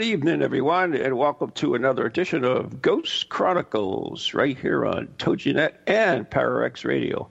Good 0.00 0.06
evening, 0.06 0.40
everyone, 0.40 0.94
and 0.94 1.18
welcome 1.18 1.50
to 1.56 1.74
another 1.74 2.06
edition 2.06 2.42
of 2.42 2.80
Ghost 2.80 3.28
Chronicles 3.28 4.32
right 4.32 4.56
here 4.56 4.86
on 4.86 5.08
TogiNet 5.18 5.74
and 5.86 6.24
ParaX 6.30 6.86
Radio. 6.86 7.28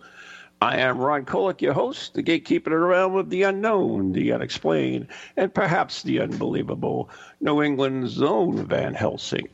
I 0.61 0.77
am 0.77 0.99
Ron 0.99 1.25
Kolick, 1.25 1.61
your 1.61 1.73
host, 1.73 2.13
the 2.13 2.21
gatekeeper 2.21 2.71
of 2.71 2.79
the 2.79 2.85
realm 2.85 3.15
of 3.15 3.31
the 3.31 3.41
unknown, 3.41 4.11
the 4.11 4.31
unexplained, 4.33 5.07
and 5.35 5.51
perhaps 5.51 6.03
the 6.03 6.21
unbelievable, 6.21 7.09
New 7.41 7.63
England's 7.63 8.21
own 8.21 8.67
Van 8.67 8.93
Helsing. 8.93 9.49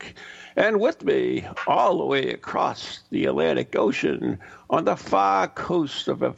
And 0.58 0.82
with 0.82 1.06
me, 1.06 1.48
all 1.68 2.00
the 2.00 2.06
way 2.06 2.32
across 2.32 3.00
the 3.12 3.28
Atlantic 3.28 3.78
Ocean, 3.78 4.40
on 4.70 4.84
the 4.84 4.98
far 4.98 5.48
coast 5.48 6.10
of 6.10 6.22
a 6.22 6.36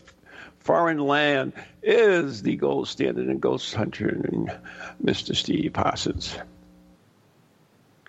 foreign 0.60 1.00
land, 1.00 1.54
is 1.82 2.44
the 2.44 2.56
gold 2.56 2.88
standard 2.88 3.26
and 3.26 3.42
ghost 3.42 3.74
hunter, 3.74 4.10
and 4.10 4.56
Mr. 5.04 5.36
Steve 5.36 5.74
Parsons. 5.74 6.38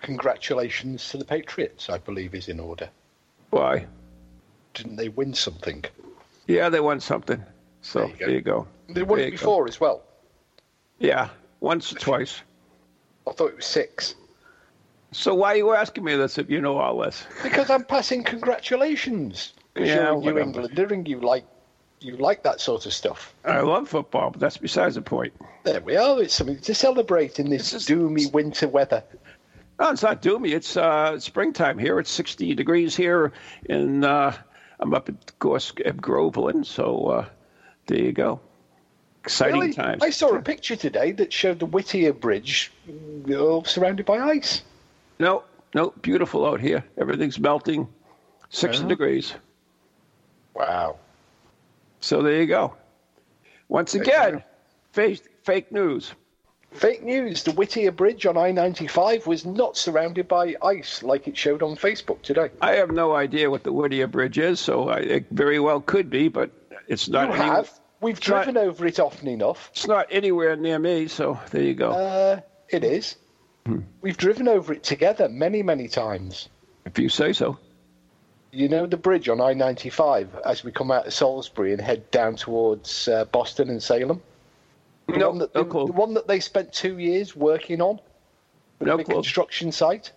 Congratulations 0.03 1.09
to 1.11 1.17
the 1.17 1.25
Patriots, 1.25 1.91
I 1.91 1.99
believe 1.99 2.35
is 2.35 2.49
in 2.49 2.61
order. 2.61 2.89
Why? 3.51 3.87
Didn't 4.75 4.97
they 4.97 5.09
win 5.09 5.35
something? 5.35 5.85
Yeah, 6.47 6.69
they 6.69 6.81
won 6.81 7.01
something. 7.01 7.43
So 7.83 8.01
there 8.01 8.09
you 8.09 8.17
go. 8.17 8.27
There 8.27 8.35
you 8.35 8.41
go. 8.41 8.67
They 8.91 9.03
won 9.03 9.19
There 9.19 9.29
it 9.29 9.33
before 9.33 9.69
as 9.69 9.81
well. 9.81 10.03
Yeah, 10.99 11.29
once 11.61 11.93
or 11.93 11.97
twice. 11.99 12.43
I 13.27 13.33
thought 13.33 13.51
it 13.51 13.57
was 13.57 13.67
six. 13.67 14.15
So 15.13 15.35
why 15.35 15.55
are 15.55 15.57
you 15.57 15.73
asking 15.73 16.05
me 16.05 16.17
this 16.17 16.39
if 16.39 16.51
you 16.51 16.61
know 16.61 16.79
all 16.79 16.99
this? 16.99 17.25
Because 17.43 17.71
I'm 17.71 17.85
passing 17.85 18.25
congratulations. 18.25 19.53
Yeah, 19.77 19.85
you're 19.85 20.11
New 20.13 20.19
whatever. 20.21 20.41
Englander 20.41 20.95
and 20.95 21.09
you 21.09 21.21
like 21.21 21.45
you 22.01 22.17
like 22.17 22.43
that 22.45 22.61
sort 22.61 22.87
of 22.87 22.93
stuff. 22.93 23.35
I 23.45 23.61
love 23.61 23.89
football, 23.89 24.31
but 24.31 24.41
that's 24.41 24.57
besides 24.57 24.95
the 24.95 25.03
point. 25.03 25.33
There 25.65 25.81
we 25.81 25.97
are. 25.97 26.23
It's 26.23 26.35
something 26.35 26.61
to 26.61 26.75
celebrate 26.75 27.39
in 27.41 27.51
this 27.51 27.73
is- 27.75 27.87
doomy 27.87 28.33
winter 28.33 28.69
weather. 28.69 29.03
No, 29.79 29.91
it's 29.91 30.03
not 30.03 30.23
doomy. 30.23 30.53
It's 30.55 30.77
uh, 30.77 31.21
springtime 31.21 31.79
here. 31.79 31.99
It's 32.01 32.11
60 32.11 32.55
degrees 32.55 32.97
here, 32.97 33.33
and 33.69 34.05
uh, 34.05 34.33
I'm 34.81 34.93
up 34.93 35.09
at 35.09 35.39
Gorse 35.39 35.73
at 35.85 35.97
Groveland. 35.99 36.67
So 36.67 37.07
uh, 37.07 37.27
there 37.87 37.99
you 38.01 38.13
go. 38.13 38.41
Exciting 39.25 39.61
Really? 39.61 39.73
times. 39.75 40.03
I 40.03 40.11
saw 40.11 40.35
a 40.35 40.43
picture 40.43 40.75
today 40.77 41.13
that 41.13 41.33
showed 41.33 41.59
the 41.61 41.67
Whittier 41.67 42.13
Bridge 42.13 42.73
all 43.31 43.65
surrounded 43.65 44.07
by 44.07 44.19
ice. 44.19 44.63
No, 45.19 45.45
no, 45.75 45.91
beautiful 46.03 46.47
out 46.47 46.61
here. 46.61 46.83
Everything's 46.97 47.39
melting. 47.39 47.89
60 48.51 48.83
Yeah. 48.83 48.89
degrees. 48.89 49.35
Wow. 50.55 50.97
So 52.01 52.23
there 52.23 52.41
you 52.41 52.47
go. 52.47 52.75
Once 53.69 53.95
again, 53.95 54.43
fake, 54.93 55.23
fake 55.43 55.71
news. 55.73 56.13
Fake 56.71 57.03
news. 57.03 57.43
The 57.43 57.53
Whittier 57.53 57.91
Bridge 57.91 58.27
on 58.27 58.37
I-95 58.37 59.27
was 59.27 59.45
not 59.47 59.77
surrounded 59.77 60.29
by 60.29 60.55
ice 60.63 61.03
like 61.03 61.27
it 61.27 61.37
showed 61.37 61.63
on 61.63 61.77
Facebook 61.77 62.23
today. 62.23 62.51
I 62.61 62.73
have 62.77 62.91
no 62.91 63.15
idea 63.15 63.51
what 63.51 63.63
the 63.65 63.73
Whittier 63.73 64.07
Bridge 64.07 64.39
is, 64.39 64.61
so 64.61 64.89
I, 64.89 64.99
it 64.99 65.27
very 65.31 65.59
well 65.61 65.81
could 65.81 66.11
be, 66.11 66.29
but 66.29 66.51
it's 66.87 67.09
not. 67.09 67.29
You 67.29 67.35
any- 67.35 67.45
have. 67.45 67.81
We've 68.01 68.17
It's 68.19 68.29
not- 68.29 68.45
driven 68.45 68.57
over 68.69 68.87
it 68.87 69.01
often 69.01 69.27
enough. 69.29 69.71
It's 69.73 69.89
not 69.89 70.07
anywhere 70.11 70.55
near 70.55 70.79
me, 70.79 71.09
so 71.09 71.41
there 71.51 71.63
you 71.63 71.75
go. 71.75 71.91
Uh, 71.91 72.41
it 72.69 72.85
is. 72.85 73.17
Hmm. 73.67 73.81
We've 74.03 74.17
driven 74.17 74.47
over 74.47 74.73
it 74.73 74.85
together 74.85 75.29
many, 75.29 75.63
many 75.65 75.89
times. 75.89 76.49
if 76.85 76.97
you 76.99 77.09
say 77.09 77.33
so. 77.33 77.59
You 78.53 78.69
know 78.69 78.87
the 78.87 78.97
bridge 78.97 79.29
on 79.29 79.41
I-95 79.41 80.29
as 80.47 80.63
we 80.65 80.71
come 80.73 80.91
out 80.91 81.07
of 81.09 81.13
Salisbury 81.13 81.73
and 81.73 81.81
head 81.83 82.09
down 82.11 82.37
towards 82.37 83.09
uh, 83.09 83.25
Boston 83.27 83.69
and 83.69 83.83
Salem. 83.83 84.23
The 85.09 85.17
No, 85.19 85.29
one 85.31 85.39
that, 85.39 85.55
no 85.55 85.65
the, 85.65 85.71
clue. 85.71 85.87
the 85.87 85.93
one 85.93 86.15
that 86.15 86.27
they 86.29 86.39
spent 86.41 86.73
two 86.73 86.99
years 86.99 87.35
working 87.35 87.81
on. 87.81 87.99
The 88.79 88.87
No 88.87 88.99
clue. 88.99 89.15
construction 89.17 89.73
site. 89.73 90.13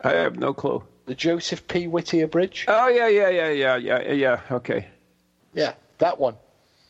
I 0.00 0.10
have 0.12 0.38
no 0.38 0.54
clue. 0.54 0.82
The 1.06 1.14
Joseph 1.14 1.66
P. 1.68 1.86
Whittier 1.86 2.26
Bridge. 2.26 2.64
Oh 2.68 2.88
yeah, 2.88 3.08
yeah, 3.08 3.28
yeah, 3.28 3.50
yeah, 3.50 3.76
yeah, 3.76 4.12
yeah. 4.12 4.40
Okay. 4.50 4.86
Yeah, 5.52 5.74
that 5.98 6.18
one. 6.18 6.36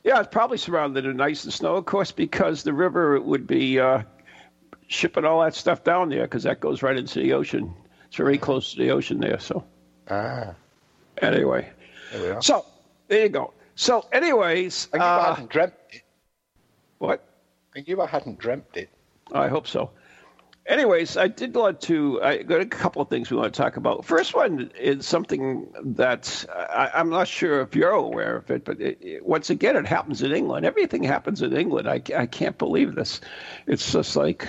Yeah, 0.05 0.21
it's 0.21 0.29
probably 0.31 0.59
surrounded 0.59 1.05
in 1.07 1.21
ice 1.21 1.45
and 1.45 1.53
snow, 1.53 1.77
of 1.77 1.85
course, 1.87 2.11
because 2.13 2.63
the 2.63 2.73
river 2.73 3.21
would 3.21 3.47
be 3.47 3.79
uh, 3.81 4.03
shipping 4.87 5.25
all 5.25 5.43
that 5.43 5.55
stuff 5.55 5.83
down 5.85 6.09
there, 6.09 6.23
because 6.23 6.45
that 6.45 6.61
goes 6.61 6.83
right 6.83 6.97
into 6.97 7.19
the 7.19 7.33
ocean. 7.33 7.75
It's 8.07 8.17
very 8.17 8.39
close 8.39 8.73
to 8.73 8.79
the 8.79 8.91
ocean 8.91 9.21
there. 9.21 9.39
So 9.39 9.65
Ah, 10.09 10.55
anyway, 11.21 11.69
there 12.13 12.23
we 12.23 12.29
are. 12.31 12.43
so 12.43 12.65
there 13.09 13.23
you 13.25 13.29
go. 13.29 13.53
So, 13.75 14.07
anyways, 14.13 14.89
I 14.95 14.99
uh, 14.99 15.47
dreamt 15.49 15.75
it. 15.91 16.03
What? 17.01 17.25
I 17.75 17.81
knew 17.81 18.01
I 18.01 18.07
hadn't 18.07 18.39
dreamt 18.39 18.77
it. 18.77 18.91
I 19.33 19.49
hope 19.49 19.67
so. 19.67 19.91
Anyways, 20.67 21.17
I 21.17 21.29
did 21.29 21.55
want 21.55 21.81
to. 21.83 22.23
I 22.23 22.43
got 22.43 22.61
a 22.61 22.67
couple 22.67 23.01
of 23.01 23.09
things 23.09 23.31
we 23.31 23.39
want 23.39 23.55
to 23.55 23.61
talk 23.61 23.77
about. 23.77 24.05
First 24.05 24.35
one 24.35 24.71
is 24.79 25.07
something 25.07 25.73
that 25.97 26.45
I, 26.55 26.91
I'm 26.95 27.09
not 27.09 27.27
sure 27.27 27.63
if 27.63 27.75
you're 27.75 27.91
aware 27.91 28.37
of 28.37 28.51
it, 28.51 28.65
but 28.65 28.81
it, 28.81 28.99
it, 29.01 29.27
once 29.27 29.49
again, 29.49 29.77
it 29.77 29.87
happens 29.87 30.23
in 30.23 30.33
England. 30.33 30.67
Everything 30.67 31.03
happens 31.03 31.41
in 31.41 31.57
England. 31.57 31.89
I, 31.89 32.03
I 32.15 32.27
can't 32.27 32.59
believe 32.59 32.95
this. 32.95 33.21
It's 33.67 33.93
just 33.93 34.15
like, 34.15 34.47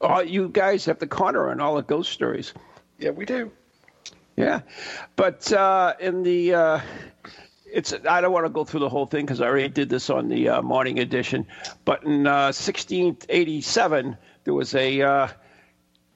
oh, 0.00 0.20
you 0.20 0.48
guys 0.48 0.84
have 0.84 1.00
the 1.00 1.08
corner 1.08 1.50
on 1.50 1.60
all 1.60 1.74
the 1.74 1.82
ghost 1.82 2.12
stories. 2.12 2.54
Yeah, 2.98 3.10
we 3.10 3.24
do. 3.24 3.50
Yeah, 4.36 4.60
but 5.16 5.52
uh, 5.52 5.94
in 5.98 6.22
the 6.22 6.54
uh, 6.54 6.80
it's 7.74 7.92
I 8.08 8.20
don't 8.20 8.32
want 8.32 8.46
to 8.46 8.50
go 8.50 8.64
through 8.64 8.80
the 8.80 8.88
whole 8.88 9.06
thing 9.06 9.26
because 9.26 9.40
I 9.40 9.46
already 9.46 9.68
did 9.68 9.88
this 9.88 10.08
on 10.08 10.28
the 10.28 10.48
uh, 10.48 10.62
morning 10.62 11.00
edition. 11.00 11.46
But 11.84 12.04
in 12.04 12.26
uh, 12.26 12.52
1687, 12.54 14.16
there 14.44 14.54
was 14.54 14.74
a 14.76 15.02
uh, 15.02 15.28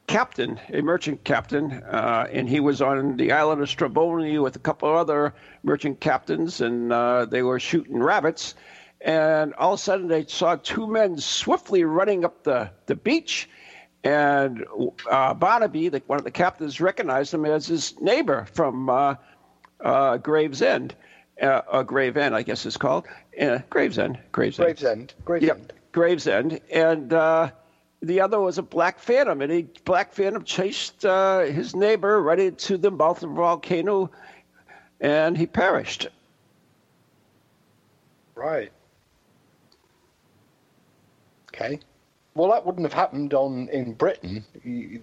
captain, 0.07 0.61
a 0.73 0.81
merchant 0.81 1.25
captain, 1.25 1.73
uh, 1.73 2.29
and 2.33 2.49
he 2.49 2.61
was 2.61 2.81
on 2.81 3.17
the 3.17 3.33
island 3.33 3.61
of 3.61 3.69
Stravoni 3.69 4.41
with 4.41 4.55
a 4.55 4.61
couple 4.61 4.89
other 4.89 5.35
merchant 5.65 5.99
captains, 5.99 6.61
and 6.61 6.93
uh, 6.93 7.25
they 7.25 7.43
were 7.43 7.59
shooting 7.59 8.01
rabbits. 8.01 8.55
And 9.01 9.53
all 9.55 9.75
of 9.75 9.81
a 9.81 9.83
sudden, 9.83 10.07
they 10.07 10.27
saw 10.27 10.57
two 10.57 10.87
men 10.87 11.19
swiftly 11.19 11.83
running 11.83 12.25
up 12.25 12.45
the, 12.45 12.71
the 12.87 12.95
beach. 12.95 13.49
And 14.05 14.65
uh, 15.11 15.35
Barnaby, 15.35 15.89
the, 15.89 16.03
one 16.07 16.21
of 16.21 16.25
the 16.25 16.31
captains, 16.31 16.81
recognized 16.81 17.35
him 17.35 17.45
as 17.45 17.67
his 17.67 18.01
neighbor 18.01 18.47
from 18.53 19.17
Gravesend, 20.23 20.95
uh, 21.43 21.63
uh, 21.71 21.83
Gravesend, 21.83 22.35
I 22.35 22.43
guess 22.43 22.67
it's 22.67 22.77
called. 22.77 23.07
Uh, 23.41 23.59
Gravesend, 23.71 24.19
Gravesend. 24.33 24.67
Gravesend. 24.67 25.15
Gravesend. 25.25 25.61
Yep, 25.61 25.73
Gravesend, 25.93 26.61
and 26.73 27.13
uh, 27.13 27.51
the 28.03 28.21
other 28.21 28.41
was 28.41 28.59
a 28.59 28.63
Black 28.63 28.99
Phantom, 28.99 29.41
and 29.43 29.53
he 29.53 29.63
Black 29.85 30.13
Phantom 30.13 30.45
chased 30.45 31.05
uh, 31.05 31.41
his 31.41 31.75
neighbor 31.75 32.21
right 32.23 32.39
into 32.39 32.77
the 32.77 32.91
mouth 32.91 33.23
of 33.23 33.31
a 33.31 33.35
volcano, 33.35 34.11
and 35.01 35.37
he 35.37 35.47
perished. 35.47 36.09
Right. 38.35 38.71
Okay. 41.53 41.81
Well, 42.35 42.51
that 42.53 42.65
wouldn't 42.65 42.85
have 42.85 42.93
happened 42.93 43.35
on 43.35 43.69
in 43.71 43.95
Britain. 43.95 44.45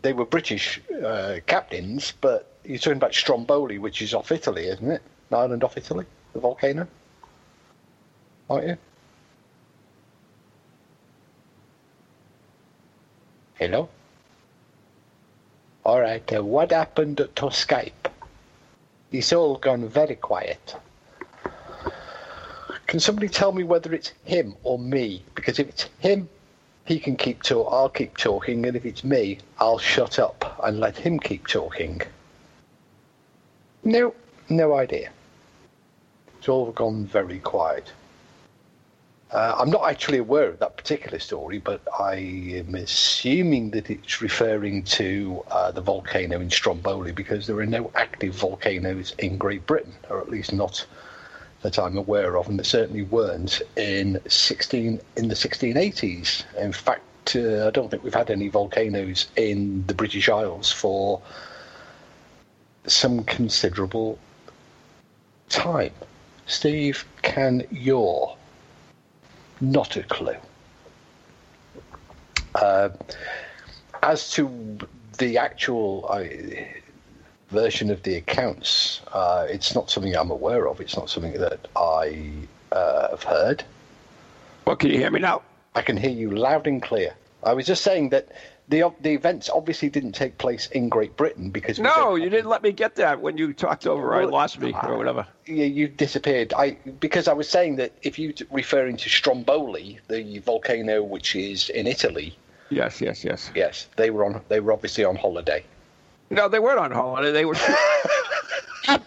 They 0.02 0.14
were 0.14 0.26
British 0.26 0.80
uh, 1.06 1.40
captains, 1.46 2.14
but 2.22 2.54
you're 2.64 2.78
talking 2.78 2.94
about 2.94 3.14
Stromboli, 3.14 3.78
which 3.78 4.02
is 4.02 4.14
off 4.14 4.32
Italy, 4.32 4.68
isn't 4.68 4.90
it? 4.90 5.02
An 5.32 5.38
island 5.38 5.64
off 5.66 5.76
Italy, 5.76 6.06
the 6.36 6.42
volcano. 6.42 6.86
Aren't 8.50 8.68
you? 8.68 8.78
Hello. 13.56 13.90
All 15.86 16.02
right. 16.02 16.34
Uh, 16.34 16.44
what 16.44 16.72
happened 16.72 17.18
to 17.18 17.46
Skype? 17.48 18.12
It's 19.12 19.32
all 19.32 19.56
gone 19.56 19.88
very 19.88 20.16
quiet. 20.16 20.76
Can 22.86 23.00
somebody 23.00 23.30
tell 23.30 23.54
me 23.54 23.64
whether 23.64 23.94
it's 23.94 24.12
him 24.26 24.56
or 24.64 24.78
me? 24.78 25.24
Because 25.36 25.58
if 25.58 25.70
it's 25.70 25.84
him, 26.00 26.28
he 26.84 27.00
can 27.00 27.16
keep 27.16 27.42
talking. 27.44 27.74
I'll 27.74 27.90
keep 27.90 28.18
talking, 28.18 28.66
and 28.66 28.76
if 28.76 28.86
it's 28.86 29.04
me, 29.04 29.40
I'll 29.58 29.80
shut 29.80 30.20
up 30.20 30.60
and 30.64 30.80
let 30.80 30.98
him 30.98 31.18
keep 31.18 31.48
talking. 31.48 32.02
No, 33.84 34.14
no 34.50 34.76
idea. 34.76 35.12
It's 36.46 36.50
all 36.52 36.72
gone 36.74 37.08
very 37.08 37.40
quiet. 37.40 37.92
Uh, 39.32 39.56
I'm 39.58 39.72
not 39.72 39.90
actually 39.90 40.20
aware 40.20 40.50
of 40.50 40.60
that 40.60 40.78
particular 40.78 41.18
story, 41.18 41.58
but 41.58 41.82
I 42.00 42.18
am 42.18 42.76
assuming 42.76 43.72
that 43.72 43.90
it's 43.90 44.22
referring 44.22 44.84
to 44.84 45.44
uh, 45.50 45.72
the 45.72 45.82
volcano 45.82 46.40
in 46.40 46.52
Stromboli 46.52 47.14
because 47.14 47.48
there 47.48 47.58
are 47.58 47.66
no 47.66 47.90
active 47.96 48.36
volcanoes 48.36 49.16
in 49.18 49.40
Great 49.40 49.66
Britain, 49.66 49.96
or 50.08 50.22
at 50.22 50.30
least 50.30 50.54
not 50.54 50.86
that 51.64 51.80
I'm 51.80 51.98
aware 51.98 52.38
of, 52.38 52.48
and 52.48 52.60
there 52.60 52.64
certainly 52.64 53.02
weren't 53.02 53.64
in 53.76 54.22
16 54.28 55.02
in 55.18 55.28
the 55.28 55.34
1680s. 55.34 56.44
In 56.58 56.72
fact, 56.72 57.36
uh, 57.36 57.66
I 57.66 57.72
don't 57.72 57.90
think 57.90 58.04
we've 58.04 58.14
had 58.14 58.30
any 58.30 58.50
volcanoes 58.50 59.30
in 59.36 59.84
the 59.88 59.96
British 59.96 60.30
Isles 60.30 60.72
for 60.72 61.24
some 62.86 63.24
considerable 63.24 64.20
time. 65.50 65.92
Steve, 66.46 67.06
can 67.22 67.66
your 67.72 68.38
not 69.62 69.96
a 69.96 70.04
clue. 70.04 70.36
Uh, 72.56 72.90
as 74.04 74.32
to 74.32 74.78
the 75.18 75.38
actual 75.38 76.06
uh, 76.10 76.24
version 77.50 77.90
of 77.90 78.04
the 78.04 78.16
accounts, 78.16 79.02
uh, 79.14 79.46
it's 79.50 79.74
not 79.76 79.90
something 79.90 80.16
I'm 80.16 80.32
aware 80.32 80.68
of. 80.68 80.80
It's 80.80 80.96
not 80.96 81.10
something 81.10 81.34
that 81.34 81.68
I 81.76 82.32
uh, 82.72 83.10
have 83.10 83.24
heard. 83.24 83.64
Well, 84.66 84.76
can 84.76 84.90
you 84.92 84.98
hear 84.98 85.12
me 85.12 85.20
now? 85.20 85.42
I 85.76 85.82
can 85.82 85.98
hear 85.98 86.12
you 86.12 86.32
loud 86.32 86.68
and 86.68 86.82
clear. 86.82 87.14
I 87.44 87.54
was 87.54 87.66
just 87.66 87.84
saying 87.84 88.10
that 88.10 88.30
the 88.68 88.92
the 89.02 89.14
events 89.14 89.50
obviously 89.50 89.90
didn't 89.90 90.14
take 90.14 90.38
place 90.38 90.68
in 90.68 90.90
Great 90.90 91.16
Britain 91.18 91.50
because 91.52 91.80
no, 91.80 92.16
you 92.16 92.30
didn't 92.30 92.50
let 92.50 92.64
me 92.64 92.72
get 92.72 92.96
that 92.96 93.22
when 93.22 93.38
you 93.38 93.54
talked 93.54 93.86
over. 93.86 94.10
Well, 94.10 94.20
I 94.20 94.24
lost 94.24 94.60
me 94.60 94.74
or 94.84 94.98
whatever. 94.98 95.28
Yeah, 95.46 95.66
you 95.66 95.88
disappeared. 95.88 96.54
I 96.54 96.78
because 97.00 97.28
I 97.28 97.34
was 97.34 97.48
saying 97.48 97.76
that 97.78 97.92
if 98.02 98.18
you 98.18 98.34
referring 98.52 98.98
to 98.98 99.10
Stromboli, 99.10 100.00
the 100.08 100.40
volcano 100.40 101.04
which 101.04 101.36
is 101.36 101.70
in 101.70 101.88
Italy. 101.88 102.38
Yes, 102.70 103.00
yes, 103.00 103.24
yes. 103.24 103.52
Yes, 103.54 103.88
they 103.96 104.10
were 104.10 104.26
on. 104.26 104.42
They 104.48 104.60
were 104.60 104.74
obviously 104.74 105.04
on 105.06 105.16
holiday. 105.16 105.64
No, 106.32 106.50
they 106.50 106.60
weren't 106.60 106.80
on 106.80 106.92
holiday. 106.92 107.32
They 107.32 107.46
were. 107.46 107.56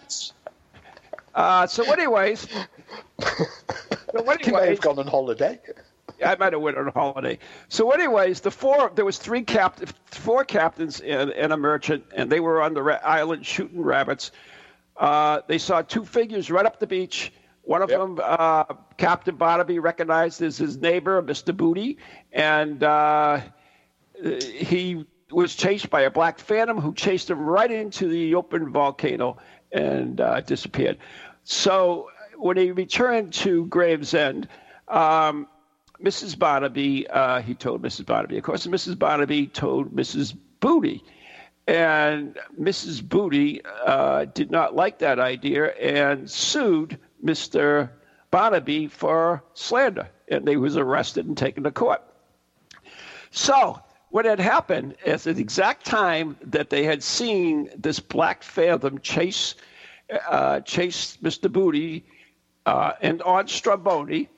uh, 1.35 1.67
so, 1.67 1.91
anyways. 1.91 2.47
So 4.11 4.21
anyways, 4.21 4.45
they 4.45 4.51
may 4.51 4.69
have 4.69 4.81
gone 4.81 4.99
on 4.99 5.07
holiday. 5.07 5.59
I 6.25 6.35
might 6.35 6.53
have 6.53 6.61
went 6.61 6.77
on 6.77 6.87
a 6.87 6.91
holiday. 6.91 7.39
So, 7.67 7.91
anyways, 7.91 8.41
the 8.41 8.51
four 8.51 8.91
there 8.95 9.05
was 9.05 9.17
three 9.17 9.43
cap, 9.43 9.79
four 10.05 10.43
captains 10.43 10.99
and, 10.99 11.31
and 11.31 11.53
a 11.53 11.57
merchant, 11.57 12.05
and 12.15 12.29
they 12.29 12.39
were 12.39 12.61
on 12.61 12.73
the 12.73 12.83
ra- 12.83 12.99
island 13.03 13.45
shooting 13.45 13.81
rabbits. 13.81 14.31
Uh, 14.97 15.41
they 15.47 15.57
saw 15.57 15.81
two 15.81 16.03
figures 16.03 16.51
right 16.51 16.65
up 16.65 16.79
the 16.79 16.87
beach. 16.87 17.31
One 17.63 17.81
of 17.81 17.89
yep. 17.89 17.99
them, 17.99 18.19
uh, 18.21 18.63
Captain 18.97 19.35
Barnaby, 19.35 19.79
recognized 19.79 20.41
as 20.41 20.57
his 20.57 20.77
neighbor, 20.77 21.21
Mr. 21.21 21.55
Booty, 21.55 21.97
and 22.31 22.83
uh, 22.83 23.41
he 24.21 25.05
was 25.31 25.55
chased 25.55 25.89
by 25.89 26.01
a 26.01 26.09
black 26.09 26.39
phantom 26.39 26.81
who 26.81 26.93
chased 26.93 27.29
him 27.29 27.39
right 27.39 27.71
into 27.71 28.07
the 28.07 28.35
open 28.35 28.71
volcano 28.71 29.37
and 29.71 30.19
uh, 30.19 30.41
disappeared. 30.41 30.97
So 31.43 32.09
when 32.37 32.57
he 32.57 32.71
returned 32.71 33.33
to 33.33 33.65
Gravesend, 33.67 34.47
um, 34.87 35.47
Mrs. 36.03 36.37
Barnaby, 36.37 37.07
uh, 37.09 37.41
he 37.41 37.53
told 37.53 37.81
Mrs. 37.81 38.05
Barnaby. 38.05 38.37
Of 38.37 38.43
course, 38.43 38.65
Mrs. 38.67 38.97
Barnaby 38.97 39.47
told 39.47 39.91
Mrs. 39.91 40.35
Booty. 40.59 41.03
And 41.67 42.37
Mrs. 42.59 43.07
Booty 43.07 43.61
uh, 43.85 44.25
did 44.25 44.49
not 44.49 44.75
like 44.75 44.99
that 44.99 45.19
idea 45.19 45.67
and 45.75 46.29
sued 46.29 46.97
Mr. 47.23 47.89
Barnaby 48.31 48.87
for 48.87 49.43
slander. 49.53 50.09
And 50.29 50.47
he 50.47 50.57
was 50.57 50.77
arrested 50.77 51.25
and 51.27 51.37
taken 51.37 51.63
to 51.63 51.71
court. 51.71 52.01
So, 53.31 53.79
what 54.09 54.25
had 54.25 54.39
happened 54.39 54.95
is 55.05 55.27
at 55.27 55.35
the 55.35 55.41
exact 55.41 55.85
time 55.85 56.37
that 56.41 56.69
they 56.69 56.83
had 56.83 57.03
seen 57.03 57.69
this 57.77 57.99
black 57.99 58.41
phantom 58.41 58.99
chase, 58.99 59.53
uh, 60.27 60.61
chase 60.61 61.17
Mr. 61.21 61.51
Booty 61.51 62.05
uh, 62.65 62.93
and 63.01 63.21
on 63.21 63.47
Stromboli, 63.47 64.29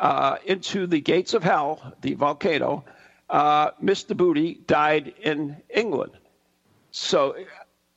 uh, 0.00 0.38
into 0.46 0.86
the 0.86 1.00
gates 1.00 1.34
of 1.34 1.44
hell, 1.44 1.94
the 2.00 2.14
volcano, 2.14 2.84
uh, 3.28 3.70
Mr. 3.82 4.16
Booty 4.16 4.54
died 4.66 5.14
in 5.22 5.56
England. 5.72 6.12
So 6.90 7.36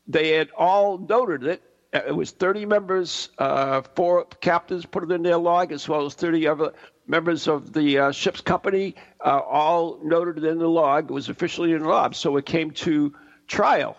they 0.07 0.31
had 0.31 0.49
all 0.55 0.97
noted 0.97 1.45
it. 1.45 1.63
It 1.93 2.15
was 2.15 2.31
30 2.31 2.65
members, 2.65 3.29
uh, 3.37 3.81
four 3.95 4.25
captains 4.41 4.85
put 4.85 5.03
it 5.03 5.11
in 5.11 5.23
their 5.23 5.37
log, 5.37 5.71
as 5.71 5.87
well 5.87 6.05
as 6.05 6.13
30 6.15 6.47
other 6.47 6.73
members 7.07 7.47
of 7.47 7.71
the 7.71 7.99
uh, 7.99 8.11
ship's 8.11 8.41
company, 8.41 8.95
uh, 9.23 9.39
all 9.39 9.99
noted 10.03 10.39
it 10.39 10.43
in 10.45 10.57
the 10.57 10.67
log. 10.67 11.09
It 11.09 11.13
was 11.13 11.29
officially 11.29 11.71
in 11.71 11.83
the 11.83 11.87
log. 11.87 12.15
So 12.15 12.35
it 12.37 12.45
came 12.45 12.71
to 12.71 13.13
trial. 13.47 13.95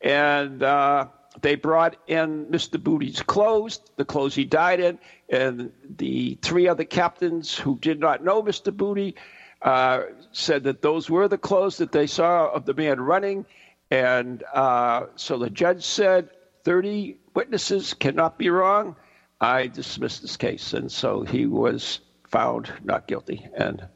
And 0.00 0.62
uh, 0.62 1.08
they 1.40 1.56
brought 1.56 1.96
in 2.06 2.46
Mr. 2.46 2.82
Booty's 2.82 3.22
clothes, 3.22 3.80
the 3.96 4.04
clothes 4.04 4.34
he 4.34 4.44
died 4.44 4.80
in, 4.80 4.98
and 5.28 5.72
the 5.96 6.38
three 6.42 6.68
other 6.68 6.84
captains 6.84 7.56
who 7.56 7.78
did 7.78 7.98
not 7.98 8.22
know 8.22 8.42
Mr. 8.42 8.74
Booty 8.74 9.16
uh, 9.62 10.02
said 10.32 10.64
that 10.64 10.82
those 10.82 11.10
were 11.10 11.26
the 11.26 11.38
clothes 11.38 11.78
that 11.78 11.92
they 11.92 12.06
saw 12.06 12.48
of 12.48 12.66
the 12.66 12.74
man 12.74 13.00
running. 13.00 13.46
And 13.90 14.42
uh, 14.52 15.06
so 15.16 15.38
the 15.38 15.50
judge 15.50 15.84
said 15.84 16.30
30 16.64 17.16
witnesses 17.34 17.94
cannot 17.94 18.38
be 18.38 18.50
wrong. 18.50 18.96
I 19.40 19.66
dismiss 19.66 20.20
this 20.20 20.36
case. 20.36 20.72
And 20.72 20.90
so 20.90 21.22
he 21.22 21.46
was 21.46 22.00
found 22.28 22.72
not 22.82 23.06
guilty 23.06 23.46
and 23.56 23.86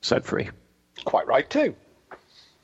set 0.00 0.24
free. 0.24 0.50
Quite 1.04 1.26
right, 1.26 1.48
too. 1.48 1.76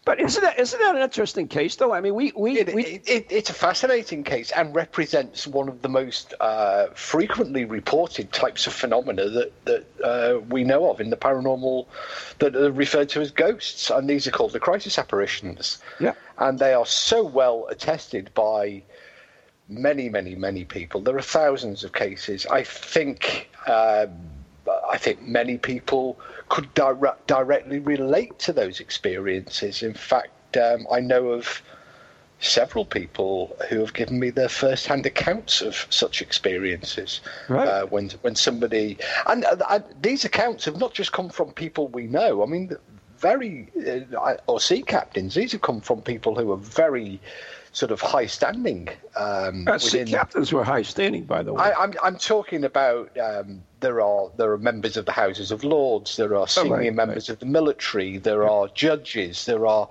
But 0.05 0.21
isn't 0.21 0.43
that 0.43 0.59
isn't 0.59 0.79
that 0.79 0.97
an 0.97 1.03
interesting 1.03 1.49
case, 1.49 1.77
though? 1.77 1.95
I 1.95 2.01
mean, 2.01 2.15
we 2.15 2.33
we, 2.37 2.59
it, 2.59 2.75
we... 2.75 2.85
It, 2.85 3.09
it, 3.09 3.27
it's 3.31 3.51
a 3.51 3.55
fascinating 3.55 4.23
case 4.23 4.53
and 4.53 4.75
represents 4.75 5.47
one 5.47 5.67
of 5.69 5.81
the 5.81 5.89
most 5.89 6.35
uh, 6.41 6.89
frequently 6.95 7.65
reported 7.65 8.31
types 8.31 8.67
of 8.67 8.75
phenomena 8.75 9.31
that 9.31 9.65
that 9.65 9.85
uh, 10.05 10.41
we 10.51 10.63
know 10.63 10.91
of 10.91 11.01
in 11.01 11.09
the 11.09 11.17
paranormal 11.17 11.87
that 12.39 12.55
are 12.55 12.71
referred 12.71 13.09
to 13.11 13.21
as 13.23 13.31
ghosts, 13.31 13.89
and 13.89 14.09
these 14.09 14.27
are 14.27 14.31
called 14.31 14.53
the 14.53 14.61
crisis 14.61 14.99
apparitions. 14.99 15.79
Yeah, 15.99 16.13
and 16.39 16.59
they 16.59 16.75
are 16.75 16.87
so 16.87 17.25
well 17.25 17.67
attested 17.71 18.31
by 18.35 18.83
many, 19.71 20.11
many, 20.11 20.35
many 20.35 20.67
people. 20.67 21.01
There 21.01 21.17
are 21.17 21.23
thousands 21.23 21.83
of 21.83 21.93
cases. 21.95 22.47
I 22.47 22.63
think. 22.63 23.49
Um, 23.67 24.11
I 24.91 24.97
think 24.97 25.21
many 25.23 25.59
people 25.59 26.19
could 26.55 26.73
direct, 26.75 27.27
directly 27.27 27.81
relate 27.81 28.39
to 28.39 28.53
those 28.53 28.79
experiences. 28.79 29.83
In 29.83 29.93
fact, 29.93 30.57
um, 30.57 30.87
I 30.89 31.01
know 31.01 31.31
of 31.31 31.61
several 32.39 32.85
people 32.85 33.57
who 33.69 33.81
have 33.81 33.93
given 33.93 34.21
me 34.21 34.31
their 34.31 34.49
first-hand 34.49 35.05
accounts 35.05 35.63
of 35.63 35.85
such 35.91 36.23
experiences. 36.23 37.23
Right. 37.49 37.67
Uh, 37.67 37.87
when 37.87 38.11
when 38.21 38.37
somebody 38.37 38.99
and, 39.27 39.45
uh, 39.45 39.57
and, 39.69 39.85
these 40.01 40.25
accounts 40.25 40.65
have 40.67 40.79
not 40.79 40.95
just 40.95 41.11
come 41.11 41.29
from 41.29 41.51
people 41.51 41.89
we 41.89 42.07
know. 42.07 42.41
I 42.45 42.47
mean, 42.47 42.77
very 43.25 43.69
uh, 43.89 44.37
or 44.47 44.61
sea 44.61 44.83
captains. 44.83 45.35
These 45.35 45.53
have 45.53 45.63
come 45.63 45.81
from 45.81 46.03
people 46.03 46.35
who 46.35 46.53
are 46.53 46.59
very 46.59 47.19
sort 47.73 47.91
of 47.91 48.01
high 48.01 48.27
standing. 48.27 48.89
Um, 49.17 49.67
uh, 49.67 49.79
sea 49.79 50.05
captains 50.05 50.53
were 50.53 50.63
high 50.63 50.83
standing, 50.83 51.25
by 51.25 51.43
the 51.43 51.55
way. 51.55 51.63
I, 51.63 51.71
am 51.71 51.77
I'm, 51.81 51.95
I'm 52.05 52.17
talking 52.17 52.65
about 52.65 53.17
um, 53.19 53.63
there 53.81 54.01
are 54.03 54.31
there 54.37 54.53
are 54.53 54.59
members 54.59 54.97
of 54.99 55.07
the 55.07 55.13
Houses 55.13 55.51
of 55.51 55.65
Lords, 55.65 56.17
there 56.17 56.37
are 56.37 56.47
senior 56.47 56.75
oh, 56.75 56.79
right, 56.79 56.95
members 56.95 57.29
right. 57.29 57.35
of 57.35 57.39
the 57.39 57.47
military, 57.47 58.19
there 58.19 58.49
are 58.49 58.69
judges, 58.69 59.47
there 59.47 59.67
are 59.67 59.89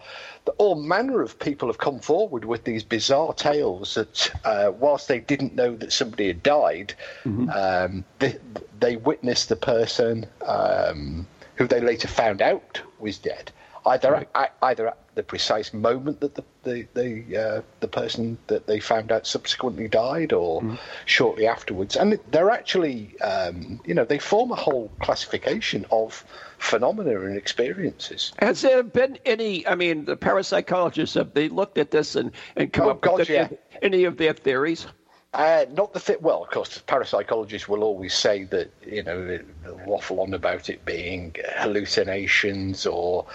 all 0.58 0.76
manner 0.76 1.22
of 1.22 1.40
people 1.40 1.68
have 1.70 1.78
come 1.78 2.00
forward 2.00 2.46
with 2.46 2.64
these 2.66 2.84
bizarre 2.84 3.34
tales 3.34 3.96
that, 3.96 4.32
uh, 4.44 4.72
whilst 4.78 5.08
they 5.08 5.20
didn't 5.20 5.56
know 5.56 5.76
that 5.76 5.94
somebody 5.94 6.28
had 6.28 6.44
died, 6.44 6.94
mm-hmm. 7.24 7.50
um, 7.50 8.04
they, 8.20 8.38
they, 8.80 8.98
witnessed 8.98 9.48
the 9.48 9.56
person 9.56 10.26
um, 10.46 11.26
who 11.56 11.68
they 11.68 11.80
later 11.80 12.08
found 12.08 12.42
out 12.42 12.82
was 13.00 13.18
dead 13.18 13.52
either 13.86 14.12
right. 14.12 14.30
at, 14.36 14.56
either 14.62 14.88
at 14.90 14.98
the 15.16 15.24
precise 15.24 15.74
moment 15.74 16.20
that 16.22 16.36
the 16.36 16.44
the 16.64 16.88
the, 16.94 17.38
uh, 17.38 17.62
the 17.82 17.88
person 17.88 18.38
that 18.48 18.66
they 18.68 18.80
found 18.80 19.12
out 19.12 19.28
subsequently 19.28 19.88
died, 19.88 20.34
or 20.34 20.62
mm. 20.62 20.80
shortly 21.06 21.48
afterwards. 21.48 21.96
And 21.96 22.20
they're 22.32 22.50
actually, 22.50 23.20
um, 23.20 23.82
you 23.86 23.94
know, 23.94 24.06
they 24.06 24.20
form 24.20 24.52
a 24.52 24.56
whole 24.56 24.92
classification 25.02 25.86
of 25.92 26.26
phenomena 26.58 27.20
and 27.22 27.38
experiences. 27.38 28.32
Has 28.40 28.62
there 28.62 28.84
been 28.84 29.18
any? 29.26 29.68
I 29.68 29.76
mean, 29.76 30.06
the 30.06 30.18
parapsychologists 30.18 31.16
have 31.16 31.34
they 31.34 31.50
looked 31.50 31.78
at 31.78 31.92
this 31.92 32.16
and 32.16 32.32
and 32.56 32.72
come 32.72 32.88
oh, 32.88 32.92
up 32.92 33.02
God, 33.02 33.20
with 33.20 33.30
yeah. 33.30 33.50
any 33.82 34.06
of 34.06 34.18
their 34.18 34.34
theories? 34.34 34.88
Uh, 35.34 35.66
not 35.72 35.94
the 35.94 36.00
fit. 36.00 36.22
Well, 36.22 36.44
of 36.44 36.52
course, 36.52 36.78
parapsychologists 36.88 37.68
will 37.68 37.84
always 37.84 38.14
say 38.14 38.44
that 38.46 38.70
you 38.86 39.02
know 39.02 39.40
waffle 39.88 40.22
on 40.22 40.32
about 40.36 40.70
it 40.70 40.86
being 40.86 41.36
hallucinations 41.58 42.86
or 42.86 43.26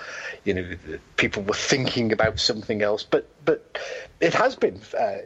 you 0.45 0.55
know 0.55 0.77
people 1.17 1.43
were 1.43 1.55
thinking 1.55 2.13
about 2.13 2.39
something 2.39 2.83
else. 2.83 3.03
But 3.03 3.29
but 3.45 3.79
it 4.21 4.33
has 4.35 4.55
been 4.55 4.81
uh, 4.97 5.19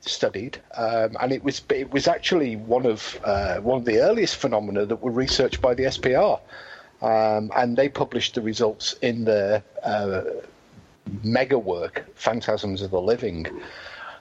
studied, 0.00 0.58
um, 0.78 1.14
and 1.20 1.30
it 1.30 1.44
was 1.44 1.60
it 1.68 1.92
was 1.92 2.08
actually 2.08 2.56
one 2.56 2.86
of 2.86 3.20
uh, 3.22 3.58
one 3.58 3.78
of 3.78 3.84
the 3.84 3.98
earliest 3.98 4.36
phenomena 4.36 4.86
that 4.86 5.02
were 5.02 5.10
researched 5.10 5.60
by 5.60 5.74
the 5.74 5.84
SPR, 5.84 6.40
um, 7.02 7.52
and 7.54 7.76
they 7.76 7.90
published 7.90 8.34
the 8.34 8.40
results 8.40 8.94
in 9.02 9.26
their 9.26 9.62
uh, 9.84 10.22
mega 11.22 11.58
work, 11.58 12.06
Phantasms 12.14 12.80
of 12.80 12.90
the 12.92 13.00
Living. 13.00 13.46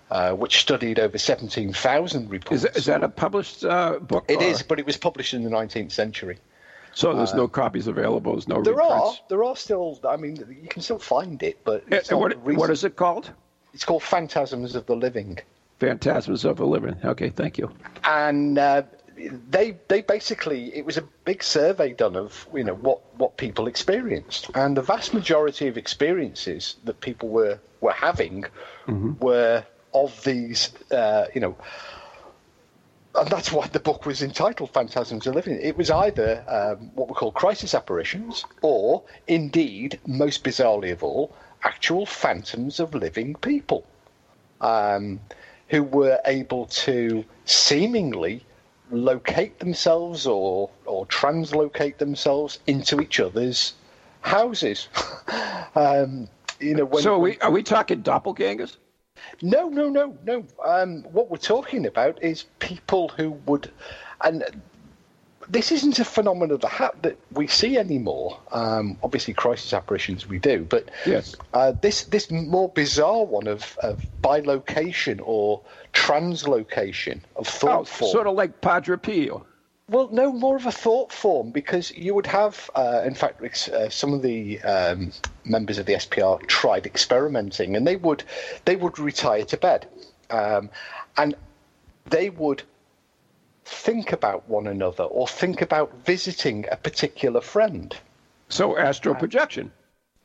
Uh, 0.09 0.31
which 0.31 0.59
studied 0.59 0.99
over 0.99 1.17
17,000 1.17 2.29
reports. 2.29 2.55
Is 2.55 2.61
that, 2.61 2.77
is 2.77 2.85
that 2.85 3.03
a 3.03 3.09
published 3.09 3.65
uh, 3.65 3.99
book? 3.99 4.23
It 4.29 4.37
or? 4.37 4.43
is, 4.43 4.63
but 4.63 4.79
it 4.79 4.85
was 4.85 4.95
published 4.95 5.33
in 5.33 5.43
the 5.43 5.49
19th 5.49 5.91
century. 5.91 6.37
So 6.93 7.13
there's 7.13 7.33
uh, 7.33 7.37
no 7.37 7.47
copies 7.49 7.87
available. 7.87 8.31
There's 8.31 8.47
no. 8.47 8.63
There 8.63 8.73
reprints. 8.73 8.95
are. 8.95 9.15
There 9.27 9.43
are 9.43 9.55
still. 9.57 9.99
I 10.07 10.15
mean, 10.15 10.37
you 10.61 10.69
can 10.69 10.81
still 10.81 10.97
find 10.97 11.43
it, 11.43 11.59
but 11.65 11.83
what, 12.09 12.37
what 12.41 12.69
is 12.69 12.85
it 12.85 12.95
called? 12.95 13.29
It's 13.73 13.83
called 13.83 14.01
Phantasms 14.01 14.75
of 14.75 14.85
the 14.85 14.95
Living. 14.95 15.39
Phantasms 15.79 16.45
of 16.45 16.57
the 16.57 16.65
Living. 16.65 16.95
Okay, 17.03 17.29
thank 17.29 17.57
you. 17.57 17.69
And 18.03 18.57
uh, 18.57 18.83
they 19.49 19.77
they 19.87 20.01
basically 20.01 20.75
it 20.75 20.85
was 20.85 20.97
a 20.97 21.03
big 21.25 21.43
survey 21.43 21.93
done 21.93 22.15
of 22.15 22.47
you 22.53 22.63
know 22.63 22.75
what 22.75 23.01
what 23.17 23.37
people 23.37 23.67
experienced, 23.67 24.49
and 24.55 24.75
the 24.75 24.81
vast 24.81 25.13
majority 25.13 25.67
of 25.67 25.77
experiences 25.77 26.77
that 26.85 26.99
people 27.01 27.29
were 27.29 27.59
were 27.81 27.91
having 27.91 28.45
mm-hmm. 28.87 29.13
were 29.19 29.63
of 29.93 30.23
these, 30.23 30.71
uh, 30.91 31.25
you 31.33 31.41
know, 31.41 31.55
and 33.15 33.29
that's 33.29 33.51
why 33.51 33.67
the 33.67 33.79
book 33.79 34.05
was 34.05 34.21
entitled 34.21 34.71
Phantasms 34.71 35.25
of 35.25 35.35
Living. 35.35 35.59
It 35.61 35.75
was 35.75 35.89
either 35.89 36.43
um, 36.47 36.91
what 36.93 37.07
we 37.07 37.15
call 37.15 37.31
crisis 37.31 37.73
apparitions, 37.73 38.45
or 38.61 39.03
indeed, 39.27 39.99
most 40.05 40.43
bizarrely 40.43 40.91
of 40.91 41.03
all, 41.03 41.33
actual 41.63 42.05
phantoms 42.05 42.79
of 42.79 42.93
living 42.93 43.33
people 43.35 43.85
um, 44.61 45.19
who 45.69 45.83
were 45.83 46.19
able 46.25 46.67
to 46.67 47.25
seemingly 47.45 48.45
locate 48.91 49.59
themselves 49.59 50.27
or, 50.27 50.69
or 50.85 51.05
translocate 51.07 51.97
themselves 51.97 52.59
into 52.67 53.01
each 53.01 53.19
other's 53.19 53.73
houses. 54.21 54.87
um, 55.75 56.29
you 56.59 56.75
know, 56.75 56.85
when, 56.85 57.03
so 57.03 57.15
are 57.15 57.19
we, 57.19 57.39
are 57.39 57.51
we 57.51 57.63
talking 57.63 58.03
doppelgangers? 58.03 58.77
No, 59.41 59.69
no, 59.69 59.89
no, 59.89 60.17
no. 60.23 60.45
Um, 60.63 61.03
what 61.03 61.29
we're 61.29 61.37
talking 61.37 61.85
about 61.85 62.21
is 62.23 62.45
people 62.59 63.09
who 63.09 63.31
would, 63.45 63.71
and 64.23 64.43
this 65.49 65.71
isn't 65.71 65.99
a 65.99 66.05
phenomenon 66.05 66.59
that, 66.61 67.01
that 67.01 67.17
we 67.31 67.47
see 67.47 67.77
anymore. 67.77 68.39
Um, 68.51 68.97
obviously, 69.03 69.33
crisis 69.33 69.73
apparitions 69.73 70.27
we 70.27 70.39
do, 70.39 70.65
but 70.69 70.89
yes, 71.05 71.35
uh, 71.53 71.73
this 71.81 72.03
this 72.05 72.29
more 72.29 72.69
bizarre 72.69 73.25
one 73.25 73.47
of, 73.47 73.77
of 73.81 74.05
bilocation 74.21 75.19
or 75.23 75.61
translocation 75.93 77.21
of 77.35 77.47
thought 77.47 77.81
oh, 77.81 77.83
form, 77.85 78.11
sort 78.11 78.27
of 78.27 78.35
like 78.35 78.61
Padre 78.61 78.97
Pio. 78.97 79.45
Well, 79.89 80.09
no, 80.11 80.33
more 80.33 80.57
of 80.57 80.65
a 80.65 80.71
thought 80.71 81.13
form 81.13 81.51
because 81.51 81.91
you 81.91 82.13
would 82.13 82.27
have, 82.27 82.69
uh, 82.75 83.03
in 83.05 83.15
fact, 83.15 83.41
uh, 83.69 83.89
some 83.89 84.13
of 84.13 84.21
the 84.21 84.61
um, 84.61 85.13
members 85.45 85.77
of 85.77 85.85
the 85.85 85.93
SPR 85.93 86.45
tried 86.45 86.85
experimenting, 86.85 87.77
and 87.77 87.87
they 87.87 87.95
would 87.95 88.25
they 88.65 88.75
would 88.75 88.99
retire 88.99 89.45
to 89.45 89.55
bed, 89.55 89.87
um, 90.29 90.69
and 91.15 91.35
they 92.09 92.29
would 92.29 92.63
think 93.63 94.11
about 94.11 94.49
one 94.49 94.67
another 94.67 95.05
or 95.05 95.25
think 95.25 95.61
about 95.61 95.93
visiting 96.05 96.65
a 96.69 96.75
particular 96.75 97.39
friend. 97.39 97.95
So 98.49 98.77
astral 98.77 99.15
projection. 99.15 99.71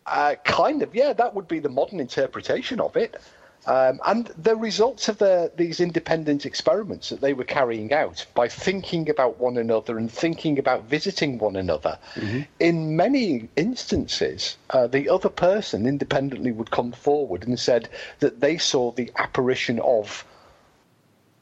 Uh, 0.07 0.35
kind 0.45 0.83
of, 0.83 0.92
yeah. 0.92 1.12
That 1.12 1.35
would 1.35 1.47
be 1.47 1.61
the 1.61 1.69
modern 1.69 2.00
interpretation 2.00 2.81
of 2.81 2.97
it. 2.97 3.16
Um, 3.64 4.00
and 4.04 4.26
the 4.37 4.57
results 4.57 5.09
of 5.09 5.19
the, 5.19 5.52
these 5.57 5.78
independent 5.78 6.45
experiments 6.45 7.11
that 7.11 7.21
they 7.21 7.33
were 7.33 7.45
carrying 7.45 7.92
out 7.92 8.26
by 8.35 8.49
thinking 8.49 9.09
about 9.09 9.38
one 9.38 9.57
another 9.57 9.99
and 9.99 10.11
thinking 10.11 10.59
about 10.59 10.85
visiting 10.85 11.38
one 11.38 11.54
another, 11.54 11.99
mm-hmm. 12.14 12.40
in 12.59 12.97
many 12.97 13.49
instances, 13.54 14.57
uh, 14.71 14.88
the 14.88 15.09
other 15.09 15.28
person 15.28 15.87
independently 15.87 16.50
would 16.50 16.73
come 16.73 16.90
forward 16.90 17.47
and 17.47 17.59
said 17.59 17.88
that 18.19 18.40
they 18.40 18.59
saw 18.59 18.90
the 18.90 19.12
apparition 19.16 19.78
of 19.81 20.25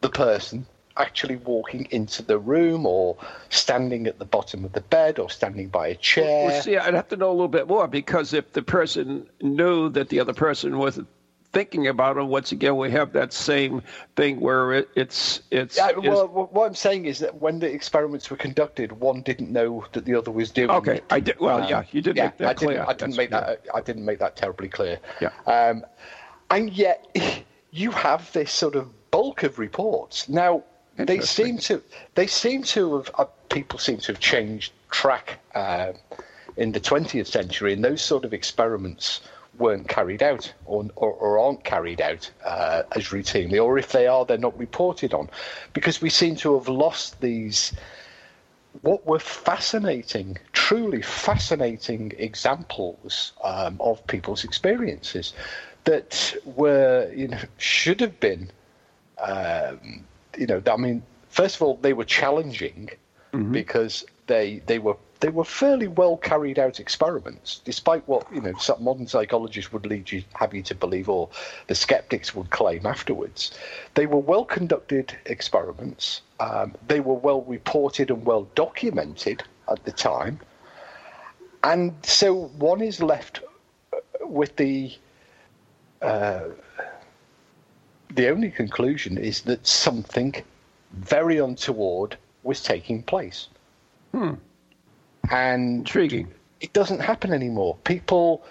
the 0.02 0.10
person 0.10 0.66
actually 0.96 1.36
walking 1.36 1.86
into 1.90 2.22
the 2.22 2.38
room 2.38 2.84
or 2.84 3.16
standing 3.48 4.06
at 4.06 4.18
the 4.18 4.24
bottom 4.26 4.64
of 4.66 4.72
the 4.72 4.80
bed 4.82 5.18
or 5.18 5.30
standing 5.30 5.68
by 5.68 5.88
a 5.88 5.94
chair. 5.94 6.48
Well, 6.48 6.62
see, 6.62 6.76
I'd 6.76 6.92
have 6.92 7.08
to 7.08 7.16
know 7.16 7.30
a 7.30 7.32
little 7.32 7.48
bit 7.48 7.66
more 7.66 7.88
because 7.88 8.34
if 8.34 8.52
the 8.52 8.62
person 8.62 9.26
knew 9.40 9.88
that 9.90 10.10
the 10.10 10.20
other 10.20 10.34
person 10.34 10.76
was 10.76 11.00
thinking 11.52 11.88
about 11.88 12.16
it, 12.16 12.23
once 12.23 12.52
again, 12.52 12.76
we 12.76 12.90
have 12.90 13.12
that 13.12 13.33
same 13.33 13.83
thing 14.16 14.40
where 14.40 14.73
it, 14.73 14.88
it's 14.95 15.42
it's. 15.50 15.76
Yeah, 15.76 15.92
well, 15.92 16.26
what 16.28 16.66
I'm 16.66 16.75
saying 16.75 17.07
is 17.07 17.19
that 17.21 17.40
when 17.40 17.59
the 17.59 17.71
experiments 17.73 18.30
were 18.30 18.37
conducted, 18.37 18.92
one 18.92 19.23
didn't 19.23 19.50
know 19.50 19.85
that 19.92 20.04
the 20.04 20.14
other 20.14 20.30
was 20.30 20.50
doing. 20.50 20.71
Okay. 20.71 21.00
I 21.11 21.21
did. 21.21 21.38
Well, 21.40 21.62
um, 21.62 21.69
yeah, 21.69 21.85
you 21.92 22.02
did 22.02 22.16
yeah, 22.16 22.26
make 22.26 22.37
that 22.38 22.49
I 22.49 22.54
clear. 22.54 22.78
Didn't, 22.78 22.88
I 22.88 22.92
didn't 22.92 23.16
make 23.16 23.30
that. 23.30 23.66
I 23.75 23.80
didn't 23.80 24.04
make 24.04 24.19
that 24.19 24.37
terribly 24.37 24.69
clear. 24.69 24.99
Yeah. 25.21 25.30
Um, 25.47 25.85
and 26.50 26.73
yet, 26.73 27.16
you 27.71 27.90
have 27.90 28.33
this 28.33 28.52
sort 28.52 28.75
of 28.75 28.88
bulk 29.11 29.42
of 29.42 29.59
reports 29.59 30.28
now. 30.28 30.64
They 30.97 31.21
seem 31.21 31.57
to. 31.59 31.83
They 32.14 32.26
seem 32.26 32.62
to 32.64 32.99
have. 32.99 33.11
Uh, 33.16 33.25
people 33.49 33.78
seem 33.78 33.99
to 33.99 34.12
have 34.12 34.21
changed 34.21 34.73
track 34.90 35.38
uh, 35.54 35.92
in 36.57 36.73
the 36.73 36.80
20th 36.80 37.26
century, 37.26 37.73
and 37.73 37.83
those 37.83 38.02
sort 38.02 38.25
of 38.25 38.35
experiments 38.35 39.23
weren't 39.60 39.88
carried 39.88 40.22
out 40.22 40.52
or, 40.64 40.88
or, 40.96 41.12
or 41.12 41.38
aren't 41.38 41.62
carried 41.62 42.00
out 42.00 42.30
uh, 42.44 42.82
as 42.92 43.08
routinely, 43.08 43.62
or 43.62 43.78
if 43.78 43.92
they 43.92 44.06
are, 44.06 44.24
they're 44.24 44.38
not 44.38 44.58
reported 44.58 45.14
on, 45.14 45.28
because 45.72 46.00
we 46.02 46.10
seem 46.10 46.34
to 46.36 46.54
have 46.58 46.68
lost 46.68 47.20
these 47.20 47.72
what 48.82 49.04
were 49.04 49.18
fascinating, 49.18 50.38
truly 50.52 51.02
fascinating 51.02 52.12
examples 52.18 53.32
um, 53.42 53.76
of 53.80 54.06
people's 54.06 54.44
experiences 54.44 55.34
that 55.84 56.36
were, 56.44 57.10
you 57.14 57.28
know, 57.28 57.40
should 57.58 58.00
have 58.00 58.20
been, 58.20 58.50
um, 59.18 60.04
you 60.38 60.46
know, 60.46 60.62
I 60.70 60.76
mean, 60.76 61.02
first 61.28 61.56
of 61.56 61.62
all, 61.62 61.76
they 61.82 61.92
were 61.92 62.04
challenging 62.04 62.90
mm-hmm. 63.32 63.52
because 63.52 64.04
they 64.26 64.62
they 64.66 64.78
were 64.78 64.96
they 65.20 65.28
were 65.28 65.44
fairly 65.44 65.86
well 65.86 66.16
carried 66.16 66.58
out 66.58 66.80
experiments, 66.80 67.60
despite 67.64 68.06
what 68.08 68.26
you 68.34 68.40
know 68.40 68.54
some 68.58 68.82
modern 68.82 69.06
psychologists 69.06 69.72
would 69.72 69.86
lead 69.86 70.10
you 70.10 70.24
have 70.34 70.54
you 70.54 70.62
to 70.62 70.74
believe, 70.74 71.08
or 71.08 71.28
the 71.66 71.74
skeptics 71.74 72.34
would 72.34 72.50
claim 72.50 72.86
afterwards. 72.86 73.52
They 73.94 74.06
were 74.06 74.18
well 74.18 74.44
conducted 74.44 75.16
experiments. 75.26 76.22
Um, 76.40 76.74
they 76.88 77.00
were 77.00 77.14
well 77.14 77.42
reported 77.42 78.10
and 78.10 78.24
well 78.24 78.48
documented 78.54 79.42
at 79.70 79.84
the 79.84 79.92
time, 79.92 80.40
and 81.62 81.94
so 82.02 82.46
one 82.58 82.80
is 82.80 83.02
left 83.02 83.40
with 84.22 84.56
the. 84.56 84.96
Uh, 86.02 86.48
the 88.12 88.28
only 88.28 88.50
conclusion 88.50 89.18
is 89.18 89.42
that 89.42 89.64
something 89.64 90.34
very 90.92 91.38
untoward 91.38 92.16
was 92.42 92.60
taking 92.60 93.02
place. 93.02 93.48
Hmm. 94.12 94.34
And 95.30 95.78
intriguing. 95.78 96.28
It 96.60 96.72
doesn't 96.72 97.00
happen 97.00 97.32
anymore. 97.32 97.76
People, 97.84 98.44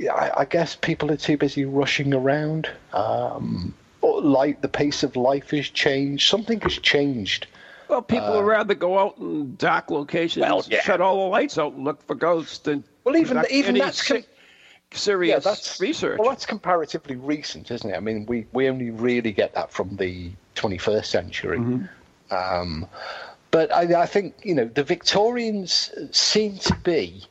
I, 0.00 0.30
I 0.38 0.44
guess, 0.44 0.74
people 0.76 1.10
are 1.10 1.16
too 1.16 1.36
busy 1.36 1.64
rushing 1.64 2.14
around. 2.14 2.70
Um, 2.92 3.74
like 4.02 4.60
the 4.60 4.68
pace 4.68 5.02
of 5.02 5.16
life 5.16 5.50
has 5.50 5.68
changed. 5.68 6.28
Something 6.28 6.60
has 6.60 6.78
changed. 6.78 7.46
Well, 7.88 8.02
people 8.02 8.28
uh, 8.28 8.36
would 8.36 8.46
rather 8.46 8.74
go 8.74 8.98
out 8.98 9.18
in 9.18 9.56
dark 9.56 9.90
locations, 9.90 10.42
well, 10.42 10.64
yeah. 10.68 10.80
shut 10.80 11.00
all 11.00 11.24
the 11.24 11.30
lights 11.30 11.58
out, 11.58 11.72
and 11.72 11.84
look 11.84 12.00
for 12.06 12.14
ghosts, 12.14 12.66
and 12.68 12.84
well, 13.02 13.16
even 13.16 13.44
even 13.50 13.76
that's 13.76 14.06
com- 14.06 14.22
serious 14.92 15.32
yeah, 15.32 15.38
that's, 15.50 15.80
research. 15.80 16.18
Well, 16.18 16.28
that's 16.30 16.46
comparatively 16.46 17.16
recent, 17.16 17.70
isn't 17.70 17.90
it? 17.90 17.96
I 17.96 18.00
mean, 18.00 18.26
we 18.26 18.46
we 18.52 18.68
only 18.68 18.90
really 18.90 19.32
get 19.32 19.54
that 19.54 19.72
from 19.72 19.96
the 19.96 20.30
21st 20.54 21.06
century. 21.06 21.58
Mm-hmm. 21.58 22.34
Um, 22.34 22.86
but 23.50 23.72
I, 23.72 24.02
I 24.02 24.06
think 24.06 24.34
you 24.42 24.54
know 24.54 24.64
the 24.66 24.84
Victorians 24.84 25.90
seem 26.12 26.58
to 26.58 26.74
be 26.76 27.24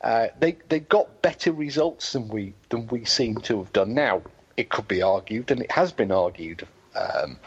uh, 0.00 0.28
they 0.38 0.56
they 0.68 0.80
got 0.80 1.22
better 1.22 1.52
results 1.52 2.12
than 2.12 2.28
we 2.28 2.54
than 2.68 2.86
we 2.88 3.04
seem 3.04 3.36
to 3.38 3.58
have 3.58 3.72
done. 3.72 3.94
Now 3.94 4.22
it 4.56 4.68
could 4.68 4.86
be 4.88 5.02
argued, 5.02 5.50
and 5.50 5.60
it 5.60 5.70
has 5.70 5.92
been 5.92 6.12
argued, 6.12 6.66
um, 6.94 7.38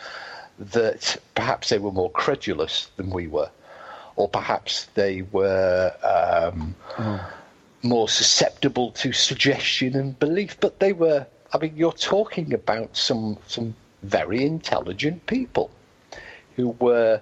that 0.60 1.18
perhaps 1.36 1.70
they 1.70 1.80
were 1.80 1.92
more 1.92 2.12
credulous 2.12 2.90
than 2.98 3.12
we 3.12 3.28
were, 3.28 3.50
or 4.16 4.28
perhaps 4.28 4.86
they 4.96 5.22
were 5.22 5.94
um, 6.04 6.76
oh. 6.98 7.34
more 7.82 8.10
susceptible 8.10 8.92
to 8.92 9.14
suggestion 9.14 9.96
and 9.96 10.20
belief. 10.20 10.60
But 10.60 10.80
they 10.80 10.94
were. 10.94 11.26
I 11.54 11.58
mean, 11.58 11.78
you're 11.78 11.94
talking 11.94 12.54
about 12.54 12.98
some 12.98 13.38
some 13.48 13.76
very 14.04 14.44
intelligent 14.44 15.26
people 15.28 15.72
who 16.56 16.70
were 16.80 17.22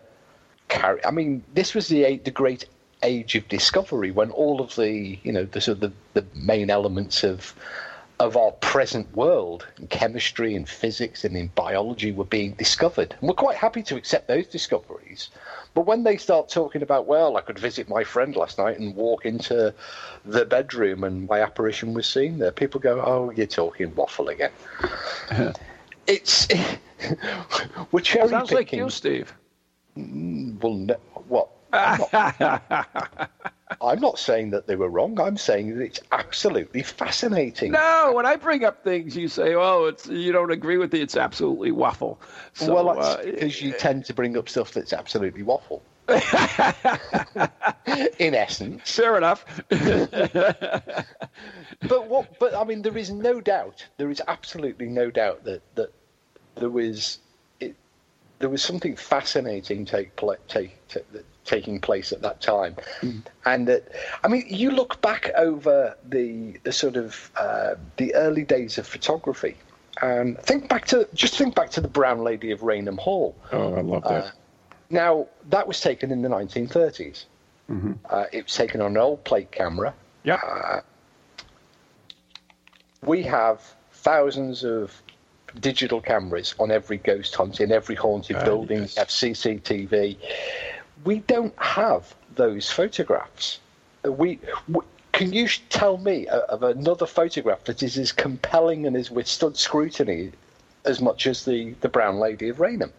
carry. 0.70 1.04
I 1.06 1.12
mean, 1.12 1.44
this 1.54 1.74
was 1.74 1.88
the 1.88 2.18
the 2.18 2.32
great 2.32 2.66
age 3.04 3.36
of 3.36 3.48
discovery 3.48 4.12
when 4.12 4.32
all 4.32 4.60
of 4.60 4.76
the 4.76 5.20
you 5.24 5.32
know 5.32 5.46
the 5.46 5.62
sort 5.62 5.82
of 5.84 5.94
the, 6.14 6.22
the 6.22 6.26
main 6.36 6.70
elements 6.70 7.24
of 7.24 7.54
of 8.20 8.36
our 8.36 8.52
present 8.54 9.16
world 9.16 9.68
in 9.78 9.88
chemistry 9.88 10.56
and 10.56 10.68
physics 10.68 11.24
and 11.24 11.38
in 11.38 11.48
biology 11.54 12.12
were 12.12 12.26
being 12.26 12.54
discovered. 12.54 13.16
And 13.20 13.28
we're 13.30 13.36
quite 13.36 13.58
happy 13.58 13.84
to 13.84 13.96
accept 13.96 14.28
those 14.28 14.48
discoveries. 14.48 15.30
But 15.76 15.82
when 15.82 16.04
they 16.04 16.18
start 16.18 16.50
talking 16.50 16.82
about, 16.82 17.06
well, 17.06 17.38
I 17.38 17.42
could 17.42 17.60
visit 17.60 17.88
my 17.88 18.04
friend 18.04 18.36
last 18.36 18.58
night 18.58 18.80
and 18.80 18.96
walk 18.96 19.26
into 19.26 19.72
the 20.26 20.46
bedroom 20.46 21.04
and 21.04 21.30
my 21.30 21.42
apparition 21.42 21.94
was 21.94 22.08
seen 22.08 22.40
there, 22.40 22.52
people 22.52 22.80
go, 22.80 23.00
oh, 23.02 23.30
you're 23.36 23.46
talking 23.46 23.94
waffle 23.94 24.30
again. 24.30 24.52
it's. 26.08 26.48
we're 27.92 28.00
cherry 28.00 28.30
Sounds 28.30 28.50
picking. 28.50 28.58
like 28.58 28.74
you, 28.74 28.90
Steve. 28.90 29.32
Well, 30.62 30.74
no, 30.74 30.96
what? 31.28 31.50
I'm 31.74 32.00
not, 32.00 33.30
I'm 33.82 34.00
not 34.00 34.18
saying 34.18 34.52
that 34.52 34.68
they 34.68 34.76
were 34.76 34.90
wrong. 34.90 35.20
I'm 35.20 35.38
saying 35.38 35.78
that 35.78 35.84
it's 35.84 36.00
absolutely 36.12 36.84
fascinating. 36.84 37.74
No, 37.74 38.14
when 38.16 38.26
I 38.26 38.38
bring 38.38 38.64
up 38.64 38.84
things, 38.84 39.18
you 39.18 39.28
say, 39.28 39.56
"Oh, 39.56 39.86
it's 39.86 40.08
you 40.08 40.32
don't 40.32 40.52
agree 40.52 40.78
with 40.78 40.94
it. 40.94 41.02
It's 41.02 41.18
absolutely 41.18 41.72
waffle." 41.72 42.22
So, 42.54 42.74
well, 42.74 42.96
that's 42.96 43.08
uh, 43.08 43.22
because 43.26 43.62
you 43.62 43.74
tend 43.74 44.06
to 44.06 44.14
bring 44.14 44.38
up 44.38 44.48
stuff 44.48 44.72
that's 44.72 44.94
absolutely 44.94 45.44
waffle. 45.44 45.84
In 48.20 48.34
essence, 48.34 48.90
fair 48.90 49.18
enough. 49.18 49.44
but 49.70 50.08
what? 52.08 52.40
But 52.40 52.56
I 52.56 52.64
mean, 52.64 52.82
there 52.82 52.98
is 52.98 53.12
no 53.12 53.42
doubt. 53.42 53.86
There 53.98 54.10
is 54.10 54.22
absolutely 54.28 54.88
no 54.88 55.12
doubt 55.12 55.44
that 55.44 55.62
that 55.76 55.92
there 56.56 56.70
was 56.70 57.20
there 58.40 58.50
was 58.50 58.62
something 58.62 58.96
fascinating 58.96 59.86
take, 59.86 60.12
take, 60.48 60.88
take 60.88 61.06
taking 61.46 61.80
place 61.80 62.12
at 62.12 62.22
that 62.22 62.42
time, 62.42 62.76
mm. 63.02 63.22
and 63.46 63.68
that 63.68 63.92
I 64.24 64.28
mean, 64.28 64.46
you 64.48 64.72
look 64.72 65.02
back 65.02 65.32
over 65.36 65.98
the 66.08 66.60
the 66.64 66.72
sort 66.72 66.98
of 66.98 67.32
uh, 67.38 67.76
the 67.96 68.14
early 68.16 68.44
days 68.44 68.78
of 68.78 68.86
photography, 68.86 69.56
and 70.02 70.38
think 70.40 70.70
back 70.70 70.86
to 70.88 71.08
just 71.14 71.38
think 71.38 71.56
back 71.56 71.72
to 71.72 71.82
the 71.82 71.88
Brown 71.88 72.24
Lady 72.24 72.52
of 72.52 72.62
Raynham 72.64 72.98
Hall. 72.98 73.36
Oh, 73.52 73.74
I 73.74 73.82
love 73.82 74.04
that. 74.04 74.26
Uh, 74.26 74.32
now 74.90 75.28
that 75.50 75.68
was 75.68 75.80
taken 75.82 76.12
in 76.12 76.22
the 76.22 76.30
1930s. 76.30 77.26
Mm-hmm. 77.70 77.94
Uh, 78.10 78.26
it 78.32 78.46
was 78.46 78.56
taken 78.56 78.80
on 78.80 78.92
an 78.92 78.98
old 78.98 79.24
plate 79.26 79.52
camera. 79.52 79.94
Yeah. 80.24 80.36
Uh, 80.36 80.82
we 83.02 83.24
have 83.24 83.62
thousands 83.92 84.64
of 84.64 85.02
digital 85.62 86.02
cameras 86.02 86.56
on 86.60 86.72
every 86.72 86.98
ghost 86.98 87.36
hunt 87.36 87.60
in 87.60 87.72
every 87.72 87.96
haunted 87.96 88.38
uh, 88.38 88.46
building. 88.46 88.80
Yes. 88.82 88.96
We 88.96 89.00
have 89.00 89.08
CCTV. 89.10 90.18
We 91.04 91.20
don't 91.20 91.58
have 91.58 92.16
those 92.36 92.70
photographs. 92.70 93.60
We, 94.04 94.40
we 94.68 94.82
can 95.18 95.34
you 95.34 95.48
tell 95.70 95.98
me 95.98 96.28
of 96.28 96.62
another 96.62 97.08
photograph 97.08 97.64
that 97.64 97.82
is 97.82 97.98
as 97.98 98.12
compelling 98.12 98.86
and 98.86 98.96
has 98.96 99.10
withstood 99.10 99.58
scrutiny 99.58 100.32
as 100.86 101.02
much 101.02 101.26
as 101.26 101.44
the, 101.44 101.74
the 101.82 101.90
Brown 101.90 102.20
Lady 102.20 102.50
of 102.50 102.60
Raynham? 102.60 102.94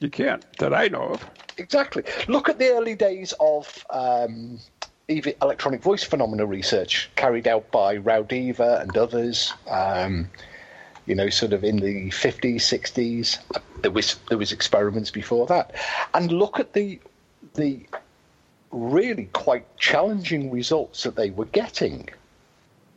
You 0.00 0.08
can't, 0.08 0.44
that 0.58 0.72
I 0.72 0.88
know 0.88 1.02
of. 1.02 1.30
Exactly. 1.58 2.02
Look 2.28 2.48
at 2.48 2.58
the 2.58 2.70
early 2.70 2.94
days 2.94 3.34
of 3.40 3.84
um, 3.90 4.58
electronic 5.08 5.82
voice 5.82 6.02
phenomena 6.02 6.46
research 6.46 7.10
carried 7.14 7.46
out 7.46 7.70
by 7.70 7.98
Raudive 7.98 8.60
and 8.60 8.96
others. 8.96 9.52
Um, 9.68 10.30
you 11.06 11.14
know, 11.14 11.28
sort 11.28 11.52
of 11.52 11.64
in 11.64 11.76
the 11.76 12.10
50s, 12.10 12.56
60s. 12.56 13.38
There 13.82 13.90
was 13.90 14.16
there 14.28 14.38
was 14.38 14.52
experiments 14.52 15.10
before 15.10 15.46
that, 15.46 15.74
and 16.14 16.32
look 16.32 16.58
at 16.58 16.72
the 16.72 17.00
the 17.54 17.86
really 18.70 19.26
quite 19.32 19.76
challenging 19.76 20.50
results 20.50 21.04
that 21.04 21.14
they 21.14 21.30
were 21.30 21.44
getting, 21.46 22.08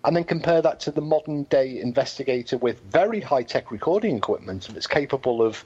and 0.04 0.16
then 0.16 0.24
compare 0.24 0.62
that 0.62 0.80
to 0.82 0.92
the 0.92 1.02
modern 1.02 1.44
day 1.44 1.80
investigator 1.80 2.58
with 2.58 2.82
very 2.84 3.20
high 3.20 3.44
tech 3.44 3.72
recording 3.72 4.18
equipment 4.18 4.68
that's 4.72 4.88
capable 4.88 5.42
of 5.42 5.66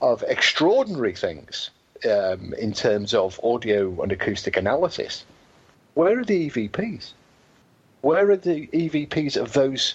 of 0.00 0.22
extraordinary 0.28 1.14
things 1.14 1.70
um, 2.04 2.54
in 2.54 2.72
terms 2.72 3.14
of 3.14 3.40
audio 3.42 4.00
and 4.02 4.12
acoustic 4.12 4.56
analysis. 4.56 5.24
Where 5.94 6.18
are 6.18 6.24
the 6.24 6.50
EVPs? 6.50 7.12
Where 8.00 8.30
are 8.30 8.36
the 8.36 8.68
EVPs 8.68 9.36
of 9.36 9.52
those 9.52 9.94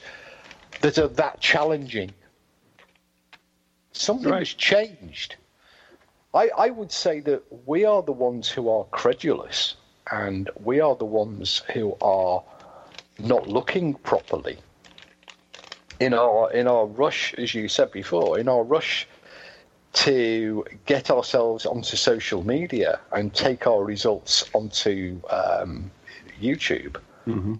that 0.83 0.97
are 0.97 1.07
that 1.07 1.39
challenging. 1.39 2.11
Something 3.93 4.31
right. 4.31 4.39
has 4.39 4.53
changed. 4.53 5.37
I, 6.33 6.49
I 6.57 6.69
would 6.71 6.91
say 6.91 7.21
that 7.21 7.41
we 7.65 7.85
are 7.85 8.03
the 8.03 8.11
ones 8.11 8.49
who 8.49 8.69
are 8.69 8.83
credulous 8.85 9.75
and 10.11 10.49
we 10.61 10.81
are 10.81 10.95
the 10.95 11.05
ones 11.05 11.63
who 11.73 11.95
are 12.01 12.43
not 13.17 13.47
looking 13.47 13.93
properly. 13.93 14.57
In 16.01 16.13
our 16.13 16.51
in 16.51 16.67
our 16.67 16.85
rush, 16.85 17.33
as 17.35 17.55
you 17.55 17.69
said 17.69 17.91
before, 17.91 18.37
in 18.37 18.49
our 18.49 18.63
rush 18.63 19.07
to 19.93 20.65
get 20.85 21.09
ourselves 21.09 21.65
onto 21.65 21.95
social 21.95 22.43
media 22.45 22.99
and 23.13 23.33
take 23.33 23.67
our 23.67 23.85
results 23.85 24.49
onto 24.53 25.21
um, 25.29 25.89
YouTube, 26.41 26.97
mm-hmm. 27.25 27.55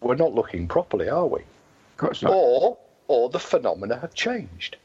we're 0.00 0.14
not 0.14 0.32
looking 0.32 0.68
properly, 0.68 1.08
are 1.08 1.26
we? 1.26 1.40
Course 1.96 2.22
not. 2.22 2.32
Or, 2.32 2.78
or 3.08 3.30
the 3.30 3.38
phenomena 3.38 3.98
have 3.98 4.14
changed. 4.14 4.76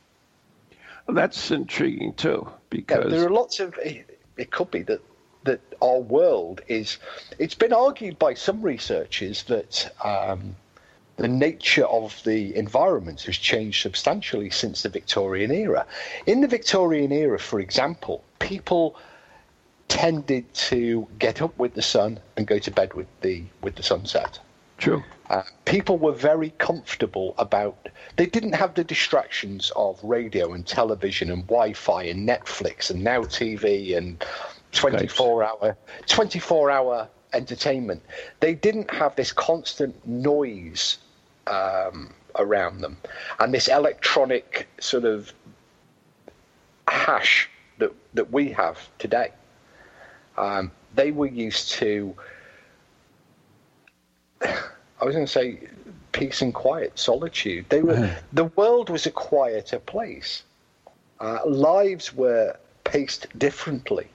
Well, 1.08 1.15
that's 1.15 1.52
intriguing 1.52 2.13
too, 2.13 2.47
because 2.69 3.06
yeah, 3.06 3.17
there 3.17 3.28
are 3.28 3.32
lots 3.32 3.60
of. 3.60 3.78
It 3.80 4.52
could 4.52 4.71
be 4.71 4.84
that 4.84 5.02
that 5.43 5.60
our 5.82 6.00
world 6.00 6.62
is. 6.67 6.97
It's 7.39 7.56
been 7.56 7.74
argued 7.74 8.19
by 8.19 8.36
some 8.36 8.62
researchers 8.62 9.43
that 9.43 9.93
um, 10.04 10.56
the 11.17 11.28
nature 11.28 11.86
of 11.86 12.21
the 12.24 12.56
environment 12.56 13.21
has 13.24 13.38
changed 13.38 13.82
substantially 13.82 14.50
since 14.50 14.84
the 14.84 14.89
Victorian 14.89 15.52
era. 15.52 15.86
In 16.26 16.41
the 16.41 16.47
Victorian 16.47 17.12
era, 17.12 17.39
for 17.39 17.60
example, 17.60 18.24
people 18.39 18.95
tended 19.88 20.52
to 20.54 21.08
get 21.19 21.41
up 21.41 21.58
with 21.58 21.74
the 21.74 21.82
sun 21.82 22.19
and 22.38 22.47
go 22.47 22.58
to 22.60 22.71
bed 22.71 22.93
with 22.93 23.08
the 23.21 23.43
with 23.62 23.76
the 23.76 23.84
sunset. 23.84 24.39
True. 24.78 25.04
Uh, 25.31 25.43
people 25.63 25.97
were 25.97 26.11
very 26.11 26.49
comfortable 26.57 27.33
about. 27.37 27.87
They 28.17 28.25
didn't 28.25 28.51
have 28.51 28.73
the 28.73 28.83
distractions 28.83 29.71
of 29.77 29.97
radio 30.03 30.51
and 30.51 30.67
television 30.67 31.31
and 31.31 31.47
Wi-Fi 31.47 32.03
and 32.03 32.27
Netflix 32.27 32.89
and 32.91 33.01
now 33.01 33.21
TV 33.21 33.95
and 33.95 34.21
24 34.73 35.41
hour 35.41 35.77
24 36.07 36.69
hour 36.69 37.07
entertainment. 37.31 38.03
They 38.41 38.53
didn't 38.53 38.91
have 38.91 39.15
this 39.15 39.31
constant 39.31 40.05
noise 40.05 40.97
um, 41.47 42.13
around 42.35 42.81
them 42.81 42.97
and 43.39 43.53
this 43.53 43.69
electronic 43.69 44.67
sort 44.81 45.05
of 45.05 45.31
hash 46.89 47.49
that 47.77 47.93
that 48.15 48.29
we 48.33 48.51
have 48.51 48.77
today. 48.99 49.31
Um, 50.37 50.73
they 50.93 51.11
were 51.11 51.27
used 51.27 51.71
to 51.71 52.13
I 55.01 55.05
was 55.05 55.15
going 55.15 55.25
to 55.25 55.31
say 55.31 55.59
peace 56.11 56.41
and 56.41 56.53
quiet, 56.53 56.99
solitude. 56.99 57.65
They 57.69 57.81
were 57.81 58.15
the 58.33 58.45
world 58.45 58.89
was 58.89 59.05
a 59.05 59.11
quieter 59.11 59.79
place. 59.79 60.43
Uh, 61.19 61.39
lives 61.45 62.13
were 62.13 62.55
paced 62.83 63.27
differently, 63.37 64.07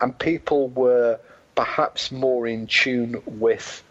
and 0.00 0.18
people 0.18 0.68
were 0.68 1.20
perhaps 1.54 2.10
more 2.10 2.46
in 2.46 2.66
tune 2.66 3.22
with 3.26 3.82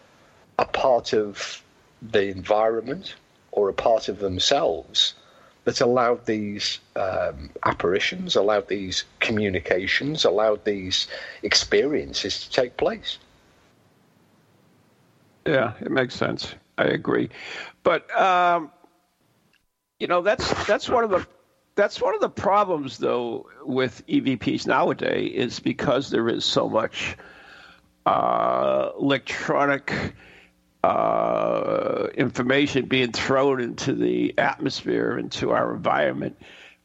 a 0.58 0.64
part 0.64 1.12
of 1.12 1.62
the 2.02 2.28
environment 2.28 3.14
or 3.52 3.68
a 3.68 3.74
part 3.74 4.08
of 4.08 4.18
themselves 4.18 5.14
that 5.64 5.80
allowed 5.80 6.24
these 6.26 6.78
um, 6.96 7.50
apparitions, 7.64 8.34
allowed 8.34 8.66
these 8.68 9.04
communications, 9.20 10.24
allowed 10.24 10.64
these 10.64 11.06
experiences 11.42 12.44
to 12.44 12.50
take 12.50 12.76
place. 12.76 13.18
Yeah, 15.46 15.74
it 15.80 15.90
makes 15.90 16.14
sense. 16.14 16.54
I 16.78 16.84
agree, 16.84 17.28
but 17.82 18.10
um, 18.18 18.70
you 19.98 20.06
know 20.06 20.22
that's 20.22 20.54
that's 20.66 20.88
one 20.88 21.04
of 21.04 21.10
the 21.10 21.26
that's 21.74 22.00
one 22.00 22.14
of 22.14 22.20
the 22.20 22.28
problems 22.28 22.98
though 22.98 23.46
with 23.64 24.02
EVPs 24.06 24.66
nowadays 24.66 25.32
is 25.34 25.60
because 25.60 26.10
there 26.10 26.28
is 26.28 26.44
so 26.44 26.68
much 26.68 27.16
uh, 28.06 28.90
electronic 28.98 30.14
uh, 30.84 32.08
information 32.14 32.86
being 32.86 33.12
thrown 33.12 33.60
into 33.60 33.92
the 33.94 34.34
atmosphere, 34.38 35.18
into 35.18 35.50
our 35.50 35.74
environment. 35.74 36.36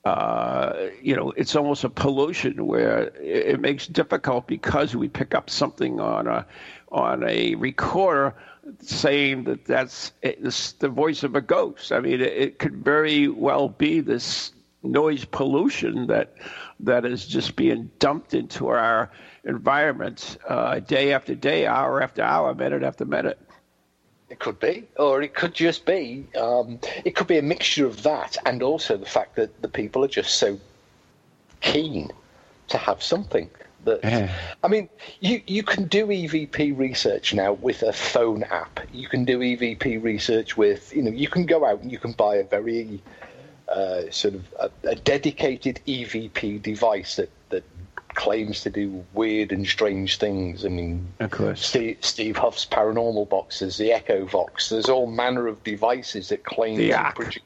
uh, 0.06 0.90
you 1.02 1.16
know, 1.16 1.32
it's 1.32 1.56
almost 1.56 1.84
a 1.84 1.90
pollution 1.90 2.66
where 2.68 3.00
it, 3.22 3.48
it 3.56 3.60
makes 3.60 3.88
difficult 3.88 4.48
because 4.48 4.96
we 4.96 5.08
pick 5.08 5.34
up 5.34 5.50
something 5.50 6.00
on 6.00 6.28
a 6.28 6.46
on 6.96 7.24
a 7.24 7.56
recorder 7.56 8.34
saying 8.80 9.44
that 9.44 9.66
that's 9.66 10.14
the 10.22 10.90
voice 10.90 11.24
of 11.24 11.36
a 11.36 11.42
ghost. 11.42 11.92
I 11.92 12.00
mean, 12.00 12.22
it, 12.22 12.34
it 12.34 12.60
could 12.60 12.78
very 12.78 13.28
well 13.28 13.70
be 13.70 14.00
this 14.00 14.54
noise 14.82 15.26
pollution 15.26 16.08
that 16.08 16.34
that 16.80 17.06
is 17.06 17.28
just 17.28 17.56
being 17.56 17.92
dumped 18.00 18.34
into 18.34 18.70
our 18.70 19.12
environment 19.44 20.38
uh, 20.48 20.80
day 20.80 21.12
after 21.14 21.36
day, 21.36 21.68
hour 21.68 22.02
after 22.02 22.24
hour, 22.24 22.56
minute 22.56 22.82
after 22.82 23.06
minute. 23.06 23.40
It 24.30 24.40
could 24.40 24.60
be, 24.60 24.88
or 24.98 25.22
it 25.22 25.36
could 25.36 25.54
just 25.54 25.86
be. 25.86 26.26
Um, 26.40 26.80
it 27.04 27.16
could 27.16 27.28
be 27.28 27.38
a 27.38 27.44
mixture 27.44 27.86
of 27.86 28.04
that 28.04 28.38
and 28.46 28.64
also 28.64 28.98
the 28.98 29.06
fact 29.06 29.36
that 29.36 29.62
the 29.62 29.68
people 29.68 30.04
are 30.04 30.10
just 30.10 30.36
so 30.36 30.60
keen 31.62 32.10
to 32.70 32.78
have 32.78 33.04
something. 33.04 33.50
That 33.86 34.04
Yeah. 34.04 34.32
I 34.64 34.68
mean, 34.68 34.90
you 35.20 35.42
you 35.48 35.64
can 35.64 35.86
do 35.88 36.08
EVP 36.08 36.78
research 36.78 37.34
now 37.34 37.54
with 37.54 37.82
a 37.84 37.94
phone 37.94 38.44
app. 38.44 38.80
You 38.92 39.08
can 39.08 39.26
do 39.26 39.40
EVP 39.40 40.04
research 40.04 40.58
with 40.58 40.94
you 40.96 41.02
know 41.04 41.12
you 41.12 41.30
can 41.30 41.46
go 41.46 41.66
out 41.66 41.82
and 41.82 41.92
you 41.92 42.00
can 42.00 42.12
buy 42.12 42.36
a 42.36 42.44
very 42.44 43.02
uh, 43.70 44.02
sort 44.12 44.36
of 44.36 44.54
a, 44.60 44.70
a 44.90 44.96
dedicated 44.96 45.80
EVP 45.88 46.62
device 46.62 47.16
that 47.16 47.30
that 47.50 47.64
claims 48.16 48.62
to 48.62 48.70
do 48.70 49.04
weird 49.14 49.52
and 49.52 49.68
strange 49.68 50.18
things. 50.20 50.66
I 50.66 50.70
mean, 50.70 51.06
Of 51.20 51.32
course. 51.32 51.66
Steve, 51.66 51.98
Steve 52.00 52.38
Huff's 52.38 52.66
paranormal 52.66 53.28
boxes, 53.28 53.78
the 53.78 53.92
Echo 53.92 54.24
Vox. 54.26 54.70
There's 54.70 54.88
all 54.88 55.06
manner 55.08 55.48
of 55.48 55.62
devices 55.66 56.30
that 56.30 56.46
claim 56.46 56.78
The 56.78 56.84
to 56.84 56.90
Yak. 56.90 57.16
produce 57.16 57.44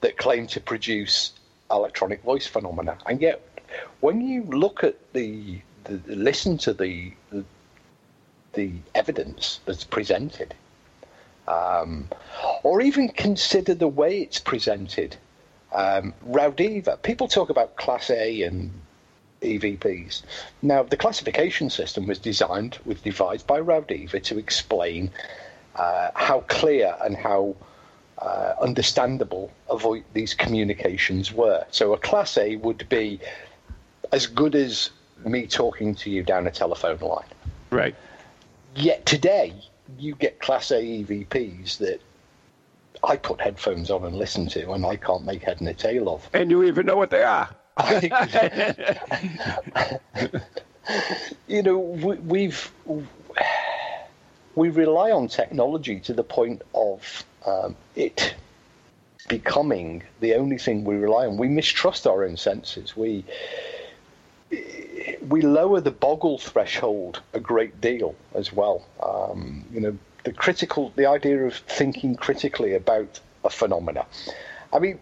that 0.00 0.16
claim 0.16 0.46
to 0.48 0.60
produce 0.60 1.32
electronic 1.70 2.22
voice 2.22 2.46
phenomena, 2.46 2.96
and 3.06 3.20
yet 3.20 3.40
when 4.00 4.20
you 4.20 4.42
look 4.44 4.84
at 4.84 4.96
the, 5.12 5.60
the 5.84 6.00
listen 6.06 6.58
to 6.58 6.72
the, 6.72 7.12
the 7.30 7.44
the 8.52 8.72
evidence 8.94 9.60
that's 9.64 9.84
presented, 9.84 10.54
um, 11.46 12.08
or 12.62 12.80
even 12.80 13.08
consider 13.08 13.74
the 13.74 13.88
way 13.88 14.20
it's 14.20 14.38
presented. 14.38 15.16
Um, 15.72 16.14
Raudive, 16.26 17.02
people 17.02 17.28
talk 17.28 17.50
about 17.50 17.76
Class 17.76 18.10
A 18.10 18.42
and 18.42 18.72
EVPs. 19.40 20.22
Now, 20.62 20.82
the 20.82 20.96
classification 20.96 21.70
system 21.70 22.06
was 22.06 22.18
designed, 22.18 22.78
was 22.84 23.00
devised 23.00 23.46
by 23.46 23.60
Raudive 23.60 24.20
to 24.22 24.38
explain 24.38 25.10
uh, 25.76 26.10
how 26.14 26.40
clear 26.48 26.96
and 27.02 27.16
how 27.16 27.54
uh, 28.18 28.54
understandable 28.60 29.50
avoid 29.70 30.04
these 30.12 30.34
communications 30.34 31.32
were. 31.32 31.64
So, 31.70 31.94
a 31.94 31.98
Class 31.98 32.36
A 32.36 32.56
would 32.56 32.88
be 32.88 33.20
as 34.12 34.26
good 34.26 34.54
as 34.54 34.90
me 35.24 35.46
talking 35.46 35.94
to 35.94 36.10
you 36.10 36.22
down 36.22 36.46
a 36.46 36.50
telephone 36.50 36.98
line. 36.98 37.26
Right. 37.70 37.94
Yet 38.74 39.06
today, 39.06 39.54
you 39.98 40.14
get 40.14 40.40
Class 40.40 40.70
A 40.70 40.82
EVPs 40.82 41.78
that 41.78 42.00
I 43.02 43.16
put 43.16 43.40
headphones 43.40 43.90
on 43.90 44.04
and 44.04 44.16
listen 44.16 44.46
to, 44.48 44.72
and 44.72 44.84
I 44.84 44.96
can't 44.96 45.24
make 45.24 45.42
head 45.42 45.60
and 45.60 45.78
tail 45.78 46.08
of. 46.08 46.28
And 46.32 46.50
you 46.50 46.64
even 46.64 46.86
know 46.86 46.96
what 46.96 47.10
they 47.10 47.22
are. 47.22 47.48
you 51.46 51.62
know, 51.62 51.78
we, 51.78 52.16
we've 52.16 52.70
we 54.54 54.68
rely 54.68 55.10
on 55.12 55.28
technology 55.28 56.00
to 56.00 56.12
the 56.12 56.24
point 56.24 56.60
of 56.74 57.24
um, 57.46 57.76
it 57.94 58.34
becoming 59.28 60.02
the 60.20 60.34
only 60.34 60.58
thing 60.58 60.84
we 60.84 60.96
rely 60.96 61.26
on. 61.26 61.38
We 61.38 61.48
mistrust 61.48 62.06
our 62.06 62.24
own 62.24 62.36
senses. 62.36 62.96
We 62.96 63.24
we 65.28 65.42
lower 65.42 65.80
the 65.80 65.90
boggle 65.90 66.38
threshold 66.38 67.22
a 67.32 67.40
great 67.40 67.80
deal 67.80 68.14
as 68.34 68.52
well. 68.52 68.86
Um, 69.02 69.64
you 69.72 69.80
know, 69.80 69.96
the 70.24 70.32
critical, 70.32 70.92
the 70.96 71.06
idea 71.06 71.44
of 71.46 71.54
thinking 71.54 72.14
critically 72.14 72.74
about 72.74 73.20
a 73.44 73.50
phenomena. 73.50 74.06
I 74.72 74.78
mean, 74.78 74.98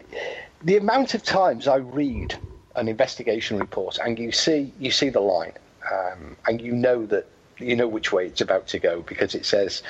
the 0.63 0.77
amount 0.77 1.13
of 1.13 1.23
times 1.23 1.67
I 1.67 1.77
read 1.77 2.35
an 2.75 2.87
investigation 2.87 3.57
report 3.59 3.97
and 4.03 4.17
you 4.17 4.31
see 4.31 4.71
you 4.79 4.91
see 4.91 5.09
the 5.09 5.19
line, 5.19 5.53
um, 5.91 6.35
and 6.47 6.61
you 6.61 6.71
know 6.73 7.05
that 7.07 7.27
you 7.57 7.75
know 7.75 7.87
which 7.87 8.11
way 8.11 8.27
it's 8.27 8.41
about 8.41 8.67
to 8.67 8.79
go 8.79 9.01
because 9.01 9.35
it 9.35 9.45
says 9.45 9.83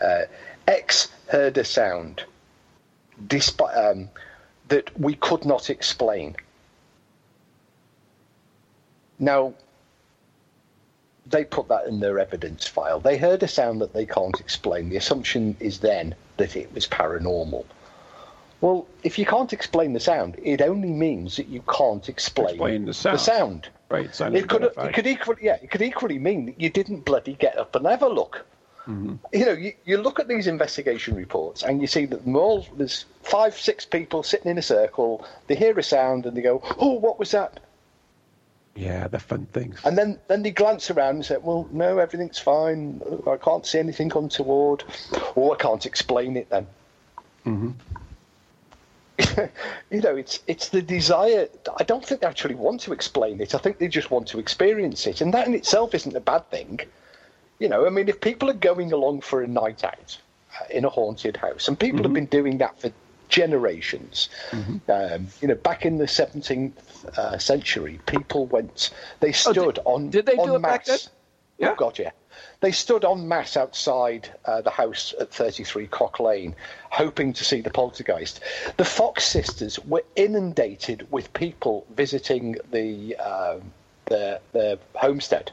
uh, 0.00 0.22
X 0.66 1.08
heard 1.28 1.56
a 1.58 1.64
sound, 1.64 2.24
despite 3.26 3.76
um, 3.76 4.08
that 4.68 4.98
we 4.98 5.14
could 5.14 5.44
not 5.44 5.70
explain. 5.70 6.36
Now, 9.22 9.54
they 11.26 11.44
put 11.44 11.68
that 11.68 11.86
in 11.86 12.00
their 12.00 12.18
evidence 12.18 12.66
file. 12.66 12.98
They 12.98 13.16
heard 13.16 13.44
a 13.44 13.48
sound 13.48 13.80
that 13.80 13.92
they 13.92 14.04
can't 14.04 14.38
explain. 14.40 14.88
The 14.88 14.96
assumption 14.96 15.56
is 15.60 15.78
then 15.78 16.16
that 16.38 16.56
it 16.56 16.74
was 16.74 16.88
paranormal. 16.88 17.64
Well, 18.60 18.86
if 19.04 19.20
you 19.20 19.24
can't 19.24 19.52
explain 19.52 19.92
the 19.92 20.00
sound, 20.00 20.40
it 20.42 20.60
only 20.60 20.90
means 20.90 21.36
that 21.36 21.46
you 21.46 21.62
can't 21.72 22.08
explain, 22.08 22.50
Explain 22.50 22.84
the 22.84 22.94
sound. 22.94 23.20
sound. 23.20 23.68
Right. 23.88 24.06
It's 24.06 24.20
It 24.20 24.48
could, 24.48 24.64
it 24.64 24.92
could 24.92 25.06
equally, 25.06 25.42
yeah, 25.42 25.58
it 25.62 25.70
could 25.70 25.82
equally 25.82 26.18
mean 26.18 26.46
that 26.46 26.60
you 26.60 26.68
didn't 26.68 27.04
bloody 27.04 27.34
get 27.34 27.56
up 27.56 27.76
and 27.76 27.86
have 27.86 28.02
a 28.02 28.08
look. 28.08 28.44
Mm-hmm. 28.88 29.14
You 29.32 29.46
know, 29.46 29.52
you, 29.52 29.72
you 29.84 29.98
look 29.98 30.18
at 30.18 30.26
these 30.26 30.48
investigation 30.48 31.14
reports 31.14 31.62
and 31.62 31.80
you 31.80 31.86
see 31.86 32.06
that 32.06 32.26
all, 32.26 32.66
there's 32.76 33.04
five, 33.22 33.54
six 33.56 33.84
people 33.84 34.24
sitting 34.24 34.50
in 34.50 34.58
a 34.58 34.62
circle. 34.62 35.24
They 35.46 35.54
hear 35.54 35.78
a 35.78 35.82
sound 35.84 36.26
and 36.26 36.36
they 36.36 36.42
go, 36.42 36.60
"Oh, 36.78 36.94
what 36.94 37.20
was 37.20 37.30
that?" 37.30 37.60
Yeah, 38.74 39.08
the 39.08 39.18
fun 39.18 39.46
things. 39.46 39.78
And 39.84 39.98
then, 39.98 40.18
then 40.28 40.42
they 40.42 40.50
glance 40.50 40.90
around 40.90 41.16
and 41.16 41.24
say, 41.24 41.36
"Well, 41.36 41.68
no, 41.72 41.98
everything's 41.98 42.38
fine. 42.38 43.02
I 43.26 43.36
can't 43.36 43.66
see 43.66 43.78
anything 43.78 44.10
untoward, 44.14 44.84
or 45.34 45.54
I 45.54 45.56
can't 45.56 45.84
explain 45.84 46.36
it." 46.38 46.48
Then, 46.48 46.66
you 49.90 50.00
know, 50.00 50.16
it's 50.16 50.40
it's 50.46 50.70
the 50.70 50.80
desire. 50.80 51.48
I 51.76 51.84
don't 51.84 52.04
think 52.04 52.22
they 52.22 52.26
actually 52.26 52.54
want 52.54 52.80
to 52.82 52.92
explain 52.92 53.40
it. 53.42 53.54
I 53.54 53.58
think 53.58 53.78
they 53.78 53.88
just 53.88 54.10
want 54.10 54.28
to 54.28 54.38
experience 54.38 55.06
it, 55.06 55.20
and 55.20 55.34
that 55.34 55.46
in 55.46 55.54
itself 55.54 55.94
isn't 55.94 56.16
a 56.16 56.20
bad 56.20 56.48
thing. 56.50 56.80
You 57.58 57.68
know, 57.68 57.86
I 57.86 57.90
mean, 57.90 58.08
if 58.08 58.20
people 58.22 58.48
are 58.48 58.54
going 58.54 58.92
along 58.92 59.20
for 59.20 59.42
a 59.42 59.46
night 59.46 59.84
out 59.84 60.18
uh, 60.58 60.64
in 60.70 60.86
a 60.86 60.88
haunted 60.88 61.36
house, 61.36 61.68
and 61.68 61.78
people 61.78 62.02
have 62.02 62.14
been 62.14 62.26
doing 62.26 62.58
that 62.58 62.80
for 62.80 62.90
generations. 63.32 64.28
Um, 64.52 65.28
you 65.40 65.48
know, 65.48 65.54
back 65.54 65.84
in 65.84 65.98
the 65.98 66.04
17th 66.04 66.72
uh, 67.18 67.38
century, 67.38 67.98
people 68.06 68.46
went. 68.46 68.90
They 69.20 69.32
stood 69.32 69.78
on. 69.84 70.10
did 70.10 70.26
they 70.26 70.36
do 70.36 70.54
en 70.54 70.56
it 70.56 70.62
back 70.62 70.84
then? 70.84 70.98
Yeah. 71.58 71.70
Oh 71.70 71.74
God, 71.74 71.98
yeah. 71.98 72.10
They 72.60 72.72
stood 72.72 73.04
en 73.04 73.26
masse 73.26 73.56
outside 73.56 74.28
uh, 74.44 74.60
the 74.60 74.70
house 74.70 75.14
at 75.18 75.32
33 75.32 75.86
Cock 75.88 76.20
Lane, 76.20 76.54
hoping 76.90 77.32
to 77.32 77.44
see 77.44 77.60
the 77.60 77.70
poltergeist. 77.70 78.40
The 78.76 78.84
Fox 78.84 79.24
sisters 79.24 79.78
were 79.80 80.04
inundated 80.14 81.10
with 81.10 81.32
people 81.32 81.86
visiting 81.96 82.56
the 82.70 83.16
um, 83.16 83.72
their, 84.06 84.40
their 84.52 84.76
homestead, 84.94 85.50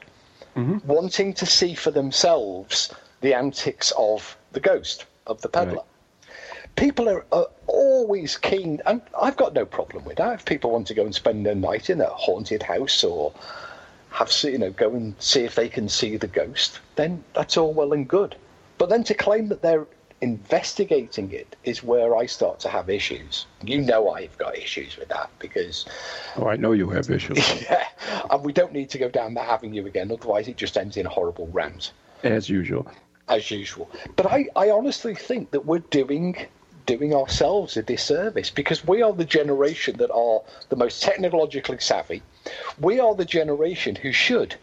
wanting 0.85 1.33
to 1.35 1.45
see 1.45 1.73
for 1.75 1.91
themselves 1.91 2.93
the 3.21 3.33
antics 3.33 3.93
of 3.97 4.35
the 4.51 4.59
ghost 4.59 5.05
of 5.27 5.41
the 5.41 5.47
peddler. 5.49 5.83
People 6.75 7.09
are, 7.09 7.25
are 7.31 7.47
always 7.67 8.37
keen, 8.37 8.81
and 8.85 9.01
I've 9.19 9.35
got 9.37 9.53
no 9.53 9.65
problem 9.65 10.05
with 10.05 10.17
that. 10.17 10.35
If 10.35 10.45
people 10.45 10.71
want 10.71 10.87
to 10.87 10.93
go 10.93 11.03
and 11.05 11.13
spend 11.13 11.45
a 11.45 11.53
night 11.55 11.89
in 11.89 11.99
a 11.99 12.07
haunted 12.07 12.63
house 12.63 13.03
or 13.03 13.33
have 14.11 14.31
you 14.43 14.57
know 14.57 14.71
go 14.71 14.89
and 14.91 15.13
see 15.21 15.41
if 15.43 15.55
they 15.55 15.67
can 15.69 15.89
see 15.89 16.15
the 16.17 16.27
ghost, 16.27 16.79
then 16.95 17.23
that's 17.35 17.57
all 17.57 17.73
well 17.73 17.93
and 17.93 18.07
good. 18.07 18.35
But 18.77 18.89
then 18.89 19.03
to 19.05 19.13
claim 19.13 19.49
that 19.49 19.61
they're 19.61 19.85
investigating 20.21 21.31
it 21.31 21.55
is 21.63 21.83
where 21.83 22.15
I 22.15 22.25
start 22.25 22.59
to 22.61 22.69
have 22.69 22.89
issues. 22.89 23.45
You 23.63 23.81
know 23.81 24.09
I've 24.11 24.37
got 24.37 24.57
issues 24.57 24.97
with 24.97 25.09
that 25.09 25.29
because 25.39 25.85
Oh, 26.37 26.47
I 26.47 26.55
know 26.55 26.71
you 26.73 26.89
have 26.89 27.09
issues. 27.09 27.37
yeah, 27.63 27.87
and 28.29 28.43
we 28.43 28.53
don't 28.53 28.73
need 28.73 28.89
to 28.91 28.97
go 28.97 29.09
down 29.09 29.33
that 29.35 29.47
avenue 29.49 29.85
again. 29.85 30.11
Otherwise, 30.11 30.47
it 30.47 30.57
just 30.57 30.77
ends 30.77 30.97
in 30.97 31.05
a 31.05 31.09
horrible 31.09 31.47
rant 31.47 31.91
As 32.23 32.49
usual. 32.49 32.87
as 33.27 33.51
usual. 33.51 33.89
But 34.15 34.25
I, 34.31 34.47
I 34.55 34.69
honestly 34.71 35.13
think 35.15 35.51
that 35.51 35.65
we're 35.65 35.79
doing 35.79 36.35
doing 36.89 37.13
ourselves 37.13 37.77
a 37.77 37.83
disservice 37.83 38.49
because 38.49 38.83
we 38.83 39.03
are 39.03 39.13
the 39.13 39.23
generation 39.23 39.95
that 39.97 40.09
are 40.09 40.41
the 40.69 40.75
most 40.75 41.03
technologically 41.03 41.77
savvy. 41.77 42.23
We 42.79 42.99
are 42.99 43.13
the 43.13 43.25
generation 43.25 43.93
who 43.95 44.11
should, 44.11 44.55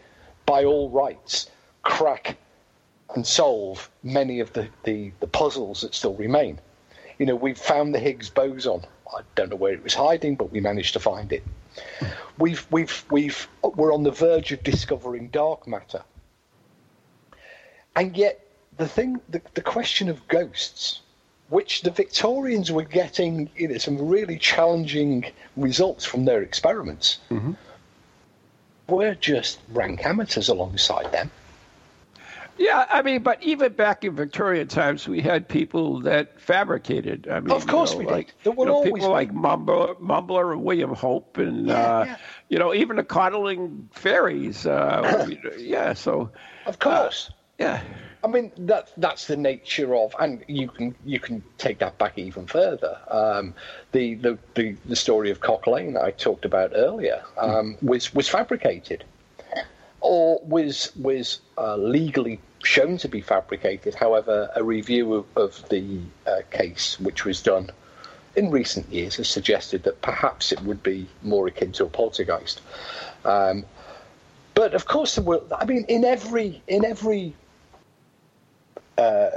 by 0.45 0.65
all 0.65 0.89
rights, 0.89 1.49
crack 1.83 2.35
and 3.15 3.25
solve 3.25 3.89
many 4.03 4.41
of 4.41 4.51
the, 4.51 4.67
the, 4.83 5.13
the 5.21 5.27
puzzles 5.27 5.79
that 5.81 5.95
still 5.95 6.15
remain. 6.15 6.59
You 7.17 7.27
know, 7.27 7.35
we've 7.35 7.57
found 7.57 7.95
the 7.95 7.99
Higgs 7.99 8.29
boson. 8.29 8.83
I 9.15 9.21
don't 9.35 9.51
know 9.51 9.55
where 9.55 9.71
it 9.71 9.83
was 9.83 9.93
hiding, 9.93 10.35
but 10.35 10.51
we 10.51 10.59
managed 10.59 10.91
to 10.93 10.99
find 10.99 11.31
it. 11.31 11.43
We've 12.37 12.67
we've 12.69 13.05
we've 13.09 13.47
we're 13.63 13.93
on 13.93 14.03
the 14.03 14.11
verge 14.11 14.51
of 14.51 14.63
discovering 14.63 15.29
dark 15.29 15.65
matter. 15.65 16.03
And 17.95 18.17
yet, 18.17 18.45
the 18.75 18.87
thing, 18.87 19.21
the, 19.29 19.41
the 19.53 19.61
question 19.61 20.09
of 20.09 20.27
ghosts 20.27 21.01
which 21.49 21.81
the 21.81 21.91
Victorians 21.91 22.71
were 22.71 22.83
getting 22.83 23.49
you 23.55 23.67
know, 23.69 23.77
some 23.77 23.97
really 24.07 24.37
challenging 24.37 25.25
results 25.55 26.03
from 26.05 26.25
their 26.25 26.41
experiments. 26.41 27.19
Mm-hmm. 27.31 27.53
We're 28.87 29.15
just 29.15 29.59
rank 29.69 30.05
amateurs 30.05 30.47
alongside 30.49 31.11
them. 31.11 31.29
Yeah, 32.57 32.87
I 32.89 33.03
mean, 33.03 33.21
but 33.21 33.41
even 33.43 33.73
back 33.73 34.03
in 34.03 34.15
Victorian 34.15 34.67
times, 34.67 35.07
we 35.07 35.21
had 35.21 35.47
people 35.47 35.99
that 36.01 36.41
fabricated. 36.41 37.27
I 37.29 37.39
mean, 37.39 37.51
Of 37.51 37.67
course 37.67 37.91
you 37.93 37.97
know, 37.97 37.99
we 37.99 38.05
did. 38.05 38.11
like, 38.11 38.33
There 38.43 38.53
you 38.57 38.65
know, 38.65 38.73
always 38.73 38.93
people 38.93 39.07
be. 39.09 39.13
like 39.13 39.31
Mumler, 39.31 39.95
Mumler 39.99 40.53
and 40.53 40.63
William 40.63 40.93
Hope, 40.95 41.37
and 41.37 41.67
Yeah, 41.67 41.73
uh, 41.75 42.03
yeah. 42.05 42.17
you 42.49 42.57
know, 42.57 42.73
even 42.73 42.95
the 42.95 43.03
Cottingley 43.03 43.83
fairies. 43.93 44.65
Uh, 44.65 45.27
yeah, 45.59 45.93
so 45.93 46.31
Of 46.65 46.79
course. 46.79 47.29
yeah, 47.59 47.83
I 48.27 48.29
mean 48.29 48.51
that 48.57 48.91
that's 48.97 49.27
the 49.27 49.37
nature 49.37 49.95
of, 49.95 50.13
and 50.19 50.43
you 50.47 50.67
can 50.67 50.93
you 51.05 51.19
can 51.19 51.41
take 51.57 51.79
that 51.79 51.97
back 51.97 52.17
even 52.17 52.45
further. 52.45 52.97
Um, 53.09 53.53
the, 53.93 54.15
the 54.15 54.37
the 54.53 54.75
the 54.85 54.95
story 54.97 55.31
of 55.31 55.39
Cock 55.39 55.65
Lane 55.65 55.95
I 55.95 56.11
talked 56.11 56.43
about 56.43 56.71
earlier 56.75 57.23
um, 57.37 57.77
was 57.81 58.13
was 58.13 58.27
fabricated, 58.27 59.05
or 60.01 60.41
was 60.43 60.91
was 60.97 61.39
uh, 61.57 61.77
legally 61.77 62.41
shown 62.63 62.97
to 62.97 63.07
be 63.07 63.21
fabricated. 63.21 63.95
However, 63.95 64.51
a 64.55 64.63
review 64.63 65.13
of, 65.13 65.25
of 65.37 65.69
the 65.69 65.99
uh, 66.25 66.41
case, 66.51 66.99
which 66.99 67.23
was 67.23 67.41
done 67.41 67.69
in 68.35 68.51
recent 68.51 68.91
years, 68.91 69.15
has 69.15 69.29
suggested 69.29 69.83
that 69.83 70.01
perhaps 70.01 70.51
it 70.51 70.61
would 70.63 70.83
be 70.83 71.07
more 71.23 71.47
akin 71.47 71.71
to 71.71 71.85
a 71.85 71.89
poltergeist. 71.89 72.61
Um, 73.23 73.63
but 74.53 74.73
of 74.73 74.85
course, 74.85 75.15
there 75.15 75.23
were. 75.23 75.41
I 75.57 75.63
mean, 75.63 75.85
in 75.87 76.03
every 76.03 76.61
in 76.67 76.83
every 76.83 77.33
uh, 78.97 79.29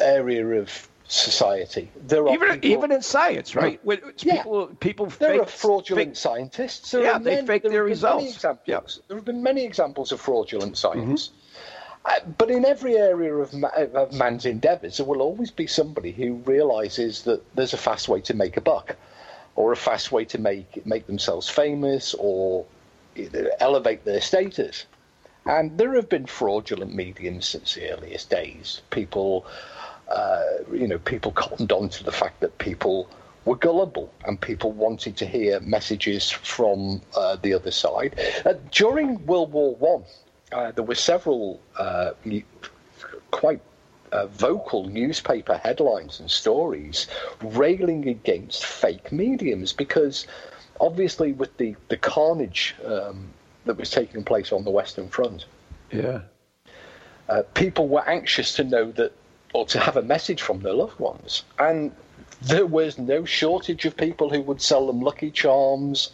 area 0.00 0.44
of 0.60 0.88
society, 1.08 1.88
there 2.06 2.26
are 2.26 2.34
even 2.34 2.60
people, 2.60 2.70
even 2.70 2.92
in 2.92 3.00
science, 3.02 3.54
right? 3.54 3.78
When 3.84 4.00
Yeah. 4.18 4.36
people 4.42 4.66
people 4.80 5.06
there 5.06 5.32
fake, 5.32 5.42
are 5.42 5.46
fraudulent 5.46 6.08
fake- 6.10 6.16
scientists. 6.16 6.90
There 6.90 7.02
Yeah, 7.02 7.18
they 7.18 7.36
fake 7.46 7.46
their 7.46 7.54
have 7.54 7.62
been 7.62 7.72
many 7.72 7.90
results. 7.90 8.34
Examples. 8.34 8.66
Yeah. 8.66 8.76
Mm-hmm. 8.78 9.00
There 9.08 9.16
have 9.18 9.24
been 9.24 9.42
many 9.42 9.64
examples 9.64 10.12
of 10.12 10.20
fraudulent 10.20 10.76
science. 10.76 11.30
Uh, 12.04 12.20
but 12.38 12.50
in 12.50 12.64
every 12.64 12.96
area 12.96 13.34
of, 13.34 13.52
ma- 13.52 13.70
of 13.94 14.12
man's 14.12 14.46
endeavours, 14.46 14.96
there 14.98 15.06
will 15.06 15.20
always 15.22 15.50
be 15.50 15.66
somebody 15.66 16.12
who 16.12 16.34
realises 16.44 17.22
that 17.22 17.40
there's 17.56 17.72
a 17.72 17.76
fast 17.76 18.08
way 18.08 18.20
to 18.20 18.34
make 18.34 18.56
a 18.56 18.60
buck, 18.60 18.94
or 19.56 19.72
a 19.72 19.76
fast 19.76 20.12
way 20.12 20.24
to 20.24 20.38
make 20.38 20.84
make 20.86 21.06
themselves 21.06 21.48
famous, 21.48 22.14
or 22.18 22.64
elevate 23.60 24.04
their 24.04 24.20
status. 24.20 24.86
And 25.46 25.78
there 25.78 25.94
have 25.94 26.08
been 26.08 26.26
fraudulent 26.26 26.94
mediums 26.94 27.48
since 27.48 27.74
the 27.74 27.90
earliest 27.90 28.30
days. 28.30 28.82
People, 28.90 29.46
uh, 30.08 30.42
you 30.72 30.88
know, 30.88 30.98
people 30.98 31.32
cottoned 31.32 31.70
on 31.72 31.88
to 31.90 32.04
the 32.04 32.12
fact 32.12 32.40
that 32.40 32.58
people 32.58 33.08
were 33.44 33.56
gullible 33.56 34.12
and 34.24 34.40
people 34.40 34.72
wanted 34.72 35.16
to 35.18 35.26
hear 35.26 35.60
messages 35.60 36.30
from 36.30 37.00
uh, 37.16 37.36
the 37.36 37.54
other 37.54 37.70
side. 37.70 38.18
Uh, 38.44 38.54
during 38.72 39.24
World 39.26 39.52
War 39.52 39.76
One, 39.76 40.04
uh, 40.52 40.72
there 40.72 40.84
were 40.84 40.96
several 40.96 41.60
uh, 41.78 42.10
quite 43.30 43.60
uh, 44.12 44.26
vocal 44.26 44.84
newspaper 44.84 45.56
headlines 45.56 46.20
and 46.20 46.30
stories 46.30 47.06
railing 47.42 48.08
against 48.08 48.64
fake 48.64 49.12
mediums 49.12 49.72
because 49.72 50.26
obviously 50.80 51.32
with 51.32 51.56
the, 51.56 51.74
the 51.88 51.96
carnage 51.96 52.74
um, 52.84 53.28
that 53.66 53.76
was 53.76 53.90
taking 53.90 54.24
place 54.24 54.52
on 54.52 54.64
the 54.64 54.70
Western 54.70 55.08
Front, 55.08 55.44
yeah. 55.90 56.20
uh, 57.28 57.42
people 57.54 57.88
were 57.88 58.08
anxious 58.08 58.54
to 58.54 58.64
know 58.64 58.90
that 58.92 59.12
or 59.52 59.66
to 59.66 59.78
have 59.78 59.96
a 59.96 60.02
message 60.02 60.42
from 60.42 60.60
their 60.60 60.72
loved 60.72 60.98
ones. 60.98 61.42
And 61.58 61.92
there 62.42 62.66
was 62.66 62.98
no 62.98 63.24
shortage 63.24 63.84
of 63.84 63.96
people 63.96 64.28
who 64.28 64.42
would 64.42 64.60
sell 64.60 64.86
them 64.86 65.00
lucky 65.00 65.30
charms 65.30 66.10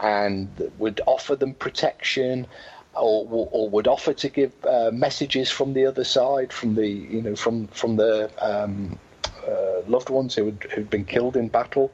and 0.00 0.48
would 0.78 1.00
offer 1.06 1.36
them 1.36 1.54
protection 1.54 2.46
or, 2.94 3.48
or 3.52 3.68
would 3.68 3.86
offer 3.86 4.12
to 4.12 4.28
give 4.28 4.52
uh, 4.64 4.90
messages 4.92 5.50
from 5.50 5.74
the 5.74 5.86
other 5.86 6.04
side, 6.04 6.52
from 6.52 6.74
the 6.74 6.88
you 6.88 7.22
know 7.22 7.36
from 7.36 7.68
from 7.68 7.96
their 7.96 8.30
um, 8.38 8.98
uh, 9.46 9.82
loved 9.86 10.10
ones 10.10 10.34
who 10.34 10.46
had 10.46 10.62
who'd 10.72 10.90
been 10.90 11.04
killed 11.04 11.36
in 11.36 11.48
battle. 11.48 11.92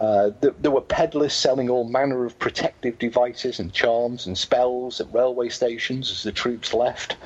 Uh, 0.00 0.30
th- 0.40 0.54
there 0.60 0.70
were 0.70 0.80
peddlers 0.80 1.34
selling 1.34 1.68
all 1.68 1.84
manner 1.84 2.24
of 2.24 2.38
protective 2.38 2.98
devices 2.98 3.60
and 3.60 3.72
charms 3.72 4.26
and 4.26 4.36
spells 4.36 4.98
at 5.00 5.12
railway 5.12 5.50
stations 5.50 6.10
as 6.10 6.22
the 6.22 6.32
troops 6.32 6.72
left. 6.72 7.16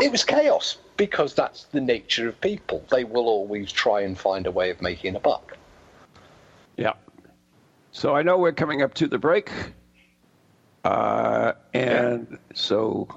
It 0.00 0.12
was 0.12 0.22
chaos 0.22 0.78
because 0.96 1.34
that's 1.34 1.64
the 1.64 1.80
nature 1.80 2.28
of 2.28 2.40
people. 2.40 2.84
They 2.90 3.02
will 3.02 3.26
always 3.26 3.72
try 3.72 4.02
and 4.02 4.16
find 4.16 4.46
a 4.46 4.50
way 4.50 4.70
of 4.70 4.80
making 4.80 5.16
a 5.16 5.20
buck. 5.20 5.56
Yeah. 6.76 6.92
So 7.90 8.14
I 8.14 8.22
know 8.22 8.38
we're 8.38 8.52
coming 8.52 8.82
up 8.82 8.94
to 8.94 9.08
the 9.08 9.18
break. 9.18 9.50
Uh, 10.84 11.52
and 11.74 12.38
so 12.54 13.08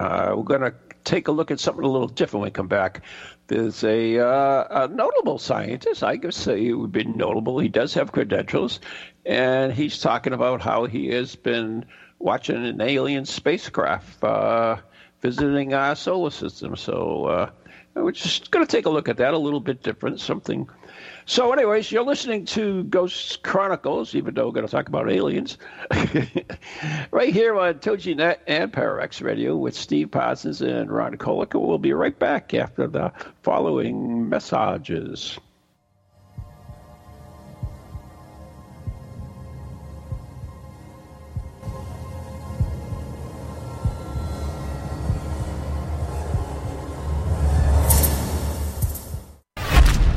uh, 0.00 0.32
we're 0.34 0.42
going 0.44 0.62
to 0.62 0.74
take 1.04 1.28
a 1.28 1.32
look 1.32 1.50
at 1.50 1.60
something 1.60 1.84
a 1.84 1.88
little 1.88 2.08
different 2.08 2.40
when 2.40 2.48
we 2.48 2.52
come 2.52 2.68
back. 2.68 3.02
There's 3.48 3.84
a, 3.84 4.18
uh, 4.18 4.84
a 4.84 4.88
notable 4.88 5.38
scientist, 5.38 6.02
I 6.02 6.16
guess 6.16 6.46
he 6.46 6.72
would 6.72 6.90
be 6.90 7.04
notable. 7.04 7.60
He 7.60 7.68
does 7.68 7.94
have 7.94 8.10
credentials, 8.10 8.80
and 9.24 9.72
he's 9.72 10.00
talking 10.00 10.32
about 10.32 10.60
how 10.60 10.86
he 10.86 11.08
has 11.08 11.36
been 11.36 11.84
watching 12.18 12.66
an 12.66 12.80
alien 12.80 13.24
spacecraft 13.24 14.24
uh, 14.24 14.76
visiting 15.20 15.74
our 15.74 15.94
solar 15.94 16.30
system. 16.30 16.74
So 16.76 17.26
uh, 17.26 17.50
we're 17.94 18.12
just 18.12 18.50
going 18.50 18.66
to 18.66 18.70
take 18.70 18.86
a 18.86 18.90
look 18.90 19.08
at 19.08 19.18
that 19.18 19.34
a 19.34 19.38
little 19.38 19.60
bit 19.60 19.82
different, 19.82 20.20
something. 20.20 20.68
So, 21.28 21.52
anyways, 21.52 21.90
you're 21.90 22.04
listening 22.04 22.44
to 22.46 22.84
Ghost 22.84 23.42
Chronicles, 23.42 24.14
even 24.14 24.34
though 24.34 24.46
we're 24.46 24.52
going 24.52 24.66
to 24.66 24.70
talk 24.70 24.86
about 24.86 25.10
aliens, 25.10 25.58
right 27.10 27.32
here 27.32 27.58
on 27.58 27.74
TogiNet 27.74 28.36
and 28.46 28.72
ParaX 28.72 29.20
Radio 29.20 29.56
with 29.56 29.74
Steve 29.74 30.12
Parsons 30.12 30.62
and 30.62 30.88
Ron 30.88 31.16
Kolick. 31.16 31.60
We'll 31.60 31.78
be 31.78 31.92
right 31.92 32.16
back 32.16 32.54
after 32.54 32.86
the 32.86 33.12
following 33.42 34.28
messages. 34.28 35.36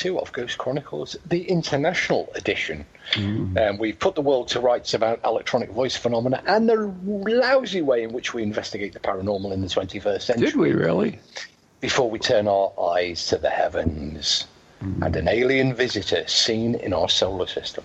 Two 0.00 0.18
of 0.18 0.32
Ghost 0.32 0.56
Chronicles, 0.56 1.14
the 1.26 1.42
international 1.42 2.32
edition. 2.34 2.86
Mm. 3.12 3.58
Um, 3.60 3.78
we've 3.78 3.98
put 3.98 4.14
the 4.14 4.22
world 4.22 4.48
to 4.48 4.60
rights 4.60 4.94
about 4.94 5.20
electronic 5.26 5.70
voice 5.70 5.94
phenomena 5.94 6.42
and 6.46 6.66
the 6.66 6.76
lousy 7.04 7.82
way 7.82 8.02
in 8.02 8.12
which 8.12 8.32
we 8.32 8.42
investigate 8.42 8.94
the 8.94 9.00
paranormal 9.00 9.52
in 9.52 9.60
the 9.60 9.66
21st 9.66 10.22
century 10.22 10.46
Did 10.46 10.56
we 10.56 10.72
really? 10.72 11.18
before 11.80 12.10
we 12.10 12.18
turn 12.18 12.48
our 12.48 12.72
eyes 12.94 13.26
to 13.26 13.36
the 13.36 13.50
heavens 13.50 14.46
mm. 14.82 15.04
and 15.04 15.14
an 15.16 15.28
alien 15.28 15.74
visitor 15.74 16.26
seen 16.26 16.76
in 16.76 16.94
our 16.94 17.10
solar 17.10 17.46
system. 17.46 17.84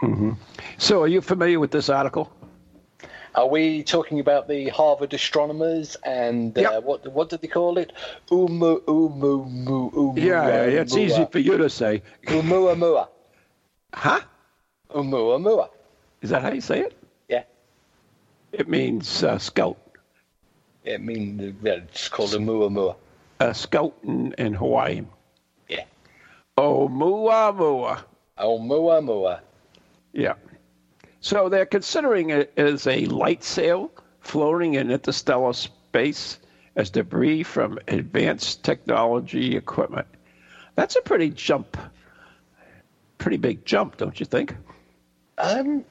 Mm-hmm. 0.00 0.32
So, 0.78 1.02
are 1.02 1.08
you 1.08 1.20
familiar 1.20 1.58
with 1.58 1.72
this 1.72 1.88
article? 1.88 2.32
Are 3.34 3.46
we 3.48 3.82
talking 3.82 4.20
about 4.20 4.46
the 4.46 4.68
Harvard 4.68 5.14
astronomers 5.14 5.96
and 6.04 6.56
uh, 6.56 6.60
Yep. 6.60 6.82
what 6.84 7.12
what 7.12 7.28
did 7.30 7.40
they 7.40 7.48
call 7.48 7.78
it? 7.78 7.92
Umu 8.30 8.80
umu 8.86 9.44
mu 9.46 9.88
umu. 9.96 10.20
Yeah, 10.20 10.64
it's 10.64 10.96
easy 10.96 11.24
for 11.30 11.38
you 11.38 11.56
to 11.56 11.70
say. 11.70 12.02
Umuamua. 12.26 13.08
Huh? 13.94 14.20
Umuamua. 14.90 15.70
Is 16.20 16.30
that 16.30 16.42
how 16.42 16.52
you 16.52 16.60
say 16.60 16.80
it? 16.80 16.94
Yeah. 17.28 17.44
It 18.52 18.68
means 18.68 19.24
uh, 19.24 19.38
scout. 19.38 19.78
It 20.84 21.00
means 21.00 21.54
yeah, 21.62 21.72
it's 21.88 22.08
called 22.10 22.30
Umuamua. 22.32 22.96
Uh, 23.40 23.52
scout 23.54 23.94
in, 24.04 24.34
in 24.36 24.52
Hawaiian. 24.52 25.08
Yeah. 25.68 25.84
Oh, 26.58 26.86
mua 26.88 27.50
mua. 27.52 28.04
Umuamua. 28.38 29.40
Yeah. 30.12 30.34
So 31.22 31.48
they're 31.48 31.66
considering 31.66 32.30
it 32.30 32.52
as 32.56 32.86
a 32.86 33.06
light 33.06 33.42
sail 33.44 33.90
floating 34.20 34.74
in 34.74 34.90
interstellar 34.90 35.52
space 35.52 36.38
as 36.76 36.90
debris 36.90 37.44
from 37.44 37.78
advanced 37.88 38.64
technology 38.64 39.56
equipment. 39.56 40.08
That's 40.74 40.96
a 40.96 41.00
pretty 41.00 41.30
jump. 41.30 41.76
Pretty 43.18 43.36
big 43.36 43.64
jump, 43.64 43.98
don't 43.98 44.18
you 44.18 44.26
think? 44.26 44.56
Um, 45.38 45.84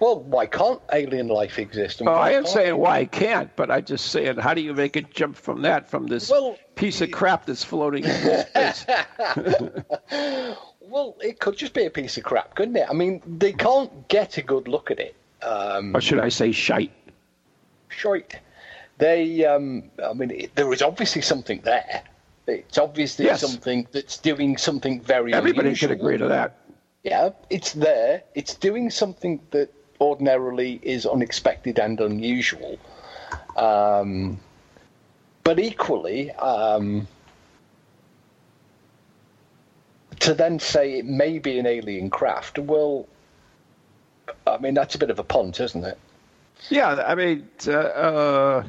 well, 0.00 0.20
why 0.20 0.46
can't 0.46 0.80
alien 0.92 1.28
life 1.28 1.58
exist? 1.58 2.00
and 2.00 2.08
Oh, 2.08 2.12
I 2.12 2.30
am 2.30 2.44
can't- 2.44 2.48
saying 2.54 2.76
why 2.76 2.98
I 2.98 3.04
can't, 3.06 3.54
but 3.56 3.70
I 3.72 3.80
just 3.80 4.06
saying 4.06 4.36
how 4.38 4.54
do 4.54 4.60
you 4.60 4.72
make 4.72 4.94
a 4.96 5.02
jump 5.02 5.36
from 5.36 5.62
that 5.62 5.88
from 5.90 6.06
this 6.06 6.30
Well, 6.30 6.56
piece 6.76 7.00
of 7.00 7.10
crap 7.10 7.46
that's 7.46 7.64
floating 7.64 8.04
in 8.04 8.44
space? 8.46 8.86
Well, 10.88 11.16
it 11.20 11.40
could 11.40 11.56
just 11.56 11.74
be 11.74 11.84
a 11.86 11.90
piece 11.90 12.16
of 12.16 12.22
crap, 12.24 12.54
couldn't 12.54 12.76
it? 12.76 12.86
I 12.88 12.92
mean, 12.92 13.20
they 13.26 13.52
can't 13.52 14.06
get 14.08 14.38
a 14.38 14.42
good 14.42 14.68
look 14.68 14.90
at 14.90 15.00
it. 15.00 15.16
Um, 15.42 15.94
or 15.94 16.00
should 16.00 16.20
I 16.20 16.28
say 16.28 16.52
shite? 16.52 16.92
shite. 17.88 18.36
They, 18.98 19.44
um, 19.44 19.84
I 20.02 20.12
mean, 20.12 20.30
it, 20.30 20.54
there 20.54 20.72
is 20.72 20.82
obviously 20.82 21.22
something 21.22 21.60
there. 21.64 22.02
It's 22.46 22.78
obviously 22.78 23.24
Yes. 23.26 23.40
something 23.40 23.86
that's 23.92 24.18
doing 24.18 24.56
something 24.56 25.00
very 25.00 25.34
Everybody 25.34 25.68
unusual. 25.68 25.88
can 25.90 25.98
agree 26.00 26.18
to 26.18 26.28
that. 26.28 26.56
Yeah, 27.02 27.30
it's 27.50 27.72
there. 27.72 28.22
It's 28.34 28.54
doing 28.54 28.90
something 28.90 29.40
that 29.50 29.72
ordinarily 30.00 30.78
is 30.82 31.04
unexpected 31.06 31.78
and 31.78 32.00
unusual. 32.00 32.78
Um, 33.56 34.38
but 35.44 35.58
equally, 35.58 36.30
um, 36.32 37.06
to 40.20 40.34
then 40.34 40.58
say 40.58 40.98
it 40.98 41.06
may 41.06 41.38
be 41.38 41.58
an 41.58 41.66
alien 41.66 42.10
craft, 42.10 42.58
well, 42.58 43.06
I 44.46 44.58
mean, 44.58 44.74
that's 44.74 44.94
a 44.94 44.98
bit 44.98 45.10
of 45.10 45.18
a 45.18 45.24
punt, 45.24 45.60
isn't 45.60 45.84
it? 45.84 45.98
Yeah, 46.70 47.04
I 47.06 47.14
mean, 47.14 47.48
uh, 47.66 47.72
uh, 47.72 48.64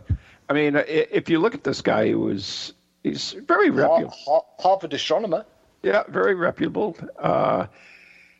I 0.49 0.53
mean, 0.53 0.75
if 0.75 1.29
you 1.29 1.39
look 1.39 1.55
at 1.55 1.63
this 1.63 1.81
guy, 1.81 2.07
he 2.07 2.15
was 2.15 2.73
he's 3.03 3.31
very 3.31 3.69
reputable. 3.69 4.45
Harvard 4.59 4.93
astronomer. 4.93 5.45
Yeah, 5.83 6.03
very 6.07 6.35
reputable. 6.35 6.97
Uh, 7.17 7.67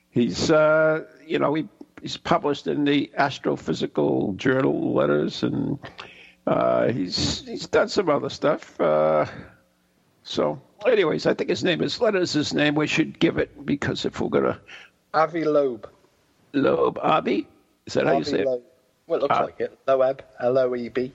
he's 0.09 0.51
uh, 0.51 1.05
you 1.25 1.39
know 1.39 1.53
he 1.53 1.67
he's 2.01 2.17
published 2.17 2.67
in 2.67 2.85
the 2.85 3.11
Astrophysical 3.17 4.35
Journal 4.35 4.93
letters, 4.93 5.43
and 5.43 5.79
uh, 6.45 6.87
he's 6.89 7.45
he's 7.45 7.67
done 7.67 7.89
some 7.89 8.09
other 8.09 8.29
stuff. 8.29 8.79
Uh, 8.79 9.25
so, 10.23 10.61
anyways, 10.85 11.25
I 11.25 11.33
think 11.33 11.49
his 11.49 11.63
name 11.63 11.81
is 11.81 11.99
letters. 12.01 12.33
His 12.33 12.53
name 12.53 12.75
we 12.75 12.87
should 12.87 13.19
give 13.19 13.37
it 13.37 13.65
because 13.65 14.05
if 14.05 14.19
we're 14.19 14.29
gonna 14.29 14.59
Avi 15.13 15.43
Loeb. 15.45 15.89
Loeb 16.53 16.97
Avi. 16.99 17.47
is 17.85 17.93
that 17.93 18.05
how 18.05 18.11
you 18.13 18.17
Avi 18.17 18.25
say 18.31 18.39
it? 18.41 18.45
Loeb. 18.45 18.61
Well, 19.07 19.19
it 19.19 19.21
looks 19.23 19.35
Uh, 19.37 19.43
like 19.43 19.59
it. 19.59 19.77
Loeb. 19.87 20.21
L 20.39 20.57
O 20.57 20.75
E 20.75 20.89
B. 20.89 21.11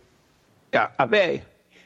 Yeah, 0.72 0.88
Abe. 1.00 1.42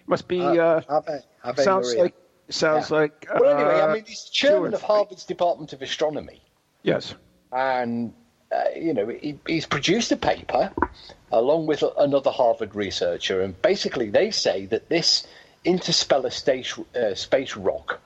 Must 0.07 0.29
be. 0.29 0.41
Uh, 0.41 0.55
Uh, 0.55 0.83
Ave. 0.89 1.21
Ave 1.45 1.62
sounds 1.62 1.89
Maria. 1.89 2.03
like 2.05 2.15
sounds 2.49 2.91
Yeah. 2.91 2.97
like. 2.99 3.27
Well, 3.39 3.57
anyway, 3.59 3.81
uh, 3.81 3.87
I 3.89 3.95
mean, 3.95 4.05
he's 4.07 4.25
chairman 4.25 4.73
of 4.75 4.83
Harvard's 4.83 5.25
Department 5.25 5.73
of 5.73 5.83
Astronomy, 5.83 6.41
Yes. 6.83 7.15
and 7.53 8.12
uh, 8.53 8.62
you 8.77 8.95
know 8.95 9.09
he, 9.09 9.39
he's 9.49 9.67
produced 9.67 10.12
a 10.12 10.17
paper 10.17 10.71
along 11.33 11.67
with 11.67 11.83
another 11.99 12.31
Harvard 12.31 12.77
researcher, 12.77 13.41
and 13.43 13.61
basically 13.62 14.09
they 14.11 14.31
say 14.31 14.67
that 14.67 14.89
this 14.89 15.27
interstellar 15.66 16.31
space 16.31 16.79
uh, 16.94 17.14
space 17.14 17.57
rock, 17.57 18.00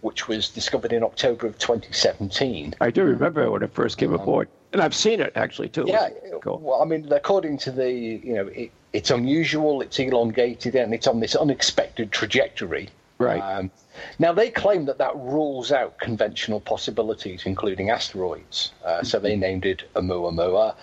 which 0.00 0.28
was 0.28 0.48
discovered 0.48 0.92
in 0.92 1.02
October 1.02 1.46
of 1.46 1.58
2017. 1.58 2.74
I 2.80 2.90
do 2.90 3.04
remember 3.04 3.50
when 3.50 3.62
it 3.62 3.72
first 3.72 3.98
came 3.98 4.12
aboard, 4.12 4.48
and 4.72 4.82
I've 4.82 4.94
seen 4.94 5.20
it 5.20 5.32
actually 5.36 5.68
too. 5.68 5.82
Um, 5.82 5.88
Yeah, 5.88 6.08
Cool. 6.42 6.58
well, 6.58 6.82
I 6.82 6.84
mean, 6.84 7.10
according 7.12 7.58
to 7.58 7.70
the, 7.72 7.90
you 7.90 8.34
know, 8.34 8.46
it, 8.48 8.70
it's 8.92 9.10
unusual, 9.10 9.80
it's 9.80 9.98
elongated, 9.98 10.74
and 10.74 10.94
it's 10.94 11.06
on 11.06 11.20
this 11.20 11.34
unexpected 11.34 12.12
trajectory. 12.12 12.88
Right. 13.18 13.40
Um, 13.40 13.70
now, 14.20 14.32
they 14.32 14.48
claim 14.50 14.84
that 14.84 14.98
that 14.98 15.16
rules 15.16 15.72
out 15.72 15.98
conventional 15.98 16.60
possibilities, 16.60 17.42
including 17.46 17.90
asteroids. 17.90 18.70
Uh, 18.84 19.02
so 19.02 19.18
they 19.18 19.34
named 19.34 19.66
it 19.66 19.82
Oumuamua. 19.94 20.74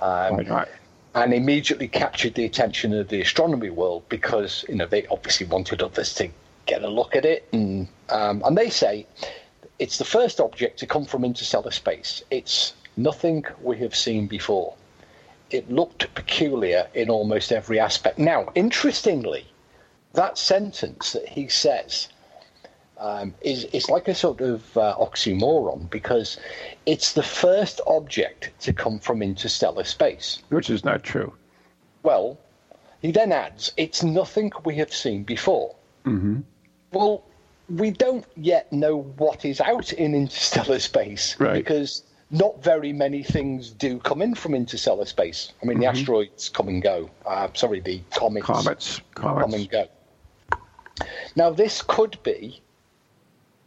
Um, 0.00 0.36
Why 0.36 0.42
not? 0.44 0.68
And 1.14 1.34
immediately 1.34 1.88
captured 1.88 2.34
the 2.34 2.44
attention 2.44 2.94
of 2.94 3.08
the 3.08 3.20
astronomy 3.20 3.70
world 3.70 4.04
because 4.08 4.64
you 4.68 4.76
know 4.76 4.86
they 4.86 5.06
obviously 5.08 5.46
wanted 5.46 5.82
others 5.82 6.14
to 6.14 6.28
get 6.66 6.82
a 6.82 6.88
look 6.88 7.16
at 7.16 7.24
it, 7.24 7.48
and 7.52 7.88
um, 8.08 8.42
and 8.44 8.56
they 8.56 8.70
say 8.70 9.06
it's 9.78 9.98
the 9.98 10.04
first 10.04 10.40
object 10.40 10.78
to 10.78 10.86
come 10.86 11.04
from 11.04 11.24
interstellar 11.24 11.70
space. 11.70 12.22
It's 12.30 12.74
nothing 12.96 13.44
we 13.62 13.78
have 13.78 13.94
seen 13.94 14.26
before. 14.26 14.74
It 15.50 15.70
looked 15.70 16.14
peculiar 16.14 16.86
in 16.94 17.10
almost 17.10 17.50
every 17.50 17.80
aspect. 17.80 18.18
Now, 18.18 18.52
interestingly, 18.54 19.46
that 20.12 20.38
sentence 20.38 21.12
that 21.12 21.28
he 21.28 21.48
says 21.48 22.08
um, 23.00 23.34
is 23.40 23.64
is 23.64 23.88
like 23.88 24.06
a 24.08 24.14
sort 24.14 24.40
of 24.40 24.76
uh, 24.76 24.94
oxymoron 24.98 25.88
because 25.90 26.38
it's 26.86 27.12
the 27.14 27.22
first 27.22 27.80
object 27.86 28.50
to 28.60 28.72
come 28.72 28.98
from 29.00 29.22
interstellar 29.22 29.84
space. 29.84 30.42
Which 30.50 30.70
is 30.70 30.84
not 30.84 31.02
true. 31.02 31.32
Well, 32.02 32.38
he 33.02 33.10
then 33.10 33.32
adds, 33.32 33.72
it's 33.76 34.02
nothing 34.02 34.52
we 34.64 34.76
have 34.76 34.92
seen 34.92 35.24
before. 35.24 35.74
Mm-hmm. 36.04 36.40
Well, 36.92 37.24
we 37.68 37.90
don't 37.90 38.26
yet 38.36 38.70
know 38.72 39.02
what 39.16 39.44
is 39.44 39.60
out 39.60 39.92
in 39.92 40.14
interstellar 40.14 40.78
space 40.78 41.36
Right. 41.40 41.54
because 41.54 42.02
not 42.30 42.62
very 42.62 42.92
many 42.92 43.22
things 43.22 43.70
do 43.70 43.98
come 43.98 44.22
in 44.22 44.34
from 44.34 44.54
interstellar 44.54 45.04
space. 45.06 45.52
I 45.62 45.66
mean, 45.66 45.80
the 45.80 45.86
asteroids 45.86 46.48
come 46.48 46.68
and 46.68 46.82
go. 46.82 47.10
Uh, 47.26 47.48
sorry, 47.54 47.80
the 47.80 48.00
comets, 48.14 48.46
Comets. 48.46 49.00
come 49.14 49.54
and 49.54 49.68
go. 49.70 49.88
Now, 51.34 51.50
this 51.50 51.82
could 51.82 52.18
be, 52.22 52.60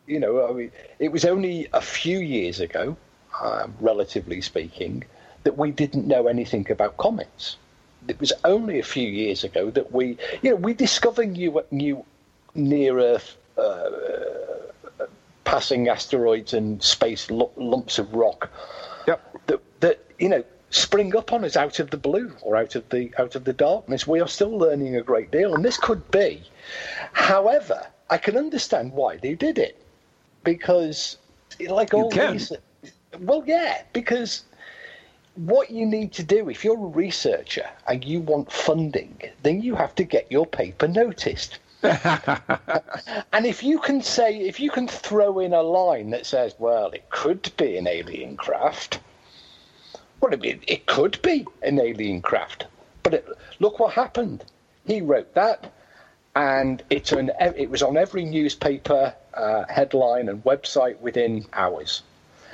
you 0.07 0.19
know, 0.19 0.47
I 0.47 0.53
mean, 0.53 0.71
it 0.99 1.11
was 1.11 1.25
only 1.25 1.67
a 1.73 1.81
few 1.81 2.19
years 2.19 2.59
ago, 2.59 2.97
um, 3.41 3.73
relatively 3.79 4.41
speaking, 4.41 5.03
that 5.43 5.57
we 5.57 5.71
didn't 5.71 6.07
know 6.07 6.27
anything 6.27 6.69
about 6.71 6.97
comets. 6.97 7.57
It 8.07 8.19
was 8.19 8.33
only 8.43 8.79
a 8.79 8.83
few 8.83 9.07
years 9.07 9.43
ago 9.43 9.69
that 9.71 9.91
we, 9.91 10.17
you 10.41 10.51
know, 10.51 10.55
we 10.55 10.73
discover 10.73 11.25
new, 11.25 11.63
new 11.71 12.05
near 12.53 12.99
Earth 12.99 13.37
uh, 13.57 13.89
passing 15.45 15.87
asteroids 15.87 16.53
and 16.53 16.81
space 16.83 17.29
lu- 17.31 17.49
lumps 17.55 17.99
of 17.99 18.13
rock 18.13 18.49
Yep. 19.07 19.47
that 19.47 19.59
that 19.81 19.99
you 20.17 20.29
know 20.29 20.43
spring 20.69 21.15
up 21.15 21.33
on 21.33 21.43
us 21.43 21.55
out 21.55 21.79
of 21.79 21.91
the 21.91 21.97
blue 21.97 22.33
or 22.41 22.55
out 22.55 22.75
of 22.75 22.87
the 22.89 23.11
out 23.17 23.35
of 23.35 23.43
the 23.43 23.53
darkness. 23.53 24.07
We 24.07 24.19
are 24.21 24.27
still 24.27 24.57
learning 24.57 24.95
a 24.95 25.01
great 25.01 25.31
deal, 25.31 25.53
and 25.53 25.63
this 25.63 25.77
could 25.77 26.09
be. 26.11 26.43
However, 27.11 27.85
I 28.09 28.17
can 28.17 28.37
understand 28.37 28.93
why 28.93 29.17
they 29.17 29.35
did 29.35 29.57
it 29.57 29.82
because, 30.43 31.17
like 31.59 31.93
all 31.93 32.09
these, 32.09 32.51
well, 33.19 33.43
yeah, 33.45 33.83
because 33.93 34.43
what 35.35 35.71
you 35.71 35.85
need 35.85 36.11
to 36.13 36.23
do 36.23 36.49
if 36.49 36.63
you're 36.63 36.77
a 36.77 36.89
researcher 36.89 37.67
and 37.87 38.03
you 38.03 38.21
want 38.21 38.51
funding, 38.51 39.17
then 39.41 39.61
you 39.61 39.75
have 39.75 39.95
to 39.95 40.03
get 40.03 40.31
your 40.31 40.45
paper 40.45 40.87
noticed. 40.87 41.59
and 41.83 43.45
if 43.45 43.61
you 43.61 43.79
can 43.79 44.01
say, 44.01 44.37
if 44.37 44.59
you 44.59 44.71
can 44.71 44.87
throw 44.87 45.39
in 45.39 45.53
a 45.53 45.61
line 45.61 46.11
that 46.11 46.25
says, 46.25 46.55
well, 46.57 46.91
it 46.91 47.09
could 47.09 47.51
be 47.57 47.77
an 47.77 47.87
alien 47.87 48.37
craft, 48.37 48.99
well, 50.21 50.33
I 50.33 50.37
mean, 50.37 50.61
it 50.67 50.85
could 50.85 51.21
be 51.21 51.45
an 51.61 51.79
alien 51.79 52.21
craft. 52.21 52.67
But 53.01 53.15
it, 53.15 53.27
look 53.59 53.79
what 53.79 53.93
happened. 53.93 54.45
He 54.85 55.01
wrote 55.01 55.33
that, 55.33 55.73
and 56.35 56.83
it's 56.89 57.11
an, 57.11 57.31
it 57.39 57.69
was 57.69 57.81
on 57.81 57.97
every 57.97 58.25
newspaper 58.25 59.13
uh, 59.33 59.63
headline 59.69 60.29
and 60.29 60.43
website 60.43 60.99
within 60.99 61.45
hours. 61.53 62.01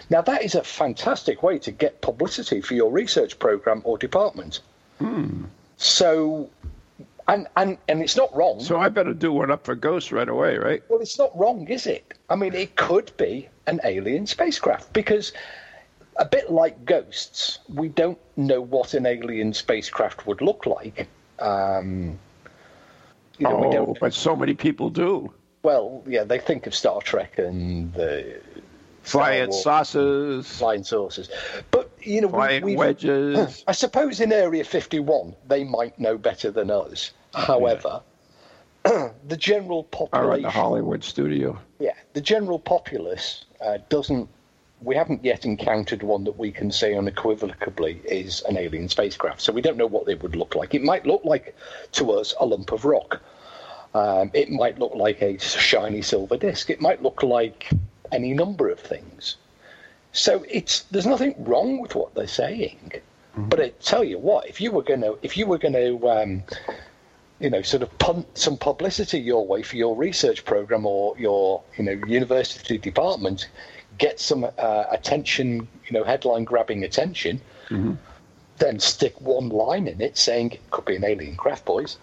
Now, 0.09 0.21
that 0.23 0.43
is 0.43 0.55
a 0.55 0.63
fantastic 0.63 1.43
way 1.43 1.59
to 1.59 1.71
get 1.71 2.01
publicity 2.01 2.61
for 2.61 2.73
your 2.73 2.91
research 2.91 3.37
program 3.37 3.81
or 3.85 3.97
department. 3.97 4.59
Hmm. 4.97 5.45
So, 5.77 6.49
and, 7.27 7.47
and, 7.55 7.77
and 7.87 8.01
it's 8.01 8.17
not 8.17 8.35
wrong. 8.35 8.59
So 8.59 8.79
I 8.79 8.89
better 8.89 9.13
do 9.13 9.31
one 9.31 9.51
up 9.51 9.65
for 9.65 9.75
Ghost 9.75 10.11
right 10.11 10.27
away, 10.27 10.57
right? 10.57 10.83
Well, 10.89 10.99
it's 10.99 11.17
not 11.17 11.37
wrong, 11.37 11.67
is 11.67 11.85
it? 11.85 12.13
I 12.29 12.35
mean, 12.35 12.53
it 12.53 12.75
could 12.75 13.15
be 13.17 13.49
an 13.67 13.79
alien 13.83 14.25
spacecraft 14.25 14.91
because, 14.93 15.31
a 16.17 16.25
bit 16.25 16.51
like 16.51 16.85
ghosts, 16.85 17.59
we 17.69 17.87
don't 17.87 18.17
know 18.35 18.59
what 18.59 18.93
an 18.93 19.05
alien 19.05 19.53
spacecraft 19.53 20.25
would 20.27 20.41
look 20.41 20.65
like. 20.65 21.07
Um, 21.37 22.19
you 23.39 23.47
know, 23.49 23.55
we 23.57 23.67
Oh, 23.67 23.71
don't. 23.71 23.99
but 23.99 24.13
so 24.13 24.35
many 24.35 24.53
people 24.53 24.89
do. 24.89 25.33
Well, 25.63 26.03
yeah, 26.05 26.23
they 26.23 26.39
think 26.39 26.67
of 26.67 26.75
Star 26.75 27.01
Trek 27.01 27.37
and 27.39 27.93
the 27.93 28.39
Flying 29.03 29.51
saucers, 29.51 30.45
flying 30.57 30.83
saucers, 30.83 31.29
but 31.71 31.89
you 32.01 32.21
know, 32.21 32.29
flying 32.29 32.63
we've- 32.63 32.77
wedges. 32.77 33.63
I 33.67 33.71
suppose 33.71 34.19
in 34.21 34.31
Area 34.31 34.63
51 34.63 35.35
they 35.47 35.63
might 35.63 35.97
know 35.97 36.17
better 36.17 36.51
than 36.51 36.69
us. 36.69 37.11
However, 37.33 38.01
the 38.83 39.37
general 39.37 39.79
Or 39.79 39.83
in 40.03 40.09
population. 40.09 40.43
the 40.43 40.49
Hollywood 40.51 41.03
studio. 41.03 41.57
Yeah, 41.79 41.93
the 42.13 42.21
general 42.21 42.59
populace 42.59 43.45
uh, 43.65 43.79
doesn't. 43.89 44.29
We 44.81 44.95
haven't 44.95 45.25
yet 45.25 45.45
encountered 45.45 46.03
one 46.03 46.23
that 46.23 46.37
we 46.37 46.51
can 46.51 46.71
say 46.71 46.95
unequivocally 46.95 48.01
is 48.05 48.41
an 48.47 48.57
alien 48.57 48.87
spacecraft. 48.89 49.41
So 49.41 49.51
we 49.51 49.61
don't 49.61 49.77
know 49.77 49.87
what 49.87 50.05
they 50.05 50.15
would 50.15 50.35
look 50.35 50.55
like. 50.55 50.73
It 50.73 50.83
might 50.83 51.05
look 51.05 51.25
like 51.25 51.55
to 51.93 52.11
us 52.11 52.33
a 52.39 52.45
lump 52.45 52.71
of 52.71 52.85
rock. 52.85 53.21
Um, 53.93 54.31
it 54.33 54.49
might 54.49 54.79
look 54.79 54.93
like 54.95 55.21
a 55.21 55.37
shiny 55.39 56.01
silver 56.01 56.37
disc. 56.37 56.69
It 56.69 56.79
might 56.79 57.01
look 57.01 57.23
like 57.23 57.69
any 58.11 58.33
number 58.33 58.69
of 58.69 58.79
things. 58.79 59.35
So 60.11 60.45
it's 60.49 60.83
there's 60.83 61.05
nothing 61.05 61.35
wrong 61.39 61.81
with 61.81 61.95
what 61.95 62.15
they're 62.15 62.27
saying. 62.27 62.93
But 63.35 63.61
I 63.61 63.69
tell 63.81 64.03
you 64.03 64.17
what, 64.17 64.47
if 64.47 64.59
you 64.61 64.71
were 64.71 64.83
gonna 64.83 65.13
if 65.21 65.37
you 65.37 65.45
were 65.45 65.57
gonna 65.57 66.05
um, 66.07 66.43
you 67.39 67.49
know, 67.49 67.61
sort 67.61 67.83
of 67.83 67.97
punt 67.97 68.37
some 68.37 68.57
publicity 68.57 69.19
your 69.19 69.45
way 69.45 69.63
for 69.63 69.77
your 69.77 69.95
research 69.95 70.43
program 70.43 70.85
or 70.85 71.17
your, 71.17 71.63
you 71.77 71.85
know, 71.85 71.99
university 72.07 72.77
department, 72.77 73.47
get 73.99 74.19
some 74.19 74.43
uh, 74.57 74.83
attention, 74.91 75.67
you 75.85 75.91
know, 75.91 76.03
headline 76.03 76.43
grabbing 76.43 76.83
attention, 76.83 77.39
then 78.57 78.79
stick 78.79 79.19
one 79.21 79.49
line 79.49 79.87
in 79.87 80.01
it 80.01 80.17
saying 80.17 80.51
it 80.53 80.71
could 80.71 80.85
be 80.85 80.95
an 80.95 81.03
alien 81.03 81.35
craft, 81.35 81.65
boys. 81.65 81.97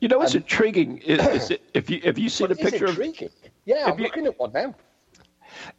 You 0.00 0.08
know 0.08 0.18
what's 0.18 0.34
intriguing 0.34 0.98
is, 0.98 1.20
is 1.26 1.50
it, 1.56 1.62
if 1.74 1.90
you 1.90 2.00
if 2.02 2.18
you 2.18 2.28
see 2.28 2.46
the 2.46 2.54
picture 2.56 2.86
of 2.86 2.98
intriguing. 2.98 3.30
Yeah, 3.64 3.86
I'm 3.86 3.98
you- 3.98 4.04
looking 4.04 4.26
at 4.26 4.38
one 4.38 4.52
now. 4.52 4.74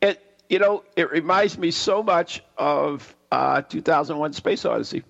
it, 0.01 0.21
you 0.49 0.59
know, 0.59 0.83
it 0.95 1.09
reminds 1.11 1.57
me 1.57 1.71
so 1.71 2.03
much 2.03 2.43
of 2.57 3.15
uh, 3.31 3.61
2001: 3.61 4.33
Space 4.33 4.65
Odyssey. 4.65 5.03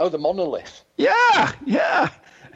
Oh, 0.00 0.08
the 0.08 0.18
monolith. 0.18 0.84
Yeah, 0.96 1.52
Yeah, 1.66 2.08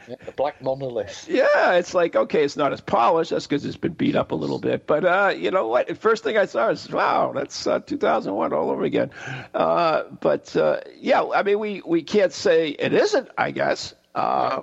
the 0.07 0.31
black 0.35 0.61
monolith. 0.61 1.27
yeah. 1.29 1.73
It's 1.73 1.93
like 1.93 2.15
okay, 2.15 2.43
it's 2.43 2.57
not 2.57 2.73
as 2.73 2.81
polished. 2.81 3.31
That's 3.31 3.47
because 3.47 3.65
it's 3.65 3.77
been 3.77 3.93
beat 3.93 4.15
up 4.15 4.31
a 4.31 4.35
little 4.35 4.59
bit. 4.59 4.87
But 4.87 5.05
uh, 5.05 5.33
you 5.35 5.51
know 5.51 5.67
what? 5.67 5.97
First 5.97 6.23
thing 6.23 6.37
I 6.37 6.45
saw 6.45 6.69
is 6.69 6.89
wow, 6.89 7.31
that's 7.33 7.67
uh, 7.67 7.79
2001 7.79 8.53
all 8.53 8.69
over 8.71 8.83
again. 8.83 9.11
Uh, 9.53 10.03
but 10.19 10.55
uh, 10.55 10.81
yeah, 10.99 11.23
I 11.23 11.43
mean, 11.43 11.59
we 11.59 11.81
we 11.85 12.03
can't 12.03 12.33
say 12.33 12.69
it 12.69 12.93
isn't. 12.93 13.29
I 13.37 13.51
guess. 13.51 13.93
Uh, 14.15 14.61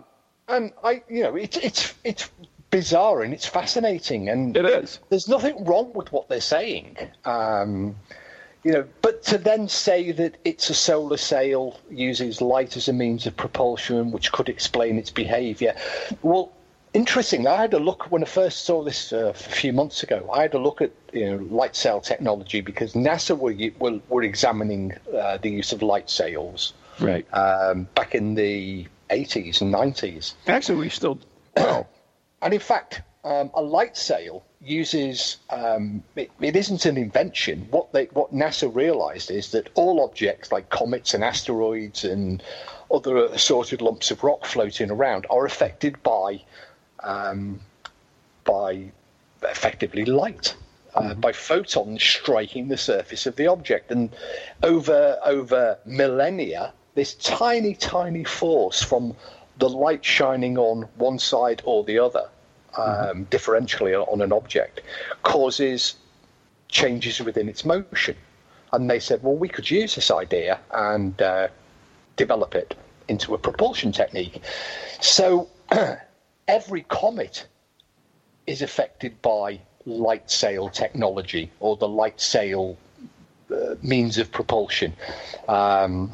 And 0.48 0.72
I, 0.82 1.02
you 1.08 1.22
know, 1.22 1.36
it's 1.36 1.56
it's 1.56 1.94
it's 2.04 2.30
bizarre 2.70 3.22
and 3.22 3.34
it's 3.34 3.46
fascinating, 3.46 4.28
and 4.28 4.56
it 4.56 4.64
is. 4.64 5.00
there's 5.08 5.28
nothing 5.28 5.64
wrong 5.64 5.92
with 5.92 6.12
what 6.12 6.28
they're 6.28 6.40
saying. 6.40 6.96
Um, 7.24 7.96
you 8.64 8.72
know, 8.72 8.84
but 9.02 9.22
to 9.24 9.38
then 9.38 9.68
say 9.68 10.12
that 10.12 10.36
it's 10.44 10.68
a 10.70 10.74
solar 10.74 11.16
sail 11.16 11.80
uses 11.90 12.40
light 12.40 12.76
as 12.76 12.88
a 12.88 12.92
means 12.92 13.26
of 13.26 13.36
propulsion, 13.36 14.10
which 14.12 14.32
could 14.32 14.48
explain 14.48 14.98
its 14.98 15.10
behaviour. 15.10 15.74
Well, 16.22 16.52
interesting. 16.92 17.46
I 17.46 17.56
had 17.56 17.72
a 17.74 17.78
look 17.78 18.10
when 18.10 18.22
I 18.22 18.26
first 18.26 18.64
saw 18.64 18.82
this 18.84 19.12
uh, 19.12 19.28
a 19.28 19.32
few 19.34 19.72
months 19.72 20.02
ago. 20.02 20.28
I 20.32 20.42
had 20.42 20.54
a 20.54 20.58
look 20.58 20.82
at 20.82 20.90
you 21.12 21.26
know 21.30 21.36
light 21.44 21.74
sail 21.74 22.00
technology 22.00 22.60
because 22.60 22.92
NASA 22.94 23.36
were 23.38 23.54
were, 23.78 24.00
were 24.08 24.22
examining 24.22 24.92
uh, 25.16 25.38
the 25.38 25.50
use 25.50 25.72
of 25.72 25.82
light 25.82 26.10
sails 26.10 26.72
Right. 26.98 27.26
um, 27.32 27.88
back 27.94 28.14
in 28.14 28.34
the 28.34 28.86
80s 29.08 29.62
and 29.62 29.72
90s. 29.72 30.34
Actually, 30.46 30.78
we 30.78 30.88
still. 30.90 31.18
Well, 31.56 31.88
And 32.42 32.54
in 32.54 32.60
fact, 32.60 33.02
um, 33.22 33.50
a 33.52 33.60
light 33.62 33.96
sail 33.98 34.42
uses 34.60 35.38
um, 35.48 36.02
it, 36.16 36.30
it 36.40 36.54
isn't 36.54 36.84
an 36.84 36.96
invention. 36.96 37.66
What 37.70 37.92
they 37.92 38.06
what 38.06 38.32
NASA 38.32 38.72
realised 38.74 39.30
is 39.30 39.52
that 39.52 39.70
all 39.74 40.04
objects 40.04 40.52
like 40.52 40.68
comets 40.68 41.14
and 41.14 41.24
asteroids 41.24 42.04
and 42.04 42.42
other 42.92 43.16
assorted 43.16 43.80
lumps 43.80 44.10
of 44.10 44.22
rock 44.22 44.44
floating 44.44 44.90
around 44.90 45.26
are 45.30 45.46
affected 45.46 46.02
by 46.02 46.42
um, 47.02 47.60
by 48.44 48.90
effectively 49.42 50.04
light. 50.04 50.54
Uh, 50.92 51.14
by 51.14 51.30
photons 51.30 52.02
striking 52.02 52.66
the 52.66 52.76
surface 52.76 53.24
of 53.24 53.36
the 53.36 53.46
object, 53.46 53.92
and 53.92 54.10
over 54.64 55.20
over 55.24 55.78
millennia, 55.86 56.72
this 56.96 57.14
tiny, 57.14 57.74
tiny 57.76 58.24
force 58.24 58.82
from 58.82 59.14
the 59.58 59.68
light 59.68 60.04
shining 60.04 60.58
on 60.58 60.82
one 60.96 61.16
side 61.16 61.62
or 61.64 61.84
the 61.84 61.96
other, 62.00 62.28
um, 62.76 63.26
differentially 63.26 63.94
on 64.12 64.20
an 64.20 64.32
object, 64.32 64.80
causes 65.22 65.96
changes 66.68 67.20
within 67.20 67.48
its 67.48 67.64
motion. 67.64 68.16
And 68.72 68.88
they 68.88 69.00
said, 69.00 69.22
well, 69.22 69.34
we 69.36 69.48
could 69.48 69.70
use 69.70 69.96
this 69.96 70.10
idea 70.10 70.60
and 70.72 71.20
uh, 71.20 71.48
develop 72.16 72.54
it 72.54 72.76
into 73.08 73.34
a 73.34 73.38
propulsion 73.38 73.90
technique. 73.90 74.42
So 75.00 75.48
every 76.48 76.82
comet 76.82 77.46
is 78.46 78.62
affected 78.62 79.20
by 79.22 79.60
light 79.86 80.30
sail 80.30 80.68
technology 80.68 81.50
or 81.58 81.76
the 81.76 81.88
light 81.88 82.20
sail 82.20 82.76
uh, 83.50 83.74
means 83.82 84.18
of 84.18 84.30
propulsion. 84.30 84.92
Um, 85.48 86.12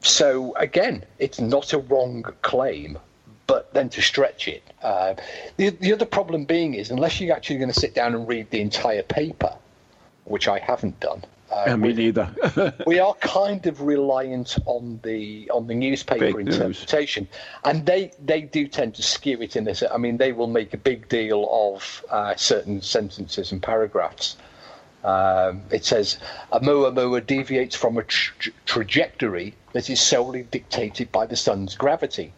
so 0.00 0.54
again, 0.56 1.04
it's 1.18 1.40
not 1.40 1.72
a 1.72 1.78
wrong 1.78 2.24
claim, 2.42 2.98
but 3.46 3.72
then 3.74 3.88
to 3.90 4.02
stretch 4.02 4.48
it. 4.48 4.62
Uh, 4.82 5.14
the, 5.56 5.70
the 5.70 5.92
other 5.92 6.06
problem 6.06 6.44
being 6.44 6.74
is 6.74 6.90
unless 6.90 7.20
you're 7.20 7.34
actually 7.34 7.58
going 7.58 7.72
to 7.72 7.80
sit 7.80 7.94
down 7.94 8.14
and 8.14 8.26
read 8.26 8.50
the 8.50 8.60
entire 8.60 9.02
paper, 9.02 9.54
which 10.24 10.48
I 10.48 10.58
haven't 10.58 11.00
done. 11.00 11.22
Uh, 11.50 11.64
yeah, 11.68 11.76
me 11.76 11.92
neither. 11.92 12.74
we 12.86 12.98
are 12.98 13.14
kind 13.14 13.66
of 13.66 13.82
reliant 13.82 14.56
on 14.66 14.98
the 15.04 15.48
on 15.50 15.66
the 15.66 15.74
newspaper 15.74 16.42
news. 16.42 16.56
interpretation, 16.56 17.28
and 17.64 17.86
they 17.86 18.10
they 18.24 18.40
do 18.40 18.66
tend 18.66 18.94
to 18.96 19.02
skew 19.02 19.40
it 19.40 19.54
in 19.54 19.64
this. 19.64 19.82
I 19.88 19.98
mean, 19.98 20.16
they 20.16 20.32
will 20.32 20.48
make 20.48 20.74
a 20.74 20.78
big 20.78 21.08
deal 21.08 21.46
of 21.52 22.04
uh, 22.10 22.34
certain 22.34 22.80
sentences 22.80 23.52
and 23.52 23.62
paragraphs. 23.62 24.36
Um, 25.04 25.62
it 25.70 25.84
says 25.84 26.16
Oumuamua 26.50 27.24
deviates 27.26 27.76
from 27.76 27.98
a 27.98 28.04
tra- 28.04 28.52
trajectory 28.64 29.54
that 29.74 29.90
is 29.90 30.00
solely 30.00 30.44
dictated 30.44 31.12
by 31.12 31.26
the 31.26 31.36
sun's 31.36 31.76
gravity. 31.76 32.32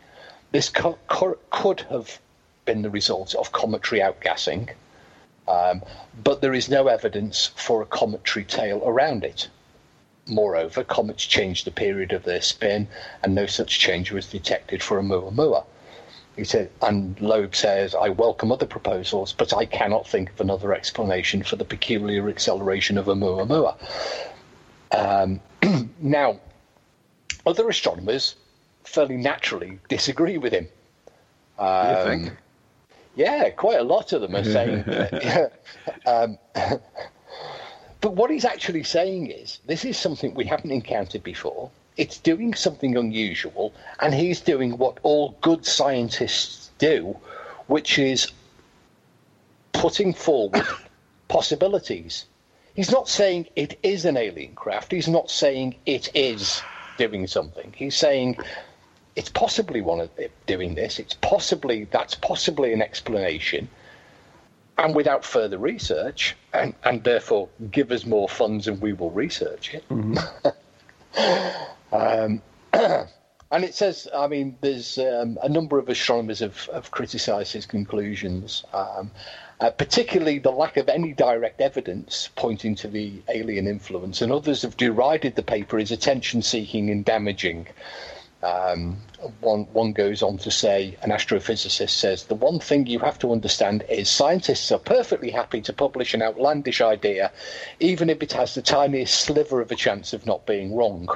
This 0.57 0.71
co- 0.71 0.97
co- 1.07 1.37
could 1.51 1.83
have 1.91 2.19
been 2.65 2.81
the 2.81 2.89
result 2.89 3.35
of 3.35 3.53
cometary 3.53 4.01
outgassing, 4.01 4.71
um, 5.47 5.83
but 6.25 6.41
there 6.41 6.55
is 6.55 6.71
no 6.71 6.89
evidence 6.89 7.49
for 7.57 7.83
a 7.83 7.85
cometary 7.85 8.47
tail 8.47 8.83
around 8.83 9.23
it. 9.23 9.51
Moreover, 10.27 10.83
comets 10.83 11.27
change 11.27 11.65
the 11.65 11.71
period 11.71 12.15
of 12.15 12.23
their 12.23 12.41
spin, 12.41 12.89
and 13.23 13.35
no 13.35 13.45
such 13.45 13.79
change 13.79 14.11
was 14.13 14.31
detected 14.31 14.83
for 14.83 14.99
a. 14.99 15.63
He 16.37 16.45
said, 16.45 16.71
and 16.81 17.21
Loeb 17.21 17.55
says, 17.55 17.95
I 17.95 18.09
welcome 18.09 18.51
other 18.51 18.65
proposals, 18.65 19.35
but 19.35 19.53
I 19.53 19.67
cannot 19.67 20.09
think 20.09 20.31
of 20.31 20.41
another 20.41 20.73
explanation 20.73 21.43
for 21.43 21.57
the 21.57 21.67
peculiar 21.67 22.31
acceleration 22.31 22.97
of 22.97 23.09
a. 23.09 23.75
Um, 24.91 25.41
now, 26.01 26.41
other 27.45 27.69
astronomers 27.69 28.37
fairly 28.87 29.17
naturally 29.17 29.79
disagree 29.89 30.39
with 30.39 30.53
him. 30.53 30.69
you 32.09 32.25
think? 32.25 32.39
Yeah, 33.15 33.49
quite 33.51 33.81
a 33.81 33.83
lot 33.83 34.13
of 34.13 34.21
them 34.21 34.37
are 34.37 34.45
saying 34.45 34.85
that. 34.87 35.53
um, 36.07 36.39
but 38.01 38.13
what 38.13 38.31
he's 38.31 38.45
actually 38.45 38.83
saying 38.83 39.31
is 39.31 39.59
this 39.67 39.85
is 39.85 39.97
something 39.97 40.35
we 40.35 40.45
haven't 40.45 40.71
encountered 40.71 41.23
before. 41.23 41.71
It's 41.97 42.19
doing 42.19 42.53
something 42.53 42.97
unusual, 42.97 43.73
and 44.01 44.13
he's 44.15 44.41
doing 44.41 44.77
what 44.77 44.99
all 45.03 45.35
good 45.41 45.65
scientists 45.65 46.71
do, 46.79 47.17
which 47.69 47.99
is 47.99 48.31
putting 49.73 50.13
forward 50.13 50.63
possibilities. 51.29 52.27
He's 52.75 52.91
not 52.91 53.09
saying 53.09 53.49
it 53.57 53.79
is 53.83 54.05
an 54.05 54.19
alien 54.19 54.55
craft. 54.55 54.93
He's 54.93 55.09
not 55.09 55.31
saying 55.31 55.77
it 55.87 56.11
is 56.15 56.61
doing 56.99 57.27
something. 57.27 57.73
He's 57.75 57.97
saying 57.97 58.37
it's 59.17 59.31
possibly 59.31 59.81
one 59.81 60.01
of 60.01 60.11
doing 60.47 60.75
this. 60.75 60.99
It's 60.99 61.15
possibly 61.15 61.85
that's 61.85 62.15
possibly 62.15 62.73
an 62.73 62.83
explanation. 62.83 63.69
and 64.79 64.95
without 64.95 65.25
further 65.25 65.57
research, 65.57 66.37
and, 66.53 66.75
and 66.85 67.03
therefore 67.03 67.49
give 67.71 67.91
us 67.91 68.05
more 68.05 68.29
funds 68.29 68.69
and 68.69 68.81
we 68.81 68.93
will 68.93 69.11
research 69.11 69.75
it. 69.75 69.85
um, 71.93 72.43
and 72.73 73.65
it 73.65 73.75
says, 73.75 74.07
I 74.15 74.27
mean, 74.27 74.57
there's 74.61 74.99
um, 74.99 75.39
a 75.43 75.49
number 75.49 75.79
of 75.79 75.89
astronomers 75.89 76.41
have, 76.41 76.69
have 76.75 76.91
criticised 76.91 77.55
his 77.55 77.65
conclusions, 77.65 78.65
um, 78.75 79.11
uh, 79.61 79.71
particularly 79.71 80.39
the 80.39 80.51
lack 80.51 80.77
of 80.77 80.91
any 80.91 81.15
direct 81.15 81.63
evidence 81.63 82.29
pointing 82.37 82.75
to 82.77 82.89
the 82.89 83.23
alien 83.29 83.67
influence, 83.67 84.21
and 84.21 84.31
others 84.31 84.63
have 84.63 84.77
derided 84.77 85.37
the 85.37 85.43
paper 85.43 85.79
as 85.79 85.91
attention 85.91 86.43
seeking 86.43 86.91
and 86.91 87.05
damaging. 87.05 87.67
Um, 88.43 88.99
one, 89.41 89.65
one 89.73 89.93
goes 89.93 90.23
on 90.23 90.39
to 90.39 90.51
say, 90.51 90.97
an 91.03 91.11
astrophysicist 91.11 91.91
says, 91.91 92.25
the 92.25 92.35
one 92.35 92.61
thing 92.61 92.87
you 92.87 92.99
have 92.99 93.19
to 93.21 93.33
understand 93.33 93.85
is 93.89 94.09
scientists 94.09 94.71
are 94.71 94.79
perfectly 94.79 95.31
happy 95.31 95.61
to 95.63 95.73
publish 95.73 96.15
an 96.15 96.23
outlandish 96.23 96.81
idea, 96.81 97.33
even 97.81 98.11
if 98.11 98.23
it 98.23 98.33
has 98.33 98.55
the 98.55 98.63
tiniest 98.63 99.23
sliver 99.23 99.61
of 99.61 99.73
a 99.73 99.75
chance 99.75 100.13
of 100.13 100.27
not 100.27 100.47
being 100.47 100.77
wrong. 100.77 101.09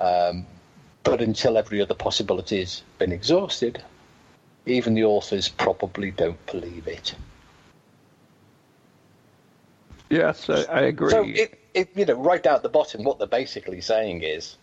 Um, 0.00 0.46
but 1.02 1.20
until 1.20 1.58
every 1.58 1.82
other 1.82 1.94
possibility 1.94 2.60
has 2.60 2.82
been 2.98 3.12
exhausted, 3.12 3.82
even 4.66 4.94
the 4.94 5.04
authors 5.04 5.48
probably 5.48 6.10
don't 6.10 6.44
believe 6.46 6.86
it. 6.86 7.14
Yes, 10.10 10.48
I, 10.48 10.62
I 10.64 10.80
agree. 10.82 11.10
So, 11.10 11.24
it, 11.24 11.58
it, 11.74 11.90
you 11.96 12.04
know, 12.04 12.14
right 12.14 12.42
down 12.42 12.54
at 12.56 12.62
the 12.62 12.68
bottom, 12.68 13.02
what 13.04 13.18
they're 13.18 13.26
basically 13.26 13.80
saying 13.80 14.22
is 14.22 14.56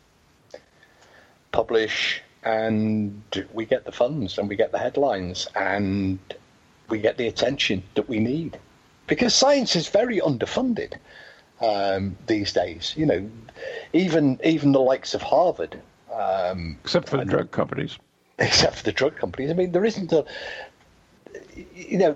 publish 1.54 2.22
and 2.44 3.24
we 3.54 3.66
get 3.66 3.86
the 3.86 3.92
funds 3.92 4.38
and 4.38 4.50
we 4.50 4.58
get 4.58 4.74
the 4.74 4.78
headlines 4.78 5.48
and 5.56 6.20
we 6.90 7.00
get 7.00 7.16
the 7.18 7.28
attention 7.28 7.82
that 7.96 8.10
we 8.10 8.20
need. 8.20 8.60
Because 9.08 9.34
science 9.34 9.76
is 9.78 9.88
very 9.88 10.20
underfunded 10.20 10.96
um, 11.62 12.18
these 12.28 12.52
days. 12.52 12.94
You 12.98 13.06
know, 13.06 13.32
even 13.94 14.40
even 14.44 14.74
the 14.74 14.82
likes 14.82 15.14
of 15.14 15.22
Harvard, 15.22 15.80
um, 16.14 16.78
Except 16.84 17.08
for 17.08 17.18
the 17.18 17.26
drug 17.26 17.52
companies. 17.52 17.98
except 18.40 18.78
for 18.78 18.84
the 18.84 18.92
drug 18.92 19.16
companies. 19.16 19.52
I 19.52 19.54
mean, 19.54 19.72
there 19.72 19.86
isn't 19.86 20.12
a, 20.12 20.26
you 21.76 21.98
know, 21.98 22.16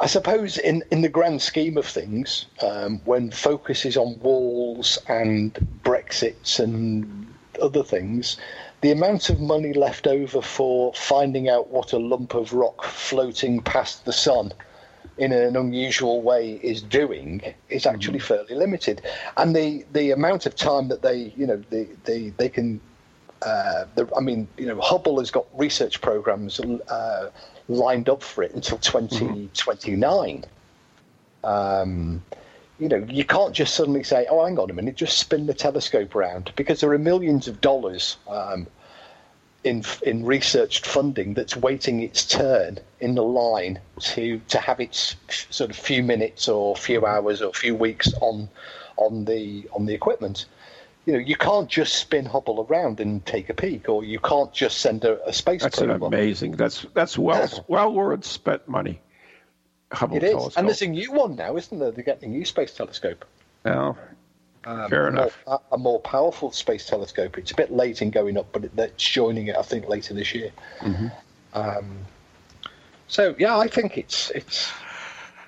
I 0.00 0.06
suppose 0.06 0.58
in, 0.58 0.84
in 0.90 1.02
the 1.02 1.08
grand 1.08 1.42
scheme 1.42 1.76
of 1.76 1.86
things, 1.86 2.46
um, 2.62 3.00
when 3.04 3.30
focus 3.30 3.84
is 3.84 3.96
on 3.96 4.18
walls 4.20 4.98
and 5.08 5.54
Brexits 5.82 6.60
and 6.60 7.27
other 7.58 7.82
things, 7.82 8.36
the 8.80 8.90
amount 8.90 9.30
of 9.30 9.40
money 9.40 9.72
left 9.72 10.06
over 10.06 10.40
for 10.40 10.92
finding 10.94 11.48
out 11.48 11.68
what 11.68 11.92
a 11.92 11.98
lump 11.98 12.34
of 12.34 12.52
rock 12.52 12.84
floating 12.84 13.60
past 13.60 14.04
the 14.04 14.12
sun 14.12 14.52
in 15.18 15.32
an 15.32 15.56
unusual 15.56 16.22
way 16.22 16.52
is 16.62 16.80
doing 16.80 17.42
is 17.68 17.86
actually 17.86 18.20
fairly 18.20 18.54
limited, 18.54 19.02
and 19.36 19.54
the 19.54 19.84
the 19.92 20.12
amount 20.12 20.46
of 20.46 20.54
time 20.54 20.88
that 20.88 21.02
they 21.02 21.32
you 21.36 21.46
know 21.46 21.62
they 21.70 21.88
they, 22.04 22.30
they 22.30 22.48
can. 22.48 22.80
Uh, 23.40 23.84
the, 23.94 24.08
I 24.16 24.20
mean, 24.20 24.48
you 24.56 24.66
know, 24.66 24.80
Hubble 24.80 25.20
has 25.20 25.30
got 25.30 25.46
research 25.56 26.00
programs 26.00 26.58
uh, 26.58 27.30
lined 27.68 28.08
up 28.08 28.20
for 28.20 28.42
it 28.42 28.52
until 28.52 28.78
2029. 28.78 30.44
Um, 31.44 32.20
you 32.78 32.88
know, 32.88 33.04
you 33.08 33.24
can't 33.24 33.54
just 33.54 33.74
suddenly 33.74 34.04
say, 34.04 34.26
"Oh, 34.30 34.44
hang 34.44 34.58
on 34.58 34.70
a 34.70 34.72
minute, 34.72 34.94
just 34.94 35.18
spin 35.18 35.46
the 35.46 35.54
telescope 35.54 36.14
around," 36.14 36.52
because 36.56 36.80
there 36.80 36.92
are 36.92 36.98
millions 36.98 37.48
of 37.48 37.60
dollars 37.60 38.16
um, 38.28 38.66
in 39.64 39.82
in 40.02 40.24
researched 40.24 40.86
funding 40.86 41.34
that's 41.34 41.56
waiting 41.56 42.02
its 42.02 42.24
turn 42.24 42.78
in 43.00 43.14
the 43.14 43.22
line 43.22 43.80
to 44.00 44.40
to 44.48 44.58
have 44.58 44.80
its 44.80 45.16
sort 45.50 45.70
of 45.70 45.76
few 45.76 46.02
minutes 46.02 46.48
or 46.48 46.76
few 46.76 47.04
hours 47.04 47.42
or 47.42 47.52
few 47.52 47.74
weeks 47.74 48.12
on 48.20 48.48
on 48.96 49.24
the 49.24 49.68
on 49.72 49.86
the 49.86 49.94
equipment. 49.94 50.46
You 51.04 51.14
know, 51.14 51.20
you 51.20 51.36
can't 51.36 51.70
just 51.70 51.94
spin 51.94 52.26
Hubble 52.26 52.66
around 52.68 53.00
and 53.00 53.24
take 53.24 53.48
a 53.48 53.54
peek, 53.54 53.88
or 53.88 54.04
you 54.04 54.18
can't 54.20 54.52
just 54.52 54.78
send 54.78 55.04
a, 55.04 55.26
a 55.26 55.32
space 55.32 55.62
That's 55.62 55.78
probe. 55.78 56.02
amazing. 56.02 56.52
That's 56.52 56.86
that's 56.94 57.18
well 57.18 57.48
well 57.66 57.92
worth 57.92 58.24
spent 58.24 58.68
money. 58.68 59.00
Hubble 59.92 60.16
It 60.16 60.22
is, 60.24 60.30
telescope. 60.32 60.52
and 60.58 60.68
there's 60.68 60.82
a 60.82 60.86
new 60.86 61.12
one 61.12 61.36
now, 61.36 61.56
isn't 61.56 61.78
there? 61.78 61.90
They're 61.90 62.04
getting 62.04 62.30
a 62.34 62.36
new 62.36 62.44
space 62.44 62.74
telescope. 62.74 63.24
Well, 63.64 63.96
Um, 64.64 64.88
Fair 64.90 65.06
a 65.06 65.10
enough. 65.12 65.38
More, 65.46 65.60
a, 65.72 65.78
more 65.78 66.00
powerful 66.00 66.50
space 66.52 66.84
telescope. 66.86 67.38
It's 67.38 67.52
a 67.52 67.54
bit 67.54 67.72
late 67.72 68.02
in 68.02 68.10
going 68.10 68.36
up, 68.36 68.46
but 68.52 68.64
it, 68.64 68.76
that's 68.76 69.02
joining 69.02 69.46
it, 69.46 69.56
I 69.56 69.62
think, 69.62 69.88
later 69.88 70.12
this 70.14 70.34
year. 70.34 70.50
Mm-hmm. 70.80 71.06
Um, 71.54 71.98
so 73.06 73.34
yeah, 73.38 73.56
I 73.56 73.68
think 73.68 73.96
it's 73.96 74.30
it's 74.30 74.70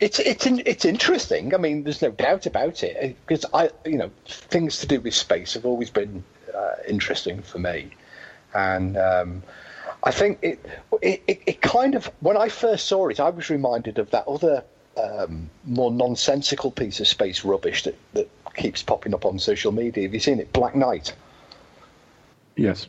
it's 0.01 0.19
it's 0.19 0.47
in, 0.47 0.63
it's 0.65 0.87
interesting. 0.87 1.53
I 1.55 1.59
mean, 1.59 1.83
there's 1.85 2.01
no 2.01 2.11
doubt 2.11 2.47
about 2.47 2.83
it 2.83 3.17
because 3.27 3.45
I, 3.53 3.71
you 3.85 3.99
know, 3.99 4.11
things 4.27 4.79
to 4.81 4.87
do 4.87 5.01
with 5.01 5.13
space 5.15 5.53
have 5.55 5.67
always 5.67 5.91
been 5.91 6.25
uh, 6.57 6.77
interesting 6.89 7.43
for 7.43 7.59
me, 7.59 7.91
and 8.55 8.97
um, 8.97 9.43
I 10.03 10.11
think 10.11 10.39
it, 10.43 10.65
it 11.03 11.23
it 11.47 11.61
kind 11.63 11.95
of 11.95 12.07
when 12.21 12.37
I 12.37 12.49
first 12.49 12.87
saw 12.87 13.09
it, 13.09 13.21
I 13.21 13.29
was 13.31 13.51
reminded 13.51 13.99
of 13.99 14.11
that 14.11 14.27
other 14.27 14.65
um, 14.97 15.51
more 15.65 15.91
nonsensical 15.91 16.71
piece 16.71 17.01
of 17.01 17.09
space 17.09 17.45
rubbish 17.45 17.83
that 17.85 17.97
that 18.15 18.29
keeps 18.55 18.83
popping 18.83 19.15
up 19.15 19.25
on 19.25 19.39
social 19.39 19.73
media. 19.73 20.05
Have 20.05 20.15
you 20.15 20.21
seen 20.21 20.41
it, 20.41 20.53
Black 20.53 20.75
Knight? 20.75 21.15
yes. 22.57 22.87